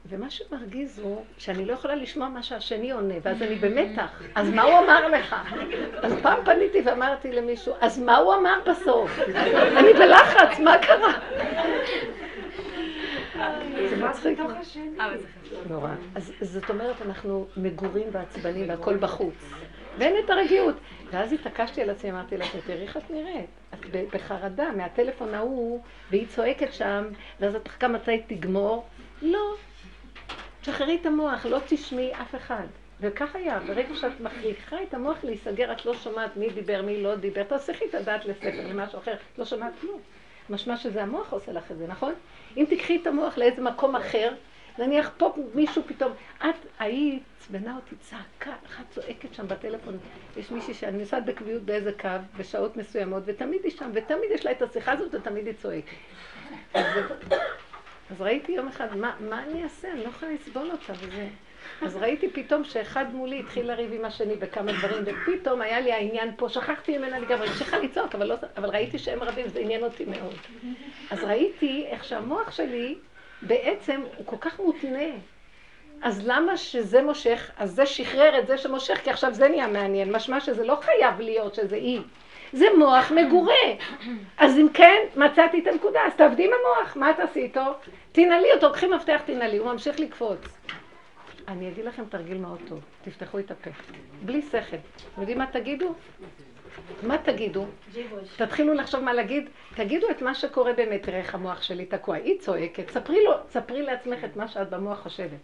ומה 0.09 0.30
שמרגיז 0.30 0.98
הוא 0.98 1.24
שאני 1.38 1.64
לא 1.64 1.72
יכולה 1.72 1.94
לשמוע 1.94 2.28
מה 2.28 2.42
שהשני 2.42 2.90
עונה, 2.90 3.14
ואז 3.22 3.42
אני 3.42 3.55
במתח. 3.55 4.22
אז 4.34 4.50
מה 4.50 4.62
הוא 4.62 4.78
אמר 4.78 5.09
לך? 5.09 5.36
אז 6.03 6.12
פעם 6.22 6.44
פניתי 6.44 6.80
ואמרתי 6.84 7.32
למישהו, 7.32 7.74
אז 7.80 7.98
מה 7.98 8.16
הוא 8.16 8.34
אמר 8.34 8.59
בסוף? 8.70 9.18
אני 9.76 9.92
בלחץ, 9.92 10.59
מה 10.61 10.78
קרה? 10.78 11.12
זה 13.90 13.96
מצחיק. 13.96 14.38
נורא. 15.68 15.90
אז 16.14 16.32
זאת 16.40 16.70
אומרת, 16.70 16.96
אנחנו 17.07 17.46
מגורים 17.57 18.09
ועצבנים 18.12 18.68
והכל 18.68 18.96
בחוץ. 18.96 19.53
ואין 19.99 20.14
את 20.24 20.30
הרגיעות. 20.30 20.74
ואז 21.11 21.32
התעקשתי 21.32 21.82
על 21.82 21.90
עצמי, 21.90 22.11
אמרתי 22.11 22.36
לה, 22.36 22.45
תראי 22.66 22.82
איך 22.82 22.97
את 22.97 23.11
נראית. 23.11 23.51
את 23.74 23.78
בחרדה 24.14 24.70
מהטלפון 24.76 25.34
ההוא, 25.34 25.80
והיא 26.11 26.26
צועקת 26.26 26.72
שם, 26.72 27.05
ואז 27.40 27.55
את 27.55 27.66
מחכה 27.66 27.88
מתי 27.88 28.22
תגמור. 28.26 28.86
לא. 29.22 29.55
תשחררי 30.61 30.99
את 31.01 31.07
המוח, 31.07 31.47
לא 31.47 31.59
תשמעי 31.66 32.12
אף 32.12 32.34
אחד. 32.34 32.66
וכך 33.01 33.36
היה, 33.36 33.61
ברגע 33.61 33.95
שאת 33.95 34.20
מכריחה 34.20 34.82
את 34.82 34.95
המוח 34.95 35.24
להיסגר, 35.24 35.72
את 35.72 35.86
לא 35.86 35.95
שומעת 35.95 36.36
מי 36.36 36.51
דיבר, 36.51 36.82
מי 36.82 37.03
לא 37.03 37.14
דיבר, 37.14 37.43
תסיכי 37.43 37.84
את 37.84 37.95
הדעת 37.95 38.24
לספר, 38.24 38.68
למשהו 38.68 38.99
אחר, 38.99 39.14
לא 39.38 39.45
שומעת 39.45 39.72
כלום. 39.80 40.01
משמע 40.51 40.76
שזה 40.76 41.03
המוח 41.03 41.32
עושה 41.32 41.53
לך 41.53 41.70
את 41.70 41.78
זה, 41.78 41.86
נכון? 41.86 42.14
אם 42.57 42.64
תקחי 42.70 42.99
את 43.03 43.07
המוח 43.07 43.38
לאיזה 43.38 43.62
מקום 43.62 43.97
אחר, 43.97 44.34
נניח 44.78 45.11
פה 45.16 45.34
מישהו 45.55 45.82
פתאום, 45.86 46.12
את 46.38 46.55
היית, 46.78 47.22
עצבנה 47.43 47.76
אותי 47.76 47.95
צעקה, 47.97 48.57
אחת 48.66 48.84
צועקת 48.90 49.34
שם 49.34 49.49
בטלפון, 49.49 49.99
יש 50.36 50.51
מישהי 50.51 50.74
שאני 50.74 50.99
נוסעת 50.99 51.24
בקביעות 51.24 51.62
באיזה 51.62 51.93
קו, 51.93 52.09
בשעות 52.36 52.76
מסוימות, 52.76 53.22
ותמיד 53.26 53.64
היא 53.64 53.72
שם, 53.72 53.90
ותמיד 53.95 54.30
יש 54.30 54.47
לה 54.47 54.53
את 54.53 54.62
השיחה 54.62 54.93
הזאת, 54.93 55.14
ותמיד 55.14 55.47
היא 55.47 55.55
צועקת. 55.55 55.97
אז, 56.74 56.86
אז 58.11 58.20
ראיתי 58.20 58.53
יום 58.53 58.68
אחד, 58.68 58.97
מה, 58.97 59.16
מה 59.20 59.43
אני 59.43 59.64
אעשה? 59.64 59.93
אני 59.93 60.05
לא 60.05 60.09
יכולה 60.09 60.32
לסבול 60.32 60.70
אותה 60.70 60.93
וזה. 60.93 61.28
אז 61.82 61.97
ראיתי 61.97 62.28
פתאום 62.30 62.64
שאחד 62.64 63.05
מולי 63.14 63.40
התחיל 63.40 63.66
לריב 63.66 63.93
עם 63.93 64.05
השני 64.05 64.36
בכמה 64.36 64.72
דברים, 64.72 65.05
ופתאום 65.07 65.61
היה 65.61 65.80
לי 65.80 65.93
העניין 65.93 66.30
פה, 66.36 66.49
שכחתי 66.49 66.99
ממנה 66.99 67.18
לגמרי, 67.18 67.49
המשיכה 67.49 67.78
לצעוק, 67.78 68.14
אבל, 68.14 68.26
לא, 68.26 68.34
אבל 68.57 68.68
ראיתי 68.68 68.99
שהם 68.99 69.22
רבים, 69.22 69.49
זה 69.49 69.61
עניין 69.61 69.82
אותי 69.82 70.05
מאוד. 70.05 70.34
אז 71.11 71.24
ראיתי 71.24 71.86
איך 71.86 72.05
שהמוח 72.05 72.51
שלי 72.51 72.95
בעצם 73.43 74.03
הוא 74.16 74.26
כל 74.26 74.36
כך 74.40 74.61
מותנה. 74.61 75.09
אז 76.03 76.26
למה 76.26 76.57
שזה 76.57 77.03
מושך, 77.03 77.50
אז 77.57 77.70
זה 77.70 77.86
שחרר 77.86 78.38
את 78.38 78.46
זה 78.46 78.59
שמושך, 78.59 78.98
כי 79.05 79.11
עכשיו 79.11 79.34
זה 79.34 79.48
נהיה 79.48 79.66
מעניין. 79.66 80.12
משמע 80.12 80.40
שזה 80.40 80.64
לא 80.64 80.78
חייב 80.82 81.20
להיות 81.20 81.55
שזה 81.55 81.76
אי. 81.76 81.98
זה 82.53 82.66
מוח 82.78 83.12
מגורה. 83.12 83.55
אז 84.38 84.59
אם 84.59 84.68
כן, 84.74 84.98
מצאתי 85.16 85.59
את 85.59 85.66
הנקודה, 85.66 86.00
אז 86.07 86.12
תעבדי 86.16 86.44
עם 86.44 86.50
המוח, 86.53 86.96
מה 86.96 87.12
תעשי 87.12 87.40
איתו? 87.40 87.61
תנעלי 88.12 88.53
אותו, 88.55 88.72
קחי 88.72 88.86
מפתח, 88.86 89.20
תנעלי, 89.26 89.57
הוא 89.57 89.72
ממשיך 89.72 90.00
לקפוץ. 90.00 90.38
אני 91.48 91.68
אגיד 91.68 91.84
לכם 91.84 92.05
תרגיל 92.09 92.38
מאוד 92.38 92.59
טוב, 92.68 92.80
תפתחו 93.05 93.38
את 93.38 93.50
הפה. 93.50 93.70
בלי 94.22 94.42
שכל. 94.42 94.76
אתם 95.12 95.20
יודעים 95.20 95.38
מה 95.38 95.46
תגידו? 95.46 95.94
מה 97.02 97.18
תגידו? 97.18 97.66
תתחילו 98.36 98.74
לחשוב 98.74 99.00
מה 99.00 99.12
להגיד, 99.12 99.48
תגידו 99.74 100.10
את 100.10 100.22
מה 100.22 100.34
שקורה 100.34 100.72
באמת, 100.72 101.02
תראה 101.02 101.18
איך 101.18 101.34
המוח 101.34 101.62
שלי 101.62 101.86
תקוע. 101.86 102.16
היא 102.16 102.38
צועקת, 102.40 102.90
ספרי 102.90 103.24
לו, 103.24 103.32
ספרי 103.50 103.82
לעצמך 103.82 104.24
את 104.24 104.36
מה 104.36 104.48
שאת 104.48 104.70
במוח 104.70 104.98
חושבת. 104.98 105.38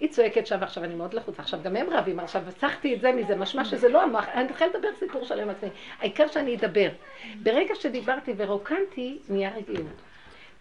היא 0.00 0.08
צועקת 0.08 0.46
שם 0.46 0.62
עכשיו, 0.62 0.84
אני 0.84 0.94
מאוד 0.94 1.14
לחוצה, 1.14 1.42
עכשיו 1.42 1.60
גם 1.62 1.76
הם 1.76 1.90
רבים, 1.90 2.20
עכשיו 2.20 2.42
הצחתי 2.48 2.94
את 2.94 3.00
זה 3.00 3.12
מזה, 3.12 3.36
משמע 3.36 3.64
שזה 3.64 3.88
לא 3.88 4.02
המוח, 4.02 4.24
אני 4.34 4.44
מתחילה 4.44 4.70
לדבר 4.70 4.88
סיפור 4.98 5.24
שלם 5.24 5.50
עצמי. 5.50 5.68
העיקר 6.00 6.28
שאני 6.28 6.56
אדבר. 6.56 6.88
ברגע 7.42 7.74
שדיברתי 7.74 8.34
ורוקנתי, 8.36 9.18
נהיה 9.28 9.50
רגיעות. 9.56 10.03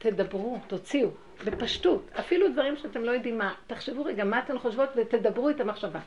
תדברו, 0.03 0.59
תוציאו, 0.67 1.09
בפשטות, 1.45 2.11
אפילו 2.19 2.49
דברים 2.49 2.75
שאתם 2.77 3.03
לא 3.03 3.11
יודעים 3.11 3.37
מה, 3.37 3.53
תחשבו 3.67 4.03
רגע 4.03 4.23
מה 4.23 4.39
אתן 4.39 4.59
חושבות 4.59 4.89
ותדברו 4.95 5.49
את 5.49 5.61
המחשבה. 5.61 5.99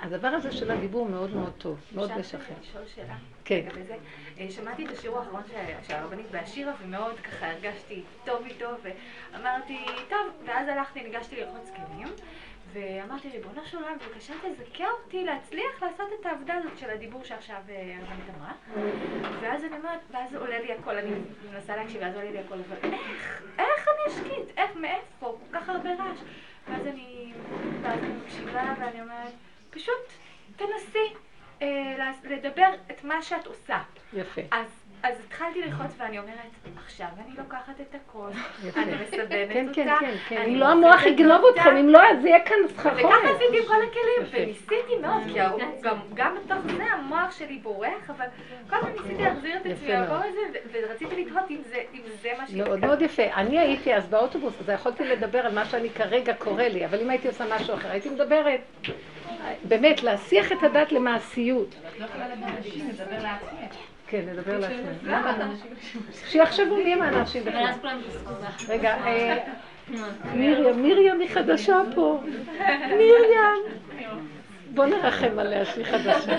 הדבר 0.00 0.28
הזה 0.28 0.52
של 0.52 0.70
הדיבור 0.70 1.08
מאוד 1.08 1.34
מאוד 1.34 1.52
טוב, 1.58 1.78
מאוד 1.94 2.18
משחרר. 2.18 2.40
אפשר 2.40 2.54
לשאול 2.62 2.84
שאלה? 2.94 3.14
כן. 3.44 3.68
אה, 4.38 4.50
שמעתי 4.50 4.86
את 4.86 4.90
השיעור 4.90 5.18
האחרון 5.18 5.42
של 5.88 5.94
הרבנית 5.94 6.30
באשירה 6.30 6.72
ומאוד 6.82 7.20
ככה 7.20 7.50
הרגשתי 7.50 8.02
טוב 8.24 8.44
איתו 8.44 8.68
ואמרתי, 9.32 9.78
טוב, 10.08 10.46
ואז 10.46 10.68
הלכתי, 10.68 11.02
ניגשתי 11.02 11.36
לרחוץ 11.36 11.66
זקנים 11.66 12.08
ואמרתי, 12.72 13.28
ריבונו 13.28 13.66
של 13.66 13.76
עולם, 13.76 13.96
בבקשה 13.98 14.34
תזכה 14.42 14.84
אותי 14.90 15.24
להצליח 15.24 15.82
לעשות 15.82 16.08
את 16.20 16.26
העבודה 16.26 16.54
הזאת 16.54 16.78
של 16.78 16.90
הדיבור 16.90 17.24
שעכשיו 17.24 17.56
אה, 17.68 17.96
הרבנית 17.98 18.24
אמרה. 18.38 18.52
ואז 19.40 19.64
אני 19.64 19.76
אומרת, 19.76 20.00
ואז 20.10 20.34
עולה 20.34 20.58
לי 20.58 20.72
הכל, 20.72 20.96
אני 20.96 21.10
מנסה 21.52 21.76
להקשיב, 21.76 22.00
ואז 22.02 22.14
עולה 22.14 22.30
לי 22.30 22.38
הכל, 22.38 22.54
אבל 22.54 22.92
איך, 22.92 23.42
איך 23.58 23.88
אני 23.88 24.14
אשקיט? 24.14 24.58
איך, 24.58 24.76
מאיפה? 24.76 25.38
כל 25.50 25.58
כך 25.58 25.68
הרבה 25.68 25.94
רעש. 25.94 26.18
ואז 26.68 26.86
אני, 26.86 27.32
ואז 27.82 27.98
אני 27.98 28.14
מקשיבה 28.24 28.74
ואני 28.80 29.00
אומרת, 29.00 29.32
פשוט 29.70 30.12
תנסי 30.56 31.14
אה, 31.62 32.12
לדבר 32.24 32.68
את 32.90 33.04
מה 33.04 33.22
שאת 33.22 33.46
עושה. 33.46 33.78
יפה. 34.12 34.40
אז 34.50 34.79
אז 35.02 35.14
התחלתי 35.26 35.62
ללחוץ 35.62 35.94
ואני 35.98 36.18
אומרת, 36.18 36.34
עכשיו 36.84 37.06
אני 37.26 37.36
לוקחת 37.38 37.80
את 37.80 37.94
הכל, 37.94 38.28
אני 38.82 38.92
מסבנת 39.02 39.28
כן, 39.52 39.66
כן, 39.74 39.88
אותה. 39.88 39.96
כן, 40.00 40.14
כן, 40.28 40.36
כן. 40.36 40.42
אם 40.42 40.54
לא 40.56 40.68
המוח 40.68 41.06
יגנוב 41.06 41.44
אתכם, 41.54 41.76
אם 41.76 41.88
לא, 41.88 42.00
אז 42.10 42.24
יהיה 42.24 42.44
כאן 42.44 42.56
סחרחורת. 42.68 43.04
וככה 43.04 43.30
עשיתי 43.30 43.58
עם 43.58 43.64
כל 43.66 43.82
הכלים, 43.82 44.46
וניסיתי 44.46 44.96
מאוד, 45.00 45.22
כי 45.32 45.38
גם 46.14 46.36
בתוך 46.36 46.58
זה 46.76 46.84
המוח 46.84 47.38
שלי 47.38 47.58
בורח, 47.58 48.10
אבל 48.10 48.26
כל 48.70 48.76
הזמן 48.76 48.92
ניסיתי 48.92 49.22
להחזיר 49.22 49.56
את 49.56 49.66
עצמי 49.66 49.88
לעבור 49.88 50.16
את 50.28 50.32
זה, 50.32 50.58
ורציתי 50.72 51.24
לתהות 51.24 51.50
אם 51.50 52.00
זה 52.22 52.28
מה 52.38 52.46
שיקרה. 52.46 52.64
מאוד 52.64 52.80
מאוד 52.80 53.02
יפה. 53.02 53.22
אני 53.34 53.58
הייתי 53.58 53.94
אז 53.94 54.06
באוטובוס, 54.06 54.54
אז 54.60 54.68
יכולתי 54.68 55.04
לדבר 55.04 55.38
על 55.38 55.54
מה 55.54 55.64
שאני 55.64 55.90
כרגע 55.90 56.34
קורא 56.34 56.62
לי, 56.62 56.86
אבל 56.86 57.00
אם 57.00 57.10
הייתי 57.10 57.28
עושה 57.28 57.44
משהו 57.54 57.74
אחר, 57.74 57.90
הייתי 57.90 58.10
מדברת. 58.10 58.60
באמת, 59.64 60.02
להסיח 60.02 60.52
את 60.52 60.62
הדת 60.62 60.92
למעשיות. 60.92 61.68
את 61.68 62.00
לא 62.00 62.04
יכולה 62.04 62.28
לדבר 62.28 63.22
לעצמך. 63.22 63.89
כן, 64.10 64.20
נדבר 64.32 64.58
לעצמנו. 64.58 65.54
שיחשבו 66.26 66.76
מי 66.76 66.92
הם 66.92 67.02
האנשים 67.02 67.44
בכלל. 67.44 67.72
רגע, 68.68 68.94
אה, 69.06 69.38
מרים, 70.34 70.82
מרים 70.82 71.20
היא 71.20 71.28
חדשה 71.28 71.80
פה. 71.94 72.20
מרים. 72.88 73.60
בוא 74.74 74.86
נרחם 74.86 75.38
עליה 75.38 75.64
שהיא 75.64 75.84
חדשה. 75.84 76.36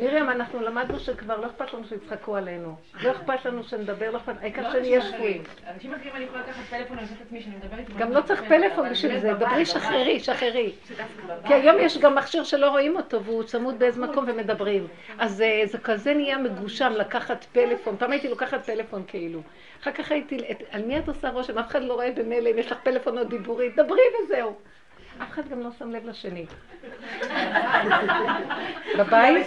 מרים, 0.00 0.30
אנחנו 0.30 0.60
למדנו 0.60 0.98
שכבר 0.98 1.40
לא 1.40 1.46
אכפת 1.46 1.74
לנו 1.74 1.84
שיצחקו 1.84 2.36
עלינו. 2.36 2.74
לא 3.02 3.10
אכפת 3.10 3.44
לנו 3.44 3.64
שנדבר, 3.64 4.10
לא 4.10 4.16
אכפת, 4.16 4.32
העיקר 4.40 4.72
שנהיה 4.72 5.00
שפויים. 5.00 5.42
אנשים 5.74 5.94
אחרים 5.94 6.16
אני 6.16 6.24
יכולה 6.24 6.42
לקחת 6.42 6.62
פלאפון 6.70 6.98
ולעשות 6.98 7.16
את 7.16 7.22
עצמי 7.26 7.42
שאני 7.42 7.56
מדברת 7.56 7.96
גם 7.98 8.12
לא 8.12 8.20
צריך 8.20 8.42
פלאפון 8.48 8.90
בשביל 8.90 9.20
זה, 9.20 9.32
דברי, 9.32 9.66
שחררי, 9.66 10.20
שחררי. 10.20 10.72
כי 11.46 11.54
היום 11.54 11.76
יש 11.80 11.98
גם 11.98 12.14
מכשיר 12.14 12.44
שלא 12.44 12.70
רואים 12.70 12.96
אותו 12.96 13.24
והוא 13.24 13.42
צמוד 13.42 13.78
באיזה 13.78 14.00
מקום 14.00 14.24
ומדברים. 14.28 14.86
אז 15.18 15.42
אה, 15.42 15.62
זה 15.64 15.78
כזה 15.78 16.14
נהיה 16.14 16.38
מגושם 16.38 16.92
לקחת 16.96 17.44
פלאפון. 17.52 17.96
פעם 17.96 18.12
הייתי 18.12 18.28
לוקחת 18.28 18.64
פלאפון 18.64 19.02
כאילו. 19.06 19.40
אחר 19.82 19.92
כך 19.92 20.12
הייתי, 20.12 20.38
על 20.70 20.84
מי 20.84 20.98
את 20.98 21.08
עושה 21.08 21.30
רושם? 21.30 21.58
אף 21.58 21.68
אחד 21.68 21.82
לא 21.82 21.94
רואה 21.94 22.10
במילא 22.10 22.50
אם 22.50 22.58
יש 22.58 22.72
לך 22.72 22.78
פלאפון 22.82 23.18
או 23.18 23.24
דיבורי, 23.24 23.68
דברי 23.76 24.02
וזהו. 24.24 24.54
אף 25.22 25.30
אחד 25.30 25.48
גם 25.48 25.60
לא 25.60 25.70
שם 25.78 25.90
לב 25.90 26.06
לשני. 26.06 26.46
בבית? 28.98 29.46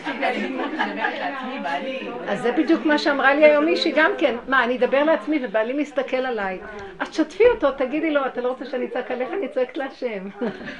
אז 2.27 2.41
זה 2.41 2.51
בדיוק 2.51 2.85
מה 2.85 2.97
שאמרה 2.97 3.33
לי 3.33 3.45
היום 3.45 3.65
מישהי 3.65 3.91
גם 3.95 4.11
כן. 4.17 4.35
מה, 4.47 4.63
אני 4.63 4.77
אדבר 4.77 5.03
לעצמי 5.03 5.39
ובעלי 5.43 5.73
מסתכל 5.73 6.17
עליי. 6.17 6.59
אז 6.99 7.09
תשתפי 7.09 7.43
אותו, 7.55 7.71
תגידי 7.71 8.11
לו, 8.11 8.25
אתה 8.25 8.41
לא 8.41 8.49
רוצה 8.49 8.65
שאני 8.65 8.85
אצעק 8.85 9.11
עליך? 9.11 9.29
אני 9.33 9.47
צועקת 9.47 9.77
להשם. 9.77 10.29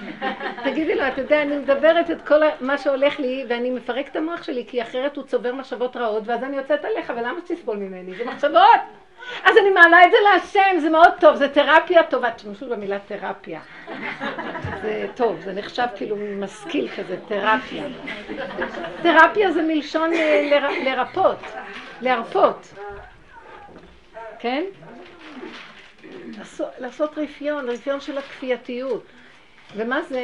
תגידי 0.66 0.96
לו, 0.96 1.08
אתה 1.08 1.22
יודע, 1.22 1.42
אני 1.42 1.58
מדברת 1.58 2.12
את 2.12 2.28
כל 2.28 2.42
מה 2.62 2.78
שהולך 2.78 3.20
לי 3.20 3.46
ואני 3.50 3.70
מפרק 3.70 4.08
את 4.08 4.16
המוח 4.16 4.44
שלי, 4.44 4.66
כי 4.68 4.82
אחרת 4.82 5.18
הוא 5.18 5.24
צובר 5.24 5.54
מחשבות 5.54 5.98
רעות, 5.98 6.24
ואז 6.26 6.44
אני 6.44 6.58
יוצאת 6.58 6.86
עליך, 6.86 7.14
ולמה 7.18 7.40
שתסבול 7.46 7.78
ממני? 7.78 8.16
זה 8.16 8.26
מחשבות! 8.26 9.03
אז 9.44 9.58
אני 9.58 9.70
מעלה 9.70 10.04
את 10.06 10.12
זה 10.12 10.18
להשם, 10.24 10.80
זה 10.80 10.90
מאוד 10.90 11.14
טוב, 11.20 11.36
זה 11.36 11.50
תרפיה 11.50 12.04
טובה. 12.04 12.32
תשמשו 12.32 12.70
במילה 12.70 13.00
תרפיה. 13.00 13.62
זה 14.82 15.08
טוב, 15.16 15.40
זה 15.44 15.54
נחשב 15.54 15.88
כאילו 15.96 16.18
משכיל 16.40 16.88
כזה, 16.98 17.18
תרפיה. 17.28 17.84
תרפיה 19.02 19.52
זה 19.52 19.62
מלשון 19.62 20.14
אה, 20.14 20.48
לר, 20.50 20.70
לרפות, 20.84 21.38
להרפות. 22.02 22.74
כן? 24.40 24.64
לעשות, 26.80 27.18
רפיון, 27.18 27.70
רפיון 27.70 28.02
של 28.02 28.18
הכפייתיות. 28.18 29.04
ומה 29.76 30.02
זה 30.02 30.22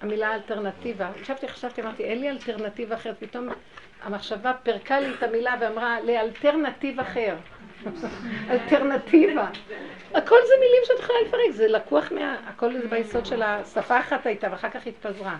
המילה 0.00 0.34
אלטרנטיבה? 0.34 1.10
ישבתי, 1.22 1.48
חשבתי, 1.48 1.82
אמרתי, 1.82 2.04
אין 2.04 2.20
לי 2.20 2.30
אלטרנטיבה 2.30 2.94
אחרת. 2.94 3.16
פתאום 3.18 3.48
המחשבה 4.02 4.52
פירקה 4.62 5.00
לי 5.00 5.14
את 5.14 5.22
המילה 5.22 5.56
ואמרה 5.60 6.00
לאלטרנטיב 6.00 7.00
אחר. 7.00 7.36
אלטרנטיבה. 8.50 9.48
הכל 10.14 10.36
זה 10.46 10.54
מילים 10.60 10.82
שאת 10.84 10.98
יכולה 10.98 11.18
לפרק, 11.26 11.50
זה 11.50 11.68
לקוח 11.68 12.12
מה... 12.12 12.36
הכל 12.46 12.72
זה 12.72 12.88
ביסוד 12.88 13.26
של 13.26 13.42
השפה 13.42 14.00
אחת 14.00 14.26
הייתה 14.26 14.48
ואחר 14.50 14.70
כך 14.70 14.86
התפזרה. 14.86 15.36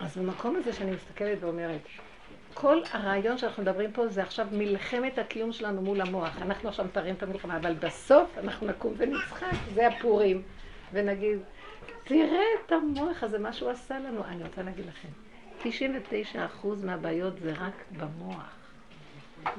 אז 0.00 0.16
במקום 0.16 0.56
הזה 0.56 0.72
שאני 0.72 0.90
מסתכלת 0.90 1.38
ואומרת, 1.40 1.80
כל 2.54 2.82
הרעיון 2.92 3.38
שאנחנו 3.38 3.62
מדברים 3.62 3.92
פה 3.92 4.08
זה 4.08 4.22
עכשיו 4.22 4.46
מלחמת 4.52 5.18
הקיום 5.18 5.52
שלנו 5.52 5.82
מול 5.82 6.00
המוח. 6.00 6.42
אנחנו 6.42 6.68
עכשיו 6.68 6.84
מתארים 6.84 7.14
את 7.14 7.22
המלחמה, 7.22 7.56
אבל 7.56 7.74
בסוף 7.74 8.38
אנחנו 8.38 8.66
נקום 8.66 8.94
ונצחק, 8.96 9.52
זה 9.74 9.86
הפורים, 9.86 10.42
ונגיד, 10.92 11.38
תראה 12.04 12.44
את 12.66 12.72
המוח 12.72 13.22
הזה, 13.22 13.38
מה 13.38 13.52
שהוא 13.52 13.70
עשה 13.70 13.98
לנו. 13.98 14.24
אני 14.24 14.42
רוצה 14.42 14.62
להגיד 14.62 14.84
לכם, 14.86 15.08
99% 15.62 15.66
מהבעיות 16.84 17.38
זה 17.40 17.52
רק 17.52 17.84
במוח. 17.96 18.60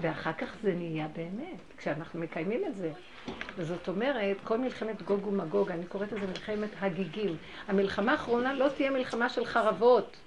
ואחר 0.02 0.34
כך 0.34 0.56
זה 0.64 0.74
נהיה 0.74 1.08
באמת, 1.16 1.60
כשאנחנו 1.78 2.20
מקיימים 2.20 2.62
את 2.68 2.78
זה. 2.78 2.92
וזאת 3.58 3.88
אומרת, 3.88 4.38
כל 4.44 4.58
מלחמת 4.58 5.02
גוג 5.02 5.28
ומגוג, 5.28 5.72
אני 5.72 5.86
קוראת 5.86 6.12
לזה 6.12 6.28
מלחמת 6.28 6.70
הגיגים. 6.80 7.38
המלחמה 7.68 8.12
האחרונה 8.12 8.54
לא 8.54 8.70
תהיה 8.70 8.92
מלחמה 8.92 9.30
של 9.30 9.46
חרבות. 9.46 10.18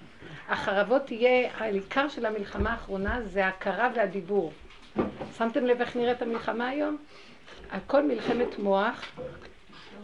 החרבות 0.49 1.07
תהיה, 1.07 1.51
העיקר 1.59 2.09
של 2.09 2.27
המלחמה 2.27 2.71
האחרונה 2.71 3.23
זה 3.23 3.47
ההכרה 3.47 3.91
והדיבור. 3.95 4.53
שמתם 5.39 5.65
לב 5.65 5.81
איך 5.81 5.97
נראית 5.97 6.23
המלחמה 6.23 6.69
היום? 6.69 6.97
הכל 7.71 8.07
מלחמת 8.07 8.59
מוח, 8.59 9.05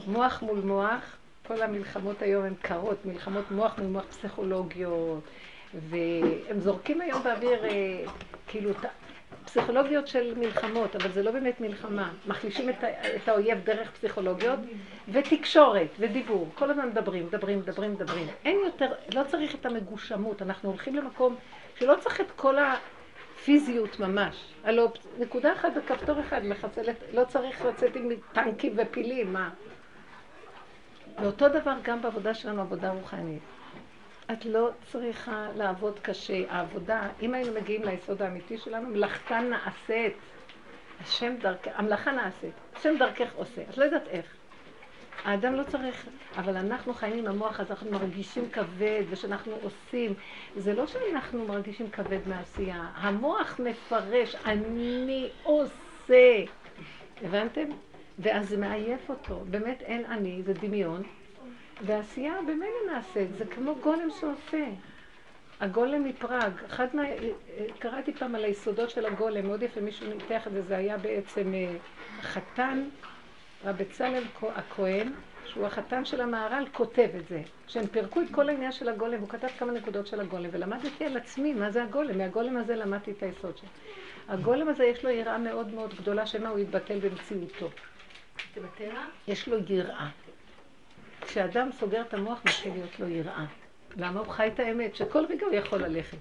מוח 0.06 0.42
מול 0.42 0.60
מוח, 0.60 1.16
כל 1.46 1.62
המלחמות 1.62 2.22
היום 2.22 2.44
הן 2.44 2.54
קרות, 2.62 3.06
מלחמות 3.06 3.50
מוח 3.50 3.78
מול 3.78 3.86
מוח 3.86 4.04
פסיכולוגיות, 4.04 5.24
והם 5.74 6.60
זורקים 6.60 7.00
היום 7.00 7.22
באוויר 7.22 7.64
אה, 7.64 8.04
כאילו 8.46 8.70
פסיכולוגיות 9.44 10.08
של 10.08 10.34
מלחמות, 10.36 10.96
אבל 10.96 11.12
זה 11.12 11.22
לא 11.22 11.30
באמת 11.30 11.60
מלחמה. 11.60 12.12
מחלישים 12.26 12.68
את, 12.68 12.84
את 13.16 13.28
האויב 13.28 13.58
דרך 13.64 13.90
פסיכולוגיות 13.90 14.58
ותקשורת 15.08 15.88
ודיבור. 15.98 16.48
כל 16.54 16.70
הזמן 16.70 16.88
מדברים, 16.88 17.26
מדברים, 17.26 17.58
מדברים, 17.58 17.92
מדברים. 17.92 18.26
אין 18.44 18.58
יותר, 18.64 18.92
לא 19.14 19.22
צריך 19.24 19.54
את 19.54 19.66
המגושמות. 19.66 20.42
אנחנו 20.42 20.68
הולכים 20.68 20.96
למקום 20.96 21.36
שלא 21.78 21.94
צריך 22.00 22.20
את 22.20 22.30
כל 22.36 22.56
הפיזיות 22.58 24.00
ממש. 24.00 24.54
הלוא 24.64 24.88
נקודה 25.18 25.52
אחת 25.52 25.72
בכפתור 25.76 26.20
אחד 26.20 26.44
מחצלת, 26.44 26.96
לא 27.14 27.24
צריך 27.24 27.64
לצאת 27.64 27.96
עם 27.96 28.08
טנקים 28.32 28.72
ופילים, 28.76 29.32
מה? 29.32 29.50
ואותו 31.22 31.48
דבר 31.48 31.74
גם 31.82 32.02
בעבודה 32.02 32.34
שלנו, 32.34 32.60
עבודה 32.60 32.90
רוחנית. 32.90 33.42
את 34.32 34.44
לא 34.44 34.70
צריכה 34.92 35.48
לעבוד 35.56 35.98
קשה. 35.98 36.44
העבודה, 36.48 37.08
אם 37.22 37.34
היינו 37.34 37.52
מגיעים 37.60 37.84
ליסוד 37.84 38.22
האמיתי 38.22 38.58
שלנו, 38.58 38.88
מלאכתה 38.88 39.40
נעשית. 39.40 40.12
השם 41.00 41.36
דרכך, 41.40 41.70
המלאכה 41.74 42.12
נעשית. 42.12 42.54
השם 42.76 42.94
דרכך 42.98 43.34
עושה. 43.34 43.62
את 43.70 43.78
לא 43.78 43.84
יודעת 43.84 44.08
איך. 44.08 44.26
האדם 45.24 45.54
לא 45.54 45.62
צריך, 45.62 46.06
אבל 46.36 46.56
אנחנו 46.56 46.94
חיים 46.94 47.18
עם 47.18 47.26
המוח, 47.26 47.60
אז 47.60 47.70
אנחנו 47.70 47.90
מרגישים 47.90 48.50
כבד, 48.50 49.02
ושאנחנו 49.10 49.52
עושים. 49.62 50.14
זה 50.56 50.74
לא 50.74 50.86
שאנחנו 50.86 51.44
מרגישים 51.44 51.90
כבד 51.90 52.28
מעשייה. 52.28 52.90
המוח 52.94 53.60
מפרש, 53.64 54.34
אני 54.34 55.28
עושה. 55.42 56.44
הבנתם? 57.22 57.64
ואז 58.18 58.48
זה 58.48 58.56
מעייף 58.56 59.10
אותו. 59.10 59.40
באמת 59.50 59.82
אין 59.82 60.04
אני, 60.04 60.42
זה 60.42 60.52
דמיון. 60.52 61.02
ועשייה 61.86 62.34
במילא 62.42 62.92
נעשית, 62.92 63.28
זה 63.38 63.44
כמו 63.44 63.74
גולם 63.74 64.08
שעושה. 64.20 64.64
הגולם 65.60 66.04
מפראג, 66.04 66.52
אחד 66.66 66.86
מה... 66.92 67.02
קראתי 67.78 68.12
פעם 68.12 68.34
על 68.34 68.44
היסודות 68.44 68.90
של 68.90 69.06
הגולם, 69.06 69.46
מאוד 69.46 69.62
יפה, 69.62 69.80
מישהו 69.80 70.06
ניתח 70.06 70.46
את 70.46 70.52
זה, 70.52 70.62
זה 70.62 70.76
היה 70.76 70.98
בעצם 70.98 71.54
אה, 71.54 71.72
חתן, 72.22 72.84
רב 73.64 73.76
בצלאל 73.76 74.22
הכהן, 74.54 75.12
שהוא 75.46 75.66
החתן 75.66 76.04
של 76.04 76.20
המהר"ל, 76.20 76.64
כותב 76.72 77.08
את 77.18 77.28
זה. 77.28 77.42
כשהם 77.66 77.86
פירקו 77.86 78.20
את 78.20 78.26
כל 78.30 78.48
העניין 78.48 78.72
של 78.72 78.88
הגולם, 78.88 79.20
הוא 79.20 79.28
כתב 79.28 79.48
כמה 79.58 79.72
נקודות 79.72 80.06
של 80.06 80.20
הגולם, 80.20 80.48
ולמדתי 80.52 81.04
על 81.04 81.16
עצמי 81.16 81.54
מה 81.54 81.70
זה 81.70 81.82
הגולם, 81.82 82.18
מהגולם 82.18 82.56
הזה 82.56 82.76
למדתי 82.76 83.10
את 83.10 83.22
היסוד 83.22 83.58
שלו. 83.58 83.68
הגולם 84.28 84.68
הזה 84.68 84.84
יש 84.84 85.04
לו 85.04 85.10
יראה 85.10 85.38
מאוד 85.38 85.74
מאוד 85.74 85.94
גדולה, 85.94 86.26
שמא 86.26 86.48
הוא 86.48 86.58
יתבטל 86.58 86.98
במציאותו. 86.98 87.70
יש 89.28 89.48
לו 89.48 89.56
יראה. 89.68 90.08
כשאדם 91.30 91.72
סוגר 91.72 92.00
את 92.00 92.14
המוח, 92.14 92.38
מתחיל 92.44 92.72
להיות 92.72 93.00
לו 93.00 93.08
יראה. 93.08 93.44
למה 93.96 94.20
הוא 94.20 94.28
חי 94.28 94.46
את 94.54 94.60
האמת? 94.60 94.96
שכל 94.96 95.24
רגע 95.28 95.46
הוא 95.46 95.54
יכול 95.54 95.78
ללכת. 95.78 96.16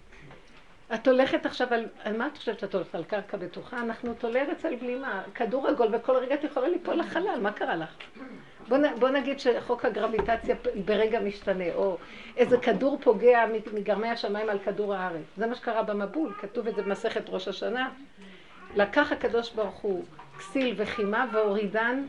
את 0.93 1.07
הולכת 1.07 1.45
עכשיו 1.45 1.67
על, 1.73 1.85
על 2.03 2.17
מה 2.17 2.27
את 2.27 2.37
חושבת 2.37 2.59
שאת 2.59 2.75
הולכת? 2.75 2.95
על 2.95 3.03
קרקע 3.03 3.37
בטוחה? 3.37 3.77
אנחנו 3.77 4.13
תולי 4.13 4.41
ארץ 4.41 4.65
על 4.65 4.75
בלימה, 4.75 5.21
כדור 5.35 5.67
עגול, 5.67 5.95
וכל 5.95 6.15
רגע 6.15 6.35
את 6.35 6.43
יכולה 6.43 6.67
ליפול 6.67 6.95
לחלל, 6.95 7.39
מה 7.41 7.51
קרה 7.51 7.75
לך? 7.75 7.89
בוא, 8.67 8.77
בוא 8.99 9.09
נגיד 9.09 9.39
שחוק 9.39 9.85
הגרביטציה 9.85 10.55
ברגע 10.85 11.19
משתנה, 11.19 11.73
או 11.75 11.97
איזה 12.37 12.57
כדור 12.57 12.97
פוגע 13.01 13.45
מגרמי 13.73 14.09
השמיים 14.09 14.49
על 14.49 14.59
כדור 14.59 14.93
הארץ. 14.95 15.25
זה 15.37 15.47
מה 15.47 15.55
שקרה 15.55 15.83
במבול, 15.83 16.33
כתוב 16.39 16.67
את 16.67 16.75
זה 16.75 16.81
במסכת 16.81 17.29
ראש 17.29 17.47
השנה. 17.47 17.89
לקח 18.75 19.11
הקדוש 19.11 19.51
ברוך 19.51 19.75
הוא 19.75 20.05
כסיל 20.37 20.73
וחימה 20.77 21.25
והורידן 21.33 22.03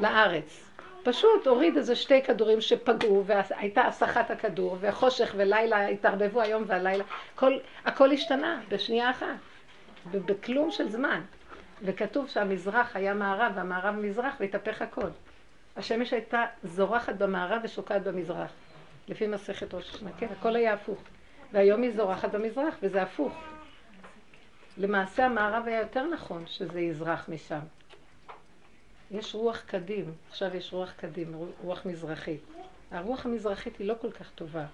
לארץ. 0.00 0.71
פשוט 1.04 1.46
הוריד 1.46 1.76
איזה 1.76 1.96
שתי 1.96 2.22
כדורים 2.22 2.60
שפגעו, 2.60 3.24
והייתה 3.26 3.82
הסחת 3.82 4.30
הכדור, 4.30 4.76
וחושך 4.80 5.34
ולילה 5.36 5.86
התערבבו 5.86 6.40
היום 6.40 6.64
והלילה, 6.66 7.04
כל, 7.34 7.52
הכל 7.84 8.12
השתנה 8.12 8.60
בשנייה 8.68 9.10
אחת, 9.10 9.26
בכלום 10.10 10.70
של 10.70 10.88
זמן. 10.88 11.20
וכתוב 11.84 12.28
שהמזרח 12.28 12.96
היה 12.96 13.14
מערב 13.14 13.52
והמערב 13.54 13.94
מזרח 13.94 14.34
והתהפך 14.40 14.82
הכל. 14.82 15.08
השמש 15.76 16.12
הייתה 16.12 16.44
זורחת 16.62 17.14
במערב 17.14 17.60
ושוקעת 17.64 18.02
במזרח, 18.02 18.50
לפי 19.08 19.26
מסכת 19.26 19.74
ראש 19.74 19.90
השנה, 19.90 20.10
כן, 20.18 20.26
הכל 20.38 20.56
היה 20.56 20.72
הפוך. 20.72 20.98
והיום 21.52 21.82
היא 21.82 21.92
זורחת 21.92 22.30
במזרח 22.30 22.74
וזה 22.82 23.02
הפוך. 23.02 23.32
למעשה 24.78 25.26
המערב 25.26 25.62
היה 25.66 25.80
יותר 25.80 26.06
נכון 26.06 26.46
שזה 26.46 26.80
יזרח 26.80 27.28
משם. 27.28 27.60
יש 29.12 29.34
רוח 29.34 29.60
קדים, 29.66 30.12
עכשיו 30.30 30.56
יש 30.56 30.72
רוח 30.72 30.92
קדים, 30.96 31.34
רוח 31.62 31.86
מזרחית. 31.86 32.40
הרוח 32.90 33.26
המזרחית 33.26 33.76
היא 33.76 33.86
לא 33.88 33.94
כל 34.00 34.10
כך 34.10 34.30
טובה, 34.34 34.66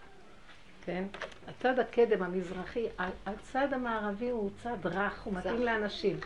כן? 0.85 1.05
הצד 1.49 1.79
הקדם 1.79 2.23
המזרחי, 2.23 2.87
הצד 3.27 3.73
המערבי 3.73 4.31
הוא 4.31 4.51
צד 4.63 4.87
רך, 4.87 5.23
הוא 5.23 5.35
מתאים 5.35 5.63
לאנשים. 5.63 6.21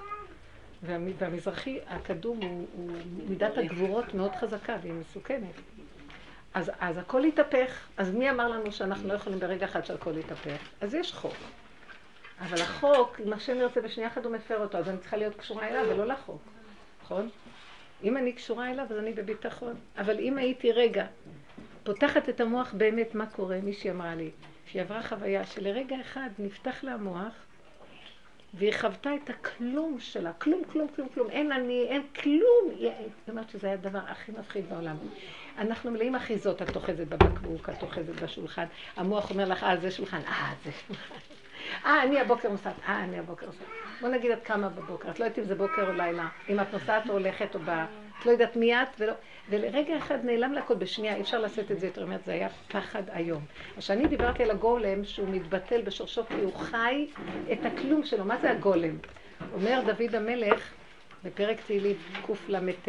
והמזרחי 0.83 1.79
הקדום 1.87 2.41
הוא, 2.43 2.67
הוא 2.77 2.91
מידת 3.29 3.59
הגבורות 3.59 4.15
מאוד 4.15 4.33
חזקה 4.41 4.77
והיא 4.83 4.93
מסוכנת. 4.93 5.55
אז, 6.55 6.71
אז 6.81 6.99
הכל 6.99 7.25
יתהפך, 7.25 7.87
אז 7.97 8.11
מי 8.11 8.31
אמר 8.31 8.49
לנו 8.49 8.73
שאנחנו 8.73 9.09
לא 9.09 9.15
יכולים 9.15 9.39
ברגע 9.39 9.67
אחד 9.67 9.85
שהכל 9.85 10.19
יתהפך? 10.19 10.69
אז 10.81 10.95
יש 10.95 11.13
חוק. 11.13 11.37
אבל 12.41 12.61
החוק, 12.61 13.21
אם 13.27 13.33
השם 13.33 13.57
ירצה 13.57 13.81
בשנייה 13.81 14.09
אחת 14.09 14.25
הוא 14.25 14.33
מפר 14.33 14.63
אותו, 14.63 14.79
אז 14.79 14.89
אני 14.89 14.99
צריכה 14.99 15.17
להיות 15.17 15.35
קשורה 15.35 15.69
אליו 15.69 15.89
ולא 15.89 16.07
לחוק, 16.07 16.43
נכון? 17.03 17.29
אם 18.05 18.17
אני 18.17 18.33
קשורה 18.33 18.71
אליו, 18.71 18.87
אז 18.91 18.99
אני 18.99 19.13
בביטחון. 19.13 19.75
אבל 19.99 20.19
אם 20.19 20.39
הייתי 20.39 20.73
רגע 20.73 21.07
פותחת 21.85 22.29
את 22.29 22.41
המוח 22.41 22.75
באמת, 22.77 23.15
מה 23.15 23.27
קורה? 23.27 23.59
מישהי 23.63 23.91
אמרה 23.91 24.15
לי, 24.15 24.31
שהיא 24.67 24.83
עברה 24.83 25.03
חוויה 25.03 25.47
שלרגע 25.47 25.97
אחד 26.01 26.29
נפתח 26.39 26.85
לה 26.85 26.93
המוח, 26.93 27.33
והיא 28.55 28.73
חוותה 28.81 29.11
את 29.15 29.31
הכלום 29.31 30.01
שלה, 30.01 30.33
כלום, 30.33 30.63
כלום, 30.73 30.89
כלום, 30.97 31.09
כלום, 31.15 31.31
אין 31.31 31.53
אני, 31.53 31.87
אין 31.89 32.03
כלום. 32.23 32.75
היא 32.79 32.91
אומרת 33.29 33.51
שזה 33.51 33.67
היה 33.67 33.75
הדבר 33.75 34.01
הכי 34.07 34.33
מפחיד 34.33 34.69
בעולם. 34.69 34.97
אנחנו 35.59 35.91
מלאים 35.91 36.15
אחיזות, 36.15 36.63
את 36.63 36.77
אוחזת 36.77 37.07
בבקבוק, 37.07 37.69
את 37.69 37.83
אוחזת 37.83 38.23
בשולחן, 38.23 38.65
המוח 38.97 39.31
אומר 39.31 39.49
לך, 39.49 39.65
אה, 39.65 39.77
זה 39.77 39.91
שולחן, 39.91 40.21
אה, 40.27 40.53
זה 40.65 40.71
שולחן. 40.87 41.15
אה, 41.87 42.03
אני 42.03 42.21
הבוקר 42.21 42.49
נוסעת, 42.49 42.75
אה, 42.89 43.05
אני 43.05 43.19
הבוקר 43.19 43.47
נוסעת. 43.47 43.67
בוא 44.01 44.09
נגיד 44.09 44.31
את 44.31 44.45
כמה 44.45 44.69
בבוקר, 44.69 45.11
את 45.11 45.21
לא 45.21 45.25
יודעת 45.25 45.39
אם 45.39 45.45
זה 45.45 45.55
בוקר 45.55 45.87
או 45.87 45.93
לילה, 45.93 46.29
אם 46.49 46.61
את 46.61 46.73
נוסעת 46.73 47.09
או 47.09 47.13
הולכת 47.13 47.55
או 47.55 47.61
באה, 47.61 47.87
את 48.21 48.27
לא 48.27 48.31
יודעת 48.31 48.57
מי 48.57 48.83
את 48.83 48.89
ולא... 48.99 49.13
ולרגע 49.49 49.97
אחד 49.97 50.25
נעלם 50.25 50.53
לכל 50.53 50.75
בשנייה, 50.75 51.17
אי 51.17 51.21
אפשר 51.21 51.41
לשאת 51.41 51.71
את 51.71 51.81
זה 51.81 51.87
יותר 51.87 52.07
מעט, 52.07 52.25
זה 52.25 52.33
היה 52.33 52.49
פחד 52.69 53.03
איום. 53.17 53.45
אז 53.77 53.83
כשאני 53.83 54.07
דיברתי 54.09 54.43
על 54.43 54.51
הגולם, 54.51 55.05
שהוא 55.05 55.29
מתבטל 55.29 55.83
בשורשו 55.83 56.27
כי 56.27 56.35
הוא 56.35 56.55
חי 56.55 57.07
את 57.53 57.67
הכלום 57.67 58.05
שלו, 58.05 58.25
מה 58.25 58.37
זה 58.37 58.51
הגולם? 58.51 58.99
אומר 59.53 59.81
דוד 59.87 60.15
המלך 60.15 60.73
בפרק 61.25 61.57
תהילים 61.67 61.97
קל"ט, 62.27 62.89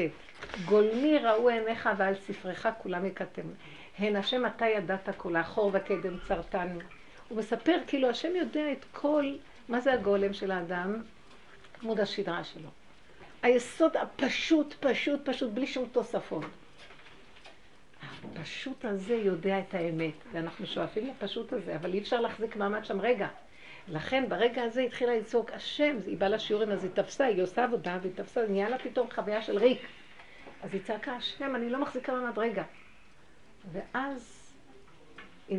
גולמי 0.66 1.18
ראו 1.18 1.50
עיניך 1.50 1.90
ועל 1.98 2.16
ספרך 2.16 2.68
כולם 2.78 3.06
יקטם. 3.06 3.42
הן 4.00 4.16
השם 4.16 4.46
אתה 4.46 4.66
ידעת 4.66 5.10
כל 5.18 5.36
האחור 5.36 5.72
וקדם 5.74 6.18
צרתנו. 6.28 6.80
הוא 7.34 7.40
מספר 7.40 7.78
כאילו 7.88 8.10
השם 8.10 8.36
יודע 8.36 8.72
את 8.72 8.86
כל, 8.92 9.34
מה 9.70 9.80
זה 9.80 9.94
הגולם 9.94 10.34
של 10.34 10.52
האדם? 10.52 11.02
עמוד 11.82 12.00
השדרה 12.00 12.44
שלו. 12.44 12.70
היסוד 13.42 13.98
הפשוט, 13.98 14.74
פשוט, 14.80 15.30
פשוט, 15.30 15.52
בלי 15.52 15.68
שום 15.68 15.90
תוספות. 15.92 16.46
הפשוט 18.24 18.86
הזה 18.86 19.16
יודע 19.16 19.60
את 19.60 19.74
האמת, 19.74 20.14
ואנחנו 20.32 20.66
שואפים 20.66 21.08
לפשוט 21.08 21.54
הזה, 21.54 21.76
אבל 21.76 21.94
אי 21.94 22.00
אפשר 22.00 22.22
להחזיק 22.22 22.56
מעמד 22.56 22.86
שם 22.86 23.02
רגע. 23.02 23.28
לכן 23.88 24.26
ברגע 24.30 24.64
הזה 24.64 24.82
התחילה 24.82 25.16
לצעוק, 25.16 25.52
השם, 25.52 25.98
היא 26.06 26.18
באה 26.18 26.30
לשיעורים, 26.30 26.72
אז 26.72 26.84
היא 26.84 26.92
תפסה, 26.94 27.26
היא 27.26 27.44
עושה 27.44 27.64
עבודה, 27.64 27.98
והיא 28.02 28.14
תפסה, 28.16 28.48
נהיה 28.48 28.70
לה 28.70 28.78
פתאום 28.78 29.08
חוויה 29.16 29.42
של 29.42 29.58
ריק. 29.58 29.82
אז 30.64 30.74
היא 30.74 30.82
צעקה, 30.84 31.12
השם, 31.12 31.56
אני 31.56 31.70
לא 31.70 31.82
מחזיקה 31.82 32.14
מעמד 32.14 32.40
רגע. 32.40 32.64
ואז 33.72 34.43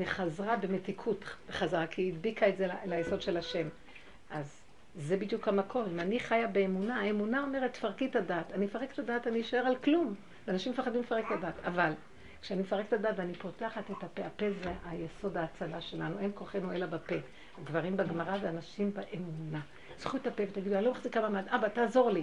היא 0.00 0.06
חזרה 0.06 0.56
במתיקות 0.56 1.24
חזרה, 1.50 1.86
כי 1.86 2.02
היא 2.02 2.12
הדביקה 2.12 2.48
את 2.48 2.56
זה 2.56 2.68
ליסוד 2.86 3.22
של 3.22 3.36
השם. 3.36 3.68
אז 4.30 4.60
זה 4.96 5.16
בדיוק 5.16 5.48
המקום. 5.48 5.84
אם 5.92 6.00
אני 6.00 6.20
חיה 6.20 6.46
באמונה, 6.46 7.00
האמונה 7.00 7.42
אומרת, 7.42 7.72
תפרקי 7.72 8.06
את 8.06 8.16
הדת. 8.16 8.52
אני 8.52 8.66
אפרק 8.66 8.92
את 8.92 8.98
הדת, 8.98 9.26
אני 9.26 9.40
אשאר 9.40 9.58
על 9.66 9.76
כלום. 9.76 10.14
ואנשים 10.46 10.72
מפחדים 10.72 11.00
לפרק 11.00 11.24
את 11.26 11.38
הדת. 11.38 11.54
אבל 11.64 11.92
כשאני 12.42 12.60
מפרק 12.60 12.86
את 12.88 12.92
הדת 12.92 13.14
ואני 13.16 13.34
פותחת 13.34 13.90
את 13.90 14.02
הפה, 14.04 14.22
הפה 14.22 14.46
זה 14.50 14.72
היסוד 14.84 15.36
ההצלה 15.36 15.80
שלנו, 15.80 16.18
אין 16.18 16.30
כוחנו 16.34 16.72
אלא 16.72 16.86
בפה. 16.86 17.14
דברים 17.64 17.96
בגמרא 17.96 18.36
ואנשים 18.40 18.92
באמונה. 18.94 19.60
זכו 19.98 20.16
את 20.16 20.26
הפה 20.26 20.42
ותגידו, 20.42 20.76
אני 20.76 20.84
לא 20.84 20.90
מחזיקה 20.90 21.20
מעמד, 21.20 21.48
אבא, 21.48 21.68
תעזור 21.68 22.10
לי. 22.10 22.22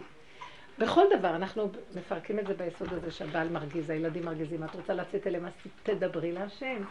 בכל 0.81 1.05
דבר, 1.17 1.35
אנחנו 1.35 1.69
מפרקים 1.95 2.39
את 2.39 2.47
זה 2.47 2.53
ביסוד 2.53 2.93
הזה 2.93 3.11
שהבעל 3.11 3.49
מרגיז, 3.49 3.89
הילדים 3.89 4.25
מרגיזים, 4.25 4.63
את 4.63 4.75
רוצה 4.75 4.93
לצאת 4.93 5.27
אליהם, 5.27 5.45
אז 5.45 5.51
תדברי 5.83 6.31
להשם. 6.31 6.83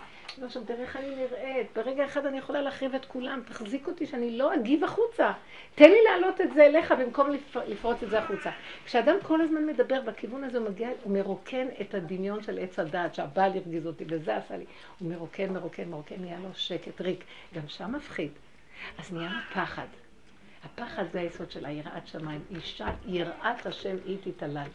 עכשיו, 0.42 0.64
תראה 0.64 0.80
איך 0.80 0.96
אני 0.96 1.14
נראית, 1.16 1.66
ברגע 1.76 2.04
אחד 2.04 2.26
אני 2.26 2.38
יכולה 2.38 2.62
להחריב 2.62 2.94
את 2.94 3.04
כולם, 3.04 3.40
תחזיק 3.46 3.86
אותי 3.86 4.06
שאני 4.06 4.38
לא 4.38 4.54
אגיב 4.54 4.84
החוצה. 4.84 5.32
תן 5.74 5.90
לי 5.90 5.98
להעלות 6.08 6.40
את 6.40 6.52
זה 6.54 6.66
אליך 6.66 6.92
במקום 6.92 7.30
לפרוץ 7.66 8.02
את 8.02 8.10
זה 8.10 8.18
החוצה. 8.18 8.50
כשאדם 8.84 9.16
כל 9.22 9.40
הזמן 9.40 9.66
מדבר 9.66 10.00
בכיוון 10.00 10.44
הזה, 10.44 10.58
הוא 10.58 10.68
מגיע, 10.68 10.88
הוא 11.02 11.12
מרוקן 11.12 11.66
את 11.80 11.94
הדמיון 11.94 12.42
של 12.42 12.58
עץ 12.58 12.78
הדעת, 12.78 13.14
שהבעל 13.14 13.52
הרגיז 13.52 13.86
אותי, 13.86 14.04
וזה 14.08 14.36
עשה 14.36 14.56
לי. 14.56 14.64
הוא 14.98 15.08
מרוקן, 15.08 15.52
מרוקן, 15.52 15.88
מרוקן, 15.88 16.16
נהיה 16.18 16.38
לו 16.42 16.48
שקט, 16.54 17.00
ריק. 17.00 17.24
גם 17.54 17.68
שם 17.68 17.92
מפחיד. 17.92 18.30
אז 18.98 19.12
נהיה 19.12 19.30
לו 19.30 19.38
פחד. 19.54 19.86
הפחד 20.64 21.04
זה 21.12 21.20
היסוד 21.20 21.50
של 21.50 21.66
היראת 21.66 22.06
שמיים. 22.06 22.40
אישה, 22.50 22.88
יראת 23.06 23.66
השם 23.66 23.96
היא 24.04 24.18
תתעלל. 24.24 24.68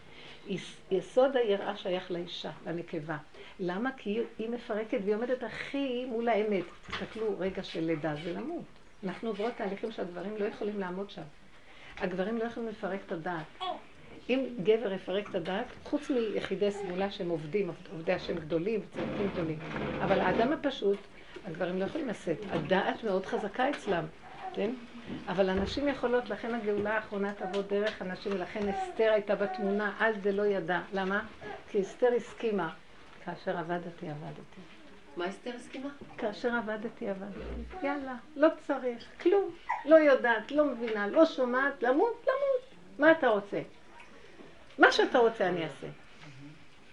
יסוד 0.92 1.36
היראה 1.36 1.78
שייך 1.78 2.12
לאישה, 2.12 2.52
לנקבה. 2.68 3.18
למה? 3.60 3.90
כי 3.98 4.20
היא 4.40 4.50
מפרקת 4.50 4.98
והיא 5.04 5.16
עומדת 5.16 5.44
הכי 5.44 6.06
מול 6.06 6.30
האמת. 6.30 6.64
תסתכלו, 6.88 7.40
רגע 7.40 7.64
של 7.64 7.86
לידה 7.86 8.16
זה 8.24 8.34
למות. 8.34 8.64
אנחנו 9.04 9.30
עוברות 9.30 9.54
תהליכים 9.58 9.92
שהגברים 9.92 10.38
לא 10.38 10.46
יכולים 10.46 10.80
לעמוד 10.80 11.10
שם. 11.10 11.22
הגברים 11.98 12.38
לא 12.38 12.44
יכולים 12.44 12.70
לפרק 12.70 13.00
את 13.06 13.12
הדעת. 13.12 13.46
אם 14.30 14.46
גבר 14.64 14.92
יפרק 14.92 15.30
את 15.30 15.36
הדעת, 15.36 15.66
חוץ 15.84 16.10
מיחידי 16.10 16.72
סגולה 16.72 17.12
שהם 17.12 17.30
עובדים, 17.30 17.72
עובדי 17.92 18.14
השם 18.14 18.36
גדולים, 18.36 18.82
צדיקים 18.94 19.30
גדולים, 19.34 19.60
אבל 20.04 20.20
האדם 20.20 20.54
הפשוט, 20.54 20.98
הגברים 21.46 21.80
לא 21.80 21.86
יכולים 21.86 22.08
לשאת. 22.08 22.38
הדעת 22.50 23.04
מאוד 23.04 23.26
חזקה 23.26 23.70
אצלם, 23.70 24.06
כן? 24.54 24.72
אבל 25.28 25.50
הנשים 25.50 25.88
יכולות, 25.88 26.30
לכן 26.30 26.56
הגאולה 26.56 26.96
האחרונה 26.96 27.34
תבוא 27.34 27.62
דרך 27.62 28.02
הנשים, 28.02 28.32
ולכן 28.32 28.70
אסתר 28.70 29.12
הייתה 29.12 29.36
בתמונה, 29.36 29.96
אז 30.00 30.16
זה 30.24 30.32
לא 30.32 30.46
ידע. 30.46 30.80
למה? 30.94 31.22
כי 31.70 31.82
אסתר 31.82 32.10
הסכימה. 32.18 32.74
כאשר 33.26 33.58
עבדתי, 33.58 34.10
עבדתי. 34.10 34.62
מה 35.18 35.30
אסתר 35.30 35.52
הסכימה? 35.56 35.90
כאשר 36.18 36.54
עבדתי, 36.56 37.10
עבדתי. 37.10 37.40
יאללה, 37.84 38.16
לא 38.36 38.48
צריך, 38.68 39.06
כלום. 39.22 39.50
לא 39.86 39.96
יודעת, 39.96 40.52
לא 40.52 40.66
מבינה, 40.66 41.08
לא 41.08 41.26
שומעת, 41.26 41.84
למות, 41.84 42.24
למות. 42.24 42.76
מה 43.00 43.12
אתה 43.12 43.28
רוצה? 43.28 43.62
מה 44.78 44.92
שאתה 44.92 45.18
רוצה 45.18 45.48
אני 45.48 45.64
אעשה. 45.64 45.88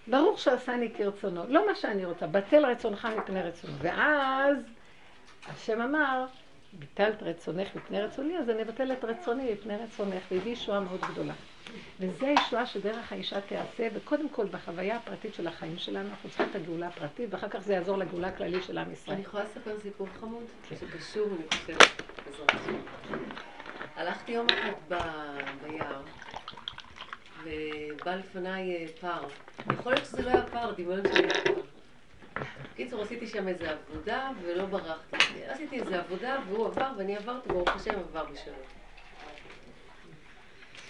ברור 0.07 0.37
שעשני 0.37 0.93
כרצונו, 0.97 1.43
לא 1.47 1.67
מה 1.67 1.75
שאני 1.75 2.05
רוצה, 2.05 2.27
בטל 2.27 2.65
רצונך 2.65 3.07
מפני 3.17 3.41
רצונו. 3.41 3.73
ואז 3.77 4.57
השם 5.47 5.81
אמר, 5.81 6.25
ביטלת 6.79 7.23
רצונך 7.23 7.75
מפני 7.75 8.01
רצוני, 8.01 8.37
אז 8.37 8.49
אני 8.49 8.61
אבטל 8.61 8.91
את 8.91 9.05
רצוני 9.05 9.53
מפני 9.53 9.75
רצונך, 9.77 10.23
והביא 10.31 10.51
ישועה 10.51 10.79
מאוד 10.79 10.99
גדולה. 11.11 11.33
וזו 11.99 12.25
הישועה 12.25 12.65
שדרך 12.65 13.11
האישה 13.11 13.41
תיעשה, 13.41 13.87
וקודם 13.93 14.29
כל 14.29 14.45
בחוויה 14.45 14.97
הפרטית 14.97 15.33
של 15.33 15.47
החיים 15.47 15.77
שלנו, 15.77 16.09
אנחנו 16.09 16.29
צריכים 16.29 16.47
את 16.49 16.55
הגאולה 16.55 16.87
הפרטית, 16.87 17.33
ואחר 17.33 17.49
כך 17.49 17.59
זה 17.59 17.73
יעזור 17.73 17.97
לגאולה 17.97 18.27
הכללית 18.27 18.63
של 18.63 18.77
עם 18.77 18.91
ישראל. 18.91 19.15
אני 19.15 19.25
יכולה 19.25 19.43
לספר 19.43 19.79
סיפור 19.79 20.07
חמוד? 20.19 20.43
שקשור, 20.69 21.27
אני 21.27 21.43
חושבת. 21.51 22.01
הלכתי 23.95 24.31
יום 24.31 24.47
אחד 24.49 24.97
ביער, 25.67 26.01
ובא 27.43 28.15
לפניי 28.15 28.75
אה, 28.75 28.85
פר. 29.01 29.27
יכול 29.73 29.91
להיות 29.91 30.05
שזה 30.05 30.21
לא 30.21 30.29
היה 30.29 30.45
פר, 30.45 30.71
דמיון 30.77 31.01
שלי 31.13 31.23
היה 31.23 31.43
פר. 31.43 31.61
בקיצור, 32.73 33.01
עשיתי 33.01 33.27
שם 33.27 33.47
איזה 33.47 33.71
עבודה 33.71 34.29
ולא 34.41 34.65
ברחתי. 34.65 35.17
עשיתי 35.47 35.79
איזה 35.79 35.99
עבודה 35.99 36.39
והוא 36.47 36.67
עבר 36.67 36.91
ואני 36.97 37.15
עברתי, 37.15 37.49
ברוך 37.49 37.69
השם 37.75 37.99
עבר 37.99 38.23
בשלום. 38.23 38.55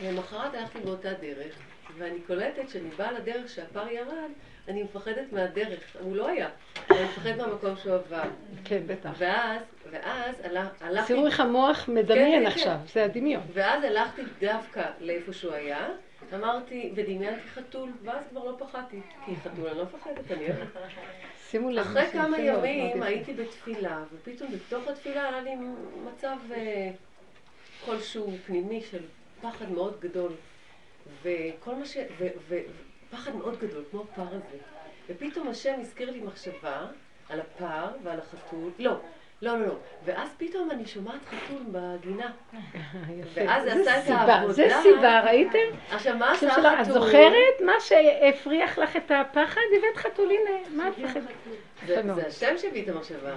למחרת 0.04 0.54
הלכתי 0.54 0.80
באותה 0.80 1.14
דרך, 1.14 1.56
ואני 1.98 2.20
קולטת 2.28 2.70
שאני 2.70 2.90
באה 2.98 3.12
לדרך 3.12 3.50
שהפר 3.50 3.88
ירד, 3.88 4.32
אני 4.68 4.84
מפחדת 4.84 5.34
מהדרך, 5.34 5.96
הוא 6.00 6.16
לא 6.16 6.28
היה, 6.28 6.50
אני 6.92 7.04
מפחדת 7.04 7.38
מהמקום 7.38 7.76
שהוא 7.78 7.94
עבר. 7.94 8.24
כן, 8.64 8.82
בטח. 8.88 9.10
ואז, 9.18 9.62
ואז 9.92 10.36
הלכתי... 10.82 11.14
תראו 11.14 11.26
איך 11.26 11.40
המוח 11.40 11.90
מדמיין 11.90 12.44
כן, 12.44 12.50
כן, 12.50 12.52
עכשיו, 12.52 12.78
זה 12.94 13.04
הדמיון. 13.04 13.44
ואז 13.54 13.84
הלכתי 13.84 14.22
דווקא 14.40 14.84
לאיפה 15.00 15.34
שהוא 15.34 15.54
היה, 15.54 15.88
אמרתי, 16.34 16.92
ודמיינתי 16.96 17.48
חתול, 17.48 17.92
ואז 18.04 18.24
כבר 18.30 18.44
לא 18.44 18.56
פחדתי, 18.60 19.02
כי 19.26 19.36
חתול 19.36 19.68
אני 19.68 19.78
לא 19.78 19.84
מפחדת, 19.84 20.32
אני 20.32 20.46
אוהבת. 20.46 20.68
שימו 21.54 21.70
לב. 21.70 21.80
אחרי 21.80 22.12
כמה 22.12 22.40
ימים. 22.40 23.04
הייתי 23.04 23.34
בתפילה, 23.34 24.04
ופתאום 24.14 24.52
בתוך 24.52 24.88
התפילה 24.88 25.28
עלה 25.28 25.42
לי 25.42 25.52
מצב 26.06 26.38
אה, 26.52 26.92
כלשהו 27.86 28.32
פנימי 28.46 28.82
של 28.82 29.04
פחד 29.42 29.72
מאוד 29.72 30.00
גדול. 30.00 30.32
וכל 31.22 31.76
מה 31.76 31.86
ש... 31.86 31.98
ו- 32.18 32.28
ו- 32.48 32.60
ופחד 33.10 33.36
מאוד 33.36 33.60
גדול, 33.60 33.84
כמו 33.92 34.02
הפר 34.02 34.28
הזה. 34.28 34.58
ופתאום 35.10 35.48
השם 35.48 35.74
הזכיר 35.80 36.12
לי 36.12 36.20
מחשבה 36.20 36.88
על 37.30 37.40
הפר 37.40 37.88
ועל 38.04 38.20
החתול. 38.20 38.72
לא, 38.80 39.00
לא, 39.44 39.60
לא, 39.60 39.68
לא. 39.68 39.74
ואז 40.06 40.30
פתאום 40.38 40.72
אני 40.72 40.86
שומעת 40.86 41.20
חתול 41.26 41.62
בגינה. 41.72 42.32
ואז 43.34 43.64
זה 43.64 43.96
עשה 43.96 44.24
את 44.24 44.30
העבודה. 44.30 44.54
זה 44.54 44.70
סיבה, 44.82 45.22
ראיתם? 45.22 45.78
עכשיו, 45.92 46.18
מה 46.18 46.32
עשה 46.32 46.54
שלה, 46.56 46.74
את 46.74 46.80
החתול? 46.80 47.02
זוכרת 47.02 47.62
מה 47.66 47.74
שהפריח 47.80 48.78
לך 48.78 48.96
את 48.96 49.12
הפחד? 49.12 49.62
הבאת 49.78 49.98
חתול, 49.98 50.30
הנה, 50.32 50.60
מה 50.76 50.90
את 50.90 50.98
מפחדת? 50.98 51.24
זה 51.86 52.28
השם 52.28 52.58
שהביא 52.58 52.84
את 52.84 52.90
המחשבה. 52.90 53.36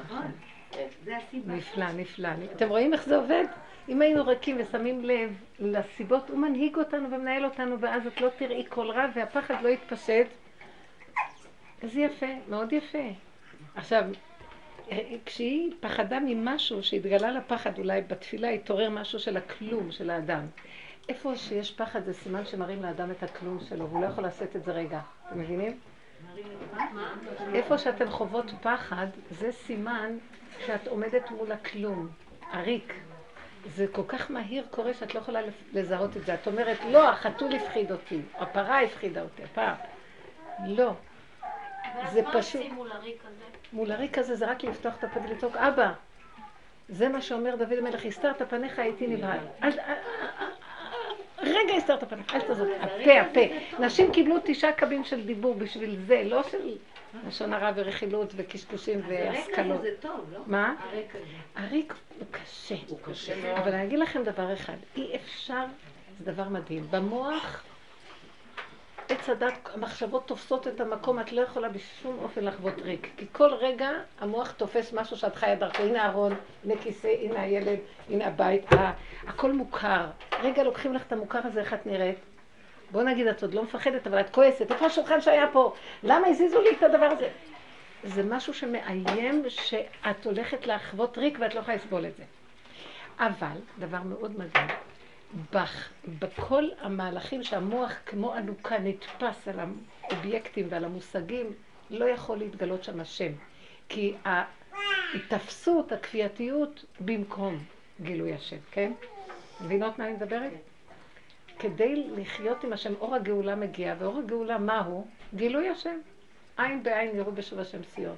זה 1.05 1.17
הסיבה. 1.17 1.55
נפלא, 1.55 1.87
נפלא. 1.97 2.29
אתם 2.53 2.69
רואים 2.69 2.93
איך 2.93 3.07
זה 3.07 3.17
עובד? 3.17 3.45
אם 3.89 4.03
היינו 4.03 4.27
ריקים 4.27 4.61
ושמים 4.61 5.05
לב 5.05 5.33
לסיבות, 5.59 6.31
הוא 6.31 6.39
מנהיג 6.39 6.77
אותנו 6.77 7.11
ומנהל 7.11 7.45
אותנו, 7.45 7.81
ואז 7.81 8.07
את 8.07 8.21
לא 8.21 8.29
תראי 8.39 8.65
כל 8.69 8.91
רע 8.91 9.07
והפחד 9.15 9.55
לא 9.63 9.69
יתפשט. 9.69 10.27
איזה 11.83 12.01
יפה, 12.01 12.27
מאוד 12.49 12.73
יפה. 12.73 13.09
עכשיו, 13.75 14.05
כשהיא 15.25 15.73
פחדה 15.81 16.19
ממשהו 16.21 16.83
שהתגלה 16.83 17.31
לה 17.31 17.41
פחד, 17.41 17.79
אולי 17.79 18.03
בתפילה 18.03 18.49
התעורר 18.49 18.91
משהו 18.91 19.19
של 19.19 19.37
הכלום 19.37 19.93
של 19.93 20.11
האדם. 20.11 20.47
איפה 21.09 21.37
שיש 21.37 21.73
פחד 21.73 22.05
זה 22.05 22.13
סימן 22.13 22.47
שמראים 22.47 22.83
לאדם 22.83 23.11
את 23.11 23.23
הכלום 23.23 23.59
שלו, 23.69 23.89
והוא 23.89 24.03
לא 24.03 24.07
יכול 24.07 24.25
לשאת 24.25 24.57
את 24.57 24.65
זה 24.65 24.73
רגע. 24.73 25.01
אתם 25.29 25.39
מבינים? 25.39 25.79
איפה 27.55 27.79
שאתן 27.79 28.11
חוות 28.11 28.51
פחד, 28.63 29.07
זה 29.31 29.53
סימן 29.53 30.19
שאת 30.67 30.89
עומדת 30.89 31.31
מול 31.31 31.53
הכלום, 31.53 32.09
הריק. 32.53 32.95
זה 33.67 33.87
כל 33.93 34.03
כך 34.09 34.31
מהיר 34.31 34.67
קורה 34.71 34.95
שאת 34.95 35.15
לא 35.15 35.21
יכולה 35.21 35.41
לזהות 35.73 36.17
את 36.17 36.27
זה. 36.27 36.35
את 36.35 36.47
אומרת, 36.47 36.79
לא, 36.91 37.09
החתול 37.09 37.55
הפחיד 37.55 37.93
אותי, 37.93 38.21
הפרה 38.35 38.83
הפחידה 38.83 39.23
אותי, 39.23 39.43
הפעם. 39.45 39.75
לא. 40.67 40.93
זה 41.97 42.03
ואז 42.03 42.17
מה 42.17 42.33
פשוט- 42.43 42.61
עושים 42.61 42.75
מול 42.75 42.93
הריק 42.93 43.21
הזה? 43.25 43.45
מול 43.73 43.93
הריק 43.93 44.19
הזה 44.19 44.35
זה 44.35 44.47
רק 44.51 44.65
לפתוח 44.65 44.95
את 44.99 45.05
הפה 45.05 45.21
ולצעוק, 45.21 45.57
אבא, 45.57 45.93
זה 46.89 47.09
מה 47.09 47.23
שאומר 47.23 47.57
דוד 47.57 47.73
המלך, 47.73 48.05
הסתרת 48.05 48.43
פניך 48.51 48.79
הייתי 48.79 49.07
נבהל. 49.07 49.39
רגע 51.39 51.75
הסתרת 51.77 52.05
פניך, 52.05 52.35
אל 52.35 52.41
תעזוב, 52.41 52.69
הפה, 52.81 53.21
הפה. 53.21 53.41
נשים 53.85 54.13
קיבלו 54.13 54.37
תשעה 54.45 54.73
קבים 54.73 55.05
של 55.05 55.27
דיבור 55.27 55.55
בשביל 55.55 55.97
זה, 56.07 56.23
לא 56.25 56.43
של 56.43 56.77
לשון 57.29 57.53
הרע 57.53 57.71
ורכילות 57.75 58.33
וקשקושים 58.37 59.01
והשכלות. 59.09 59.83
זה 59.83 59.91
טוב, 60.01 60.21
לא? 60.33 60.39
מה? 60.47 60.75
הרקע 60.79 61.19
הזה. 61.19 61.27
הריק 61.67 61.95
הוא 62.19 62.27
קשה. 62.31 62.75
הוא 62.89 62.99
קשה 63.03 63.43
מאוד. 63.43 63.59
אבל 63.59 63.73
אני 63.75 63.85
אגיד 63.85 63.99
לכם 63.99 64.23
דבר 64.23 64.53
אחד, 64.53 64.77
אי 64.97 65.17
אפשר, 65.17 65.65
זה 66.19 66.33
דבר 66.33 66.49
מדהים. 66.49 66.87
במוח, 66.91 67.65
עץ 69.09 69.29
הדת, 69.29 69.69
המחשבות 69.75 70.27
תופסות 70.27 70.69
את 70.69 70.81
המקום, 70.81 71.21
את 71.21 71.33
לא 71.33 71.41
יכולה 71.41 71.69
בשום 71.69 72.19
אופן 72.23 72.45
לחוות 72.45 72.75
ריק. 72.83 73.11
כי 73.17 73.27
כל 73.33 73.55
רגע 73.55 73.91
המוח 74.21 74.51
תופס 74.53 74.93
משהו 74.93 75.17
שאת 75.17 75.37
חיה 75.37 75.55
דרכו. 75.55 75.83
הנה 75.83 76.03
הארון, 76.05 76.35
הנה 76.65 76.75
כיסא, 76.83 77.09
הנה 77.23 77.41
הילד, 77.41 77.79
הנה 78.11 78.27
הבית, 78.27 78.73
ה- 78.73 78.93
הכל 79.27 79.53
מוכר. 79.53 80.07
רגע 80.43 80.63
לוקחים 80.63 80.95
לך 80.95 81.03
את 81.07 81.13
המוכר 81.13 81.41
הזה, 81.45 81.61
איך 81.61 81.75
את 81.75 81.87
נראית? 81.87 82.19
בוא 82.91 83.03
נגיד, 83.03 83.27
את 83.27 83.43
עוד 83.43 83.55
לא 83.55 83.63
מפחדת, 83.63 84.07
אבל 84.07 84.21
את 84.21 84.31
כועסת. 84.31 84.71
איפה 84.73 84.87
השולחן 84.87 85.21
שהיה 85.21 85.47
פה? 85.53 85.73
למה 86.03 86.27
הזיזו 86.27 86.61
לי 86.63 86.71
את 86.79 86.83
הדבר 86.83 87.07
הזה? 87.07 87.29
זה 88.05 88.23
משהו 88.23 88.55
שמאיים 88.55 89.43
שאת 89.49 90.25
הולכת 90.27 90.67
לחוות 90.67 91.19
ריק 91.19 91.39
ואת 91.41 91.55
לא 91.55 91.61
יכולה 91.61 91.77
לסבול 91.77 92.07
את 92.07 92.17
זה. 92.17 92.23
אבל, 93.19 93.57
דבר 93.79 93.99
מאוד 94.05 94.33
מדהים, 94.39 94.67
בח, 95.53 95.89
בכל 96.19 96.65
המהלכים 96.81 97.43
שהמוח 97.43 97.93
כמו 98.07 98.33
עלוקה 98.33 98.79
נתפס 98.79 99.49
על 99.49 99.61
האובייקטים 99.61 100.67
ועל 100.71 100.85
המושגים, 100.85 101.53
לא 101.91 102.05
יכול 102.05 102.39
להתגלות 102.39 102.85
שם 102.85 103.01
השם. 103.01 103.33
כי 103.89 104.15
ההתאפסות, 104.25 105.93
הכפייתיות, 105.93 106.85
במקום 107.01 107.65
גילוי 108.01 108.35
השם, 108.35 108.57
כן? 108.71 108.93
מבינות 109.61 109.99
מה 109.99 110.05
אני 110.07 110.13
מדברת? 110.13 110.53
כדי 111.59 112.07
לחיות 112.17 112.65
עם 112.65 112.73
השם, 112.73 112.95
אור 113.01 113.15
הגאולה 113.15 113.55
מגיע, 113.57 113.95
ואור 113.99 114.19
הגאולה 114.19 114.59
מהו? 114.59 115.07
גילוי 115.35 115.69
השם. 115.69 115.99
עין 116.57 116.83
בעין 116.83 117.17
יראו 117.17 117.33
בשוב 117.33 117.59
השם 117.59 117.83
ציון. 117.83 118.17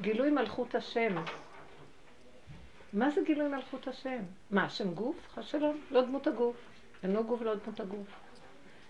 גילוי 0.00 0.30
מלכות 0.30 0.74
השם. 0.74 1.14
מה 2.92 3.10
זה 3.10 3.20
גילוי 3.26 3.48
מלכות 3.48 3.88
השם? 3.88 4.18
מה, 4.50 4.64
השם 4.64 4.94
גוף? 4.94 5.16
חס 5.34 5.44
שלום, 5.44 5.80
לא 5.90 6.02
דמות 6.02 6.26
הגוף. 6.26 6.56
אינו 7.02 7.24
גוף 7.24 7.40
ולא 7.40 7.54
דמות 7.54 7.80
הגוף. 7.80 8.06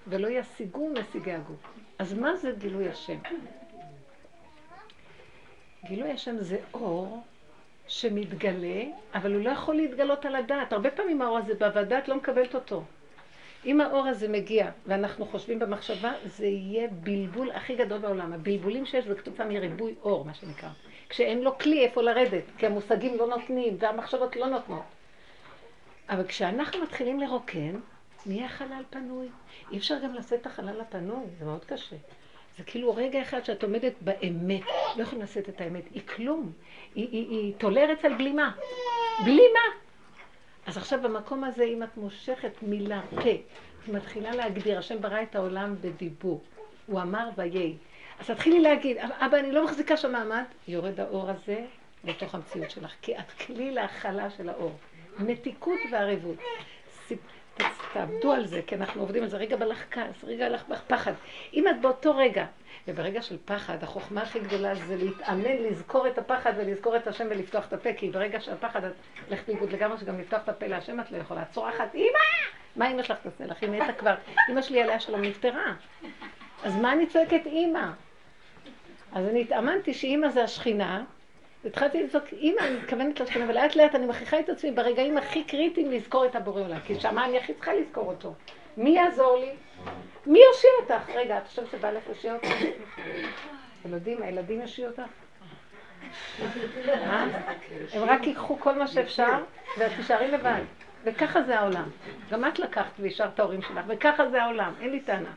ולא 0.07 0.28
ישיגו 0.28 0.90
נסיגי 0.90 1.32
הגוף. 1.32 1.74
אז 1.98 2.14
מה 2.14 2.36
זה 2.36 2.53
גילוי 2.59 2.88
השם? 2.88 3.18
גילוי 5.84 6.11
השם 6.11 6.36
זה 6.38 6.59
אור 6.74 7.22
שמתגלה, 7.88 8.82
אבל 9.14 9.34
הוא 9.34 9.44
לא 9.44 9.50
יכול 9.50 9.74
להתגלות 9.74 10.24
על 10.24 10.34
הדעת. 10.34 10.72
הרבה 10.72 10.90
פעמים 10.90 11.22
האור 11.22 11.38
הזה 11.38 11.55
בא 11.55 11.70
והדעת 11.74 12.09
לא 12.09 12.16
מקבלת 12.16 12.55
אותו. 12.55 12.84
אם 13.66 13.80
האור 13.80 14.07
הזה 14.07 14.28
מגיע 14.28 14.70
ואנחנו 14.86 15.26
חושבים 15.26 15.59
במחשבה, 15.59 16.12
זה 16.24 16.46
יהיה 16.46 16.88
בלבול 16.88 17.50
הכי 17.50 17.76
גדול 17.76 17.98
בעולם. 17.98 18.32
הבלבולים 18.32 18.86
שיש 18.86 19.05
זה 19.05 19.14
כתוצאה 19.14 19.46
מריבוי 19.46 19.94
אור, 20.03 20.24
מה 20.24 20.34
שנקרא. 20.34 20.68
כשאין 21.12 21.42
לו 21.42 21.58
כלי 21.58 21.84
איפה 21.84 22.02
לרדת, 22.02 22.42
כי 22.58 22.66
המושגים 22.66 23.18
לא 23.18 23.26
נותנים 23.26 23.76
והמחשבות 23.78 24.36
לא 24.36 24.46
נותנות. 24.46 24.82
אבל 26.08 26.26
כשאנחנו 26.26 26.82
מתחילים 26.82 27.20
לרוקן, 27.20 27.74
נהיה 28.26 28.48
חלל 28.48 28.82
פנוי. 28.90 29.28
אי 29.70 29.78
אפשר 29.78 29.94
גם 30.04 30.14
לשאת 30.14 30.40
את 30.40 30.46
החלל 30.46 30.80
הפנוי, 30.80 31.24
זה 31.38 31.44
מאוד 31.44 31.64
קשה. 31.64 31.96
זה 32.58 32.64
כאילו 32.64 32.94
רגע 32.94 33.22
אחד 33.22 33.44
שאת 33.44 33.62
עומדת 33.62 33.92
באמת, 34.00 34.62
לא 34.96 35.02
יכולים 35.02 35.24
לשאת 35.24 35.48
את 35.48 35.60
האמת, 35.60 35.84
היא 35.94 36.02
כלום, 36.06 36.52
היא, 36.94 37.08
היא, 37.12 37.30
היא 37.30 37.54
טולרת 37.58 38.04
על 38.04 38.14
בלימה, 38.14 38.52
בלימה. 39.24 39.66
אז 40.66 40.76
עכשיו 40.76 41.00
במקום 41.02 41.44
הזה, 41.44 41.64
אם 41.64 41.82
את 41.82 41.96
מושכת 41.96 42.62
מילה, 42.62 43.00
פה, 43.10 43.30
את 43.84 43.88
מתחילה 43.88 44.34
להגדיר, 44.34 44.78
השם 44.78 45.00
ברא 45.00 45.22
את 45.22 45.34
העולם 45.34 45.74
בדיבור, 45.80 46.40
הוא 46.86 47.00
אמר 47.00 47.28
ויהי. 47.36 47.76
אז 48.20 48.26
תתחילי 48.26 48.60
להגיד, 48.60 48.96
אבא, 48.98 49.38
אני 49.38 49.52
לא 49.52 49.64
מחזיקה 49.64 49.96
שם 49.96 50.12
מעמד, 50.12 50.44
יורד 50.68 51.00
האור 51.00 51.30
הזה 51.30 51.64
לתוך 52.04 52.34
המציאות 52.34 52.70
שלך, 52.70 52.92
כי 53.02 53.18
את 53.18 53.32
כלי 53.32 53.70
להכלה 53.70 54.30
של 54.30 54.48
האור. 54.48 54.78
מתיקות 55.18 55.78
וערבות. 55.90 56.36
תעבדו 57.92 58.32
על 58.32 58.46
זה, 58.46 58.60
כי 58.66 58.74
אנחנו 58.74 59.00
עובדים 59.00 59.22
על 59.22 59.28
זה. 59.28 59.36
רגע 59.36 59.56
בא 59.56 59.64
לך 59.64 59.84
כעס, 59.90 60.24
רגע 60.24 60.48
לך 60.48 60.62
פחד. 60.86 61.12
אם 61.54 61.68
את 61.68 61.80
באותו 61.80 62.16
רגע, 62.16 62.44
וברגע 62.88 63.22
של 63.22 63.36
פחד, 63.44 63.82
החוכמה 63.82 64.22
הכי 64.22 64.40
גדולה 64.40 64.74
זה 64.74 64.96
להתאמן, 64.96 65.56
לזכור 65.56 66.08
את 66.08 66.18
הפחד 66.18 66.52
ולזכור 66.56 66.96
את 66.96 67.06
השם 67.06 67.26
ולפתוח 67.30 67.66
את 67.68 67.72
הפה, 67.72 67.92
כי 67.96 68.10
ברגע 68.10 68.40
שהפחד, 68.40 68.84
את 68.84 68.92
הולכת 69.28 69.48
לאיבוד 69.48 69.72
לגמרי, 69.72 69.98
שגם 69.98 70.20
לפתוח 70.20 70.40
את 70.44 70.48
הפה 70.48 70.66
להשם 70.66 71.00
את 71.00 71.10
לא 71.10 71.16
יכולה. 71.16 71.44
צורחת, 71.44 71.94
אמא! 71.94 72.04
מה 72.76 72.90
אמא 72.90 73.02
שלך 73.02 73.18
תעשה 73.22 73.46
לך? 73.46 73.62
היא 73.62 73.70
מתה 73.70 73.92
כבר. 73.92 74.14
אמא 74.50 74.62
שלי 74.62 74.82
עליה 74.82 75.00
שלום 75.00 75.20
נפטרה. 75.20 75.74
אז 76.62 76.76
מה 76.76 76.92
אני 76.92 77.06
צועקת 77.06 77.46
אמא? 77.46 77.90
אז 79.12 79.26
אני 79.26 79.40
התאמנתי 79.40 79.94
שאימא 79.94 80.28
זה 80.28 80.44
השכינה, 80.44 81.04
והתחלתי 81.64 82.02
לצעוק, 82.02 82.24
אמא, 82.32 82.60
אני 82.60 82.76
מתכוונת 82.76 83.20
לשכנה, 83.20 83.44
ולאט 83.48 83.76
לאט 83.76 83.94
אני 83.94 84.06
מכריחה 84.06 84.40
את 84.40 84.48
עצמי 84.48 84.70
ברגעים 84.70 85.18
הכי 85.18 85.44
קריטיים 85.44 85.90
לזכור 85.90 86.26
את 86.26 86.36
הבורא 86.36 86.62
עולם, 86.62 86.80
כי 86.80 87.00
שמה 87.00 87.24
אני 87.24 87.38
הכי 87.38 87.54
צריכה 87.54 87.74
לזכור 87.74 88.04
אותו. 88.04 88.34
מי 88.76 88.90
יעזור 88.90 89.36
לי? 89.36 89.50
מי 90.26 90.38
יושיע 90.48 90.70
אותך? 90.80 91.10
רגע, 91.14 91.38
את 91.38 91.46
חושבת 91.46 91.70
שבא 91.70 91.90
לך 91.90 92.02
להושיע 92.06 92.34
אותך? 92.34 92.48
יודעים, 93.84 94.22
הילדים 94.22 94.60
יושיעו 94.60 94.90
אותך? 94.90 95.02
אה? 96.88 97.26
הם 97.92 98.02
רק 98.02 98.26
ייקחו 98.26 98.60
כל 98.60 98.78
מה 98.78 98.86
שאפשר, 98.86 99.44
ואת 99.78 99.92
תישארי 99.96 100.30
לבד. 100.30 100.62
וככה 101.04 101.42
זה 101.42 101.58
העולם. 101.58 101.88
גם 102.30 102.48
את 102.48 102.58
לקחת 102.58 102.92
והשארת 102.98 103.40
ההורים 103.40 103.62
שלך, 103.62 103.84
וככה 103.86 104.28
זה 104.28 104.42
העולם, 104.42 104.72
אין 104.80 104.90
לי 104.90 105.00
טענה. 105.00 105.30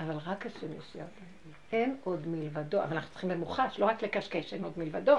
אבל 0.00 0.16
רק 0.26 0.46
השם 0.46 0.72
יושיע 0.76 1.02
אותנו. 1.02 1.26
אין 1.72 1.96
עוד 2.04 2.26
מלבדו, 2.28 2.82
אבל 2.82 2.92
אנחנו 2.96 3.10
צריכים 3.10 3.30
במוחש, 3.30 3.78
לא 3.78 3.86
רק 3.86 4.02
לקשקש, 4.02 4.54
אין 4.54 4.64
עוד 4.64 4.72
מלבדו. 4.76 5.16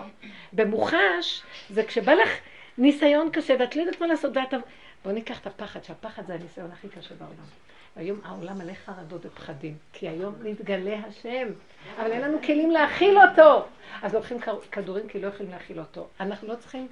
במוחש 0.54 1.44
זה 1.70 1.84
כשבא 1.84 2.14
לך 2.14 2.30
ניסיון 2.78 3.30
קשה, 3.32 3.56
ואת 3.60 3.76
לא 3.76 3.82
יודעת 3.82 4.02
מה 4.02 4.08
לעשות, 4.08 4.38
ואת... 4.38 4.62
בואו 5.04 5.16
ניקח 5.16 5.40
את 5.40 5.48
הפחד, 5.48 5.84
שהפחד 5.84 6.26
זה 6.28 6.34
הניסיון 6.34 6.72
הכי 6.72 6.90
קשה 6.90 7.16
בעולם. 7.16 7.46
היום 7.96 8.20
העולם 8.24 8.58
מלא 8.58 8.74
חרדות 8.74 9.26
ופחדים, 9.26 9.78
כי 9.94 10.08
היום 10.08 10.36
נתגלה 10.44 10.96
השם, 11.08 11.48
אבל 12.00 12.12
אין 12.12 12.22
לנו 12.22 12.38
כלים 12.42 12.72
להכיל 12.72 13.18
אותו. 13.20 13.66
אז 14.02 14.14
לוקחים 14.14 14.38
כדורים 14.72 15.08
כי 15.08 15.20
לא 15.20 15.28
יכולים 15.28 15.52
להכיל 15.52 15.80
אותו. 15.80 16.08
אנחנו 16.20 16.48
לא 16.48 16.56
צריכים 16.56 16.88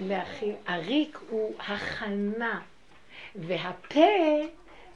להכיל, 0.00 0.54
הריק 0.66 1.18
הוא 1.28 1.54
הכנה, 1.58 2.60
והפה 3.34 4.00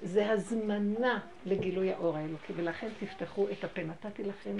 זה 0.03 0.31
הזמנה 0.31 1.19
לגילוי 1.47 1.93
האור 1.93 2.17
האלוקי, 2.17 2.53
ולכן 2.57 2.89
תפתחו 3.01 3.47
את 3.53 3.65
הפה. 3.65 3.83
נתתי 3.83 4.25
לכם 4.25 4.57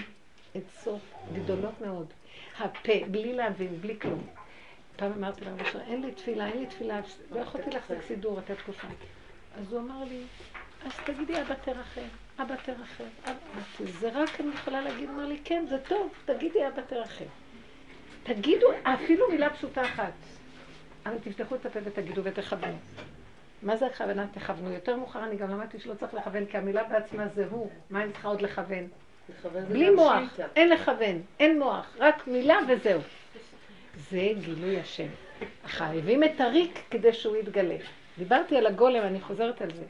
עצות 0.55 1.01
גדולות 1.35 1.81
מאוד. 1.81 2.07
הפה, 2.59 2.93
בלי 3.11 3.33
להבין, 3.33 3.81
בלי 3.81 4.01
כלום. 4.01 4.27
פעם 4.97 5.13
אמרתי 5.13 5.45
לרב 5.45 5.61
אשר, 5.61 5.81
אין 5.81 6.03
לי 6.03 6.13
תפילה, 6.13 6.47
אין 6.47 6.59
לי 6.59 6.67
תפילה, 6.67 7.01
לא 7.31 7.41
יכולתי 7.41 7.71
להחזיק 7.71 8.03
סידור, 8.03 8.39
לתת 8.39 8.59
תקופה. 8.59 8.89
אז 9.59 9.73
הוא 9.73 9.81
אמר 9.81 10.05
לי, 10.05 10.23
אז 10.85 10.93
תגידי 11.05 11.41
אבא 11.41 11.55
תרחם, 11.55 12.07
אבא 12.39 12.55
תרחם. 12.57 13.05
זה 13.85 14.11
רק 14.13 14.41
אני 14.41 14.49
יכולה 14.55 14.81
להגיד, 14.81 15.09
אמר 15.09 15.27
לי, 15.27 15.39
כן, 15.45 15.65
זה 15.69 15.79
טוב, 15.89 16.13
תגידי 16.25 16.69
אבא 16.69 16.83
תרחם. 16.83 17.25
תגידו 18.23 18.67
אפילו 18.83 19.29
מילה 19.31 19.51
פשוטה 19.51 19.83
אחת. 19.83 20.13
אבל 21.07 21.19
תפתחו 21.19 21.55
את 21.55 21.67
הפה 21.67 21.79
ותגידו 21.85 22.25
ותכוונו. 22.25 22.77
מה 23.63 23.77
זה 23.77 23.87
הכוונה 23.87 24.27
תכוונו? 24.33 24.73
יותר 24.73 24.97
מאוחר 24.97 25.25
אני 25.25 25.37
גם 25.37 25.51
למדתי 25.51 25.81
שלא 25.81 25.95
צריך 25.95 26.15
לכוון, 26.15 26.47
כי 26.47 26.59
המילה 26.59 26.85
בעצמה 26.85 27.29
זה 27.29 27.47
הוא. 27.51 27.71
מה 27.91 28.03
אני 28.03 28.13
צריכה 28.13 28.29
עוד 28.29 28.43
לכוון? 28.43 28.89
בלי 29.69 29.91
מוח, 29.91 30.21
אין 30.57 30.69
לכוון, 30.69 31.23
אין 31.41 31.59
מוח, 31.59 31.97
רק 31.99 32.27
מילה 32.27 32.59
וזהו. 32.69 33.01
זה 34.11 34.29
גילוי 34.41 34.81
השם. 34.81 35.07
חייבים 35.67 36.25
את 36.25 36.41
הריק 36.41 36.81
כדי 36.91 37.13
שהוא 37.13 37.37
יתגלה. 37.37 37.77
דיברתי 38.19 38.57
על 38.57 38.67
הגולם, 38.67 39.03
אני 39.03 39.21
חוזרת 39.21 39.63
על 39.63 39.71
זה. 39.75 39.85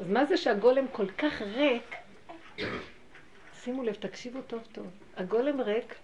אז 0.00 0.10
מה 0.10 0.24
זה 0.24 0.36
שהגולם 0.36 0.84
כל 0.92 1.06
כך 1.18 1.42
ריק? 1.42 1.94
שימו 3.62 3.82
לב, 3.82 3.94
תקשיבו 3.94 4.42
טוב 4.42 4.60
טוב. 4.72 4.86
הגולם 5.16 5.60
ריק, 5.60 5.94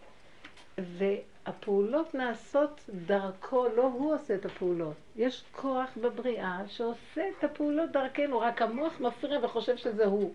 והפעולות 1.48 2.14
נעשות 2.14 2.80
דרכו, 3.06 3.66
לא 3.76 3.82
הוא 3.82 4.14
עושה 4.14 4.34
את 4.34 4.46
הפעולות. 4.46 4.94
יש 5.16 5.44
כוח 5.52 5.90
בבריאה 5.96 6.58
שעושה 6.66 7.22
את 7.38 7.44
הפעולות 7.44 7.90
דרכנו, 7.90 8.40
רק 8.40 8.62
המוח 8.62 9.00
מפריע 9.00 9.38
וחושב 9.42 9.76
שזה 9.76 10.04
הוא. 10.04 10.32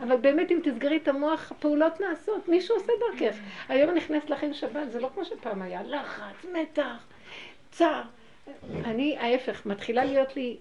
אבל 0.00 0.16
באמת 0.16 0.50
אם 0.50 0.60
תסגרי 0.64 0.96
את 0.96 1.08
המוח, 1.08 1.52
הפעולות 1.52 2.00
נעשות, 2.00 2.48
מישהו 2.48 2.74
עושה 2.74 2.92
דרכך. 3.00 3.36
היום 3.68 3.90
אני 3.90 3.98
נכנסת 3.98 4.30
לכם 4.30 4.54
שבת, 4.54 4.90
זה 4.92 5.00
לא 5.00 5.10
כמו 5.14 5.24
שפעם 5.24 5.62
היה, 5.62 5.82
לחץ, 5.82 6.44
מתח, 6.52 7.04
צער. 7.70 8.02
אני, 8.84 9.18
ההפך, 9.18 9.66
מתחילה 9.66 10.04
להיות 10.04 10.36
לי 10.36 10.56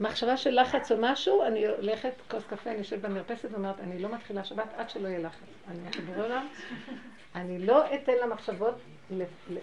מחשבה 0.00 0.36
של 0.36 0.60
לחץ 0.60 0.92
או 0.92 0.96
משהו, 1.00 1.42
אני 1.42 1.66
הולכת, 1.66 2.12
כוס 2.30 2.46
קפה, 2.46 2.70
אני 2.70 2.78
יושבת 2.78 3.00
במרפסת 3.00 3.48
ואומרת, 3.52 3.80
אני 3.80 3.98
לא 3.98 4.08
מתחילה 4.08 4.44
שבת 4.44 4.68
עד 4.76 4.90
שלא 4.90 5.08
יהיה 5.08 5.18
לחץ. 5.18 5.38
אני 5.68 6.22
עולם, 6.22 6.46
אני 7.34 7.58
לא 7.58 7.94
אתן 7.94 8.12
למחשבות 8.22 8.74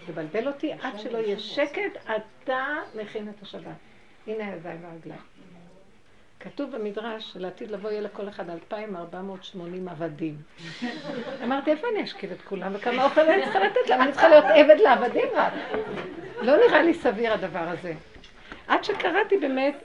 לבלבל 0.08 0.48
אותי 0.48 0.74
עד 0.74 1.00
שלא 1.00 1.18
יהיה 1.18 1.40
שקט, 1.40 1.98
אתה 2.16 2.66
מכין 2.96 3.30
את 3.30 3.42
השבת. 3.42 3.76
הנה 4.28 4.48
הידיים 4.48 4.84
והרגליים. 4.84 5.22
כתוב 6.40 6.76
במדרש 6.76 7.34
שלעתיד 7.34 7.72
לבוא 7.72 7.90
יהיה 7.90 8.02
לכל 8.02 8.30
אחד 8.30 8.50
2,480 8.50 9.88
עבדים. 9.88 10.36
אמרתי, 11.44 11.72
איפה 11.72 11.88
אני 11.94 12.04
אשכיב 12.04 12.32
את 12.32 12.42
כולם 12.42 12.72
וכמה 12.76 13.04
אוכל 13.04 13.22
אני 13.22 13.44
צריכה 13.44 13.60
לתת 13.60 13.90
להם? 13.90 14.02
אני 14.02 14.12
צריכה 14.12 14.28
להיות 14.28 14.46
עבד 14.46 14.76
לעבדים 14.84 15.28
רק. 15.36 15.54
לא 16.42 16.58
נראה 16.68 16.82
לי 16.82 16.94
סביר 16.94 17.34
הדבר 17.34 17.68
הזה. 17.68 17.94
עד 18.68 18.84
שקראתי 18.84 19.38
באמת, 19.38 19.76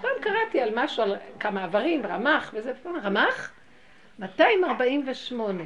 פעם 0.00 0.10
קראתי 0.20 0.60
על 0.60 0.70
משהו, 0.74 1.02
על 1.02 1.16
כמה 1.40 1.64
איברים, 1.64 2.06
רמ"ח 2.06 2.50
וזה, 2.54 2.72
רמ"ח? 3.04 3.50
248. 4.18 5.62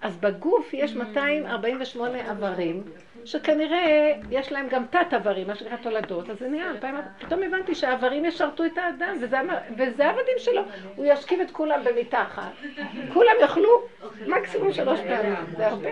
אז 0.00 0.16
בגוף 0.16 0.74
יש 0.74 0.94
248 0.94 2.30
איברים, 2.30 2.82
שכנראה 3.24 4.12
יש 4.30 4.52
להם 4.52 4.68
גם 4.68 4.84
תת-איברים, 4.90 5.46
מה 5.46 5.54
שנקרא 5.54 5.76
תולדות, 5.76 6.30
אז 6.30 6.38
זה 6.38 6.48
נהיה, 6.48 6.72
פתאום 7.18 7.42
הבנתי 7.42 7.74
שהאיברים 7.74 8.24
ישרתו 8.24 8.64
את 8.64 8.78
האדם, 8.78 9.16
וזה, 9.20 9.36
וזה 9.76 10.06
העבדים 10.06 10.34
שלו, 10.38 10.62
הוא 10.96 11.06
ישכיב 11.08 11.40
את 11.40 11.50
כולם 11.50 11.84
במיטה 11.84 12.22
אחת. 12.22 12.52
כולם 13.12 13.32
יאכלו 13.40 13.82
מקסימום 14.26 14.72
שלוש 14.72 15.00
פעמים, 15.00 15.34
זה 15.56 15.66
הרבה. 15.66 15.90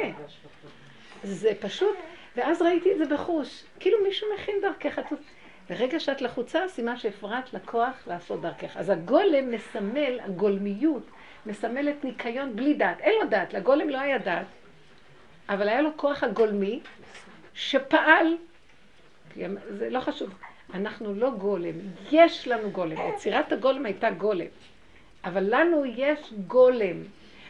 זה 1.22 1.52
פשוט, 1.60 1.96
ואז 2.36 2.62
ראיתי 2.62 2.92
את 2.92 2.98
זה 2.98 3.14
בחוש, 3.14 3.64
כאילו 3.80 3.98
מישהו 4.04 4.28
מכין 4.34 4.54
דרכך. 4.62 4.98
ברגע 5.70 6.00
שאת 6.00 6.22
לחוצה, 6.22 6.68
סימן 6.68 6.96
שהפרעת 6.96 7.54
לכוח 7.54 8.02
לעשות 8.06 8.40
דרכך. 8.40 8.76
אז 8.76 8.90
הגולם 8.90 9.50
מסמל, 9.50 10.20
הגולמיות, 10.20 11.10
מסמלת 11.46 12.04
ניקיון 12.04 12.56
בלי 12.56 12.74
דעת. 12.74 13.00
אין 13.00 13.14
לו 13.22 13.28
דעת, 13.30 13.54
לגולם 13.54 13.88
לא 13.88 14.00
היה 14.00 14.18
דעת, 14.18 14.46
אבל 15.48 15.68
היה 15.68 15.80
לו 15.80 15.90
כוח 15.96 16.22
הגולמי 16.24 16.80
שפעל, 17.54 18.36
זה 19.70 19.90
לא 19.90 20.00
חשוב, 20.00 20.30
אנחנו 20.74 21.14
לא 21.14 21.30
גולם, 21.30 21.74
יש 22.12 22.48
לנו 22.48 22.70
גולם, 22.70 22.96
יצירת 23.14 23.52
הגולם 23.52 23.86
הייתה 23.86 24.10
גולם, 24.10 24.46
אבל 25.24 25.44
לנו 25.48 25.84
יש 25.84 26.32
גולם, 26.46 26.96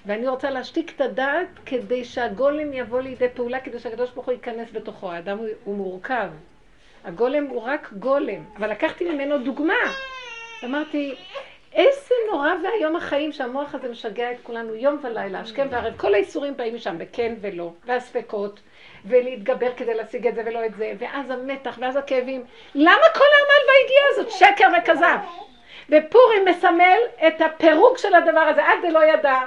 ואני 0.06 0.28
רוצה 0.28 0.50
להשתיק 0.50 0.92
את 0.96 1.00
הדעת 1.00 1.48
כדי 1.66 2.04
שהגולם 2.04 2.72
יבוא 2.72 3.00
לידי 3.00 3.28
פעולה, 3.34 3.60
כדי 3.60 3.78
שהקדוש 3.78 4.10
ברוך 4.10 4.26
הוא 4.26 4.32
ייכנס 4.32 4.68
בתוכו, 4.72 5.12
האדם 5.12 5.38
הוא, 5.64 5.76
מורכב, 5.76 6.28
הגולם 7.04 7.46
הוא 7.46 7.62
רק 7.62 7.92
גולם, 7.92 8.44
אבל 8.56 8.70
לקחתי 8.70 9.10
ממנו 9.10 9.38
דוגמה, 9.38 9.74
אמרתי, 10.64 11.14
איזה 11.74 12.14
נורא 12.32 12.50
והיום 12.62 12.96
החיים 12.96 13.32
שהמוח 13.32 13.74
הזה 13.74 13.88
משגע 13.88 14.32
את 14.32 14.36
כולנו 14.42 14.74
יום 14.74 14.98
ולילה, 15.02 15.40
השכם 15.40 15.66
והערב, 15.70 15.96
כל 15.96 16.14
האיסורים 16.14 16.56
באים 16.56 16.74
משם, 16.74 16.98
בכן 16.98 17.34
ולא, 17.40 17.72
והספקות, 17.84 18.60
ולהתגבר 19.04 19.70
כדי 19.76 19.94
להשיג 19.94 20.26
את 20.26 20.34
זה 20.34 20.42
ולא 20.46 20.66
את 20.66 20.74
זה, 20.74 20.92
ואז 20.98 21.30
המתח, 21.30 21.78
ואז 21.80 21.96
הכאבים. 21.96 22.44
למה 22.74 23.06
כל 23.14 23.24
העמל 23.24 23.68
והיגיעה 23.68 24.06
הזאת? 24.10 24.30
שקר 24.30 24.68
וכזב. 24.78 25.18
ופורים 25.90 26.44
מסמל 26.44 26.98
את 27.26 27.40
הפירוק 27.40 27.98
של 27.98 28.14
הדבר 28.14 28.40
הזה, 28.40 28.64
עד 28.64 28.78
דלא 28.82 29.04
ידע. 29.04 29.40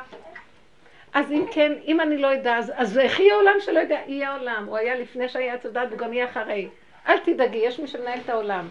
אז 1.13 1.31
אם 1.31 1.45
כן, 1.51 1.73
אם 1.87 2.01
אני 2.01 2.17
לא 2.17 2.33
אדע, 2.33 2.57
אז, 2.57 2.73
אז 2.75 2.99
איך 2.99 3.19
יהיה 3.19 3.35
עולם 3.35 3.55
שלא 3.59 3.79
יודע? 3.79 3.99
יהיה 4.07 4.35
עולם. 4.35 4.65
הוא 4.67 4.77
היה 4.77 4.95
לפני 4.95 5.29
שהיה 5.29 5.53
עץ 5.53 5.65
הדת, 5.65 5.87
והוא 5.89 5.99
גם 5.99 6.13
יהיה 6.13 6.25
אחרי. 6.25 6.67
אל 7.07 7.17
תדאגי, 7.19 7.57
יש 7.57 7.79
מי 7.79 7.87
שמנהל 7.87 8.19
את 8.25 8.29
העולם. 8.29 8.67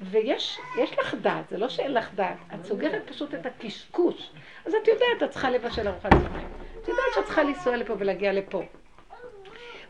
ויש 0.00 0.58
לך 0.98 1.14
דעת, 1.14 1.48
זה 1.48 1.58
לא 1.58 1.68
שאין 1.68 1.94
לך 1.94 2.14
דעת, 2.14 2.36
את 2.54 2.64
סוגרת 2.64 3.02
פשוט 3.06 3.34
את 3.34 3.46
הקשקוש. 3.46 4.30
אז 4.66 4.74
את 4.74 4.88
יודעת, 4.88 5.22
את 5.24 5.30
צריכה 5.30 5.50
לבשל 5.50 5.88
ארוחת 5.88 6.10
צהריים. 6.10 6.48
את 6.82 6.88
יודעת 6.88 7.04
שאת 7.14 7.24
צריכה 7.24 7.42
לנסוע 7.42 7.76
לפה 7.76 7.94
ולהגיע 7.98 8.32
לפה. 8.32 8.62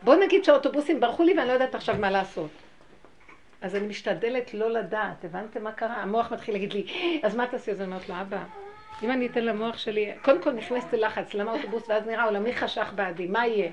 בוא 0.03 0.15
נגיד 0.15 0.43
שהאוטובוסים 0.43 0.99
ברחו 0.99 1.23
לי 1.23 1.33
ואני 1.37 1.47
לא 1.47 1.53
יודעת 1.53 1.75
עכשיו 1.75 1.95
מה 1.99 2.11
לעשות. 2.11 2.49
אז 3.61 3.75
אני 3.75 3.87
משתדלת 3.87 4.53
לא 4.53 4.71
לדעת, 4.71 5.25
הבנתם 5.25 5.63
מה 5.63 5.71
קרה? 5.71 5.95
המוח 5.95 6.31
מתחיל 6.31 6.55
להגיד 6.55 6.73
לי, 6.73 6.85
אז 7.23 7.35
מה 7.35 7.47
תעשי? 7.47 7.71
אז 7.71 7.81
אני 7.81 7.87
אומרת 7.87 8.09
לו, 8.09 8.15
אבא, 8.21 8.43
אם 9.03 9.11
אני 9.11 9.27
אתן 9.27 9.45
למוח 9.45 9.77
שלי, 9.77 10.11
קודם 10.21 10.41
כל 10.41 10.51
נכנסת 10.51 10.93
ללחץ, 10.93 11.33
למה 11.33 11.51
האוטובוס, 11.51 11.89
ואז 11.89 12.07
נראה 12.07 12.23
עולמי 12.23 12.55
חשך 12.55 12.91
בעדי, 12.95 13.27
מה 13.27 13.47
יהיה? 13.47 13.71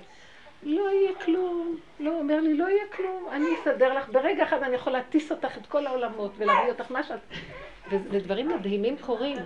לא 0.63 0.91
יהיה 0.91 1.15
כלום. 1.25 1.77
לא, 2.01 2.19
אומר 2.19 2.41
לי, 2.41 2.55
לא 2.55 2.69
יהיה 2.69 2.85
כלום, 2.97 3.29
אני 3.33 3.47
אסדר 3.61 3.95
לך. 3.95 4.09
ברגע 4.09 4.43
אחד 4.45 4.63
אני 4.63 4.75
יכול 4.75 4.93
להטיס 4.93 5.33
אותך 5.33 5.59
את 5.59 5.67
כל 5.67 5.87
העולמות 5.87 6.33
ולהביא 6.39 6.69
אותך 6.69 6.91
מה 6.91 7.03
שאת... 7.03 7.19
ודברים 7.91 8.49
מדהימים 8.49 8.97
קורים. 8.97 9.37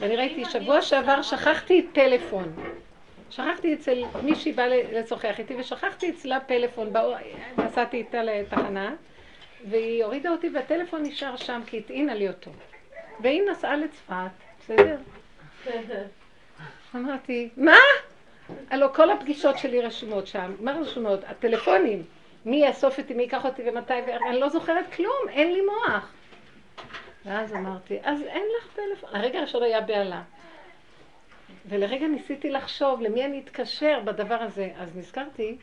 ואני 0.00 0.16
ראיתי, 0.16 0.44
שבוע 0.44 0.82
שעבר 0.82 1.22
שכחתי 1.22 1.86
טלפון. 1.92 2.52
שכחתי 3.30 3.74
אצל 3.74 4.02
מישהי 4.22 4.52
באה 4.52 4.82
לשוחח 4.92 5.38
איתי, 5.38 5.54
ושכחתי 5.58 6.10
אצלה 6.10 6.40
פלאפון, 6.40 6.92
נסעתי 7.58 7.96
איתה 7.96 8.22
לתחנה, 8.22 8.94
והיא 9.70 10.04
הורידה 10.04 10.30
אותי 10.30 10.48
והטלפון 10.48 11.02
נשאר 11.02 11.36
שם 11.36 11.60
כי 11.66 11.78
הטעינה 11.78 12.14
לי 12.14 12.28
אותו. 12.28 12.50
והיא 13.20 13.42
נסעה 13.50 13.76
לצפת, 13.76 14.14
בסדר? 14.60 14.96
אמרתי, 16.94 17.48
מה? 17.56 17.76
הלו 18.70 18.94
כל 18.94 19.10
הפגישות 19.10 19.58
שלי 19.58 19.80
רשומות 19.80 20.26
שם, 20.26 20.54
מה 20.60 20.72
רשומות? 20.72 21.20
הטלפונים, 21.26 22.02
מי 22.44 22.56
יאסוף 22.56 22.98
אותי, 22.98 23.14
מי 23.14 23.22
ייקח 23.22 23.44
אותי 23.44 23.62
ומתי, 23.68 23.94
אני 24.28 24.40
לא 24.40 24.48
זוכרת 24.48 24.92
כלום, 24.94 25.28
אין 25.28 25.52
לי 25.52 25.60
מוח. 25.60 26.12
ואז 27.24 27.54
אמרתי, 27.54 27.98
אז 28.02 28.22
אין 28.22 28.42
לך 28.58 28.76
טלפון. 28.76 29.10
הרגע 29.12 29.38
הראשון 29.38 29.62
היה 29.62 29.80
בהלה. 29.80 30.22
ולרגע 31.68 32.06
ניסיתי 32.06 32.50
לחשוב 32.50 33.00
למי 33.00 33.24
אני 33.24 33.40
אתקשר 33.40 34.00
בדבר 34.04 34.34
הזה. 34.34 34.70
אז 34.78 34.96
נזכרתי 34.96 35.56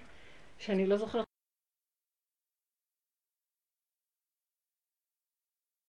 שאני 0.60 0.88
לא 0.88 0.98
זוכרת 0.98 1.26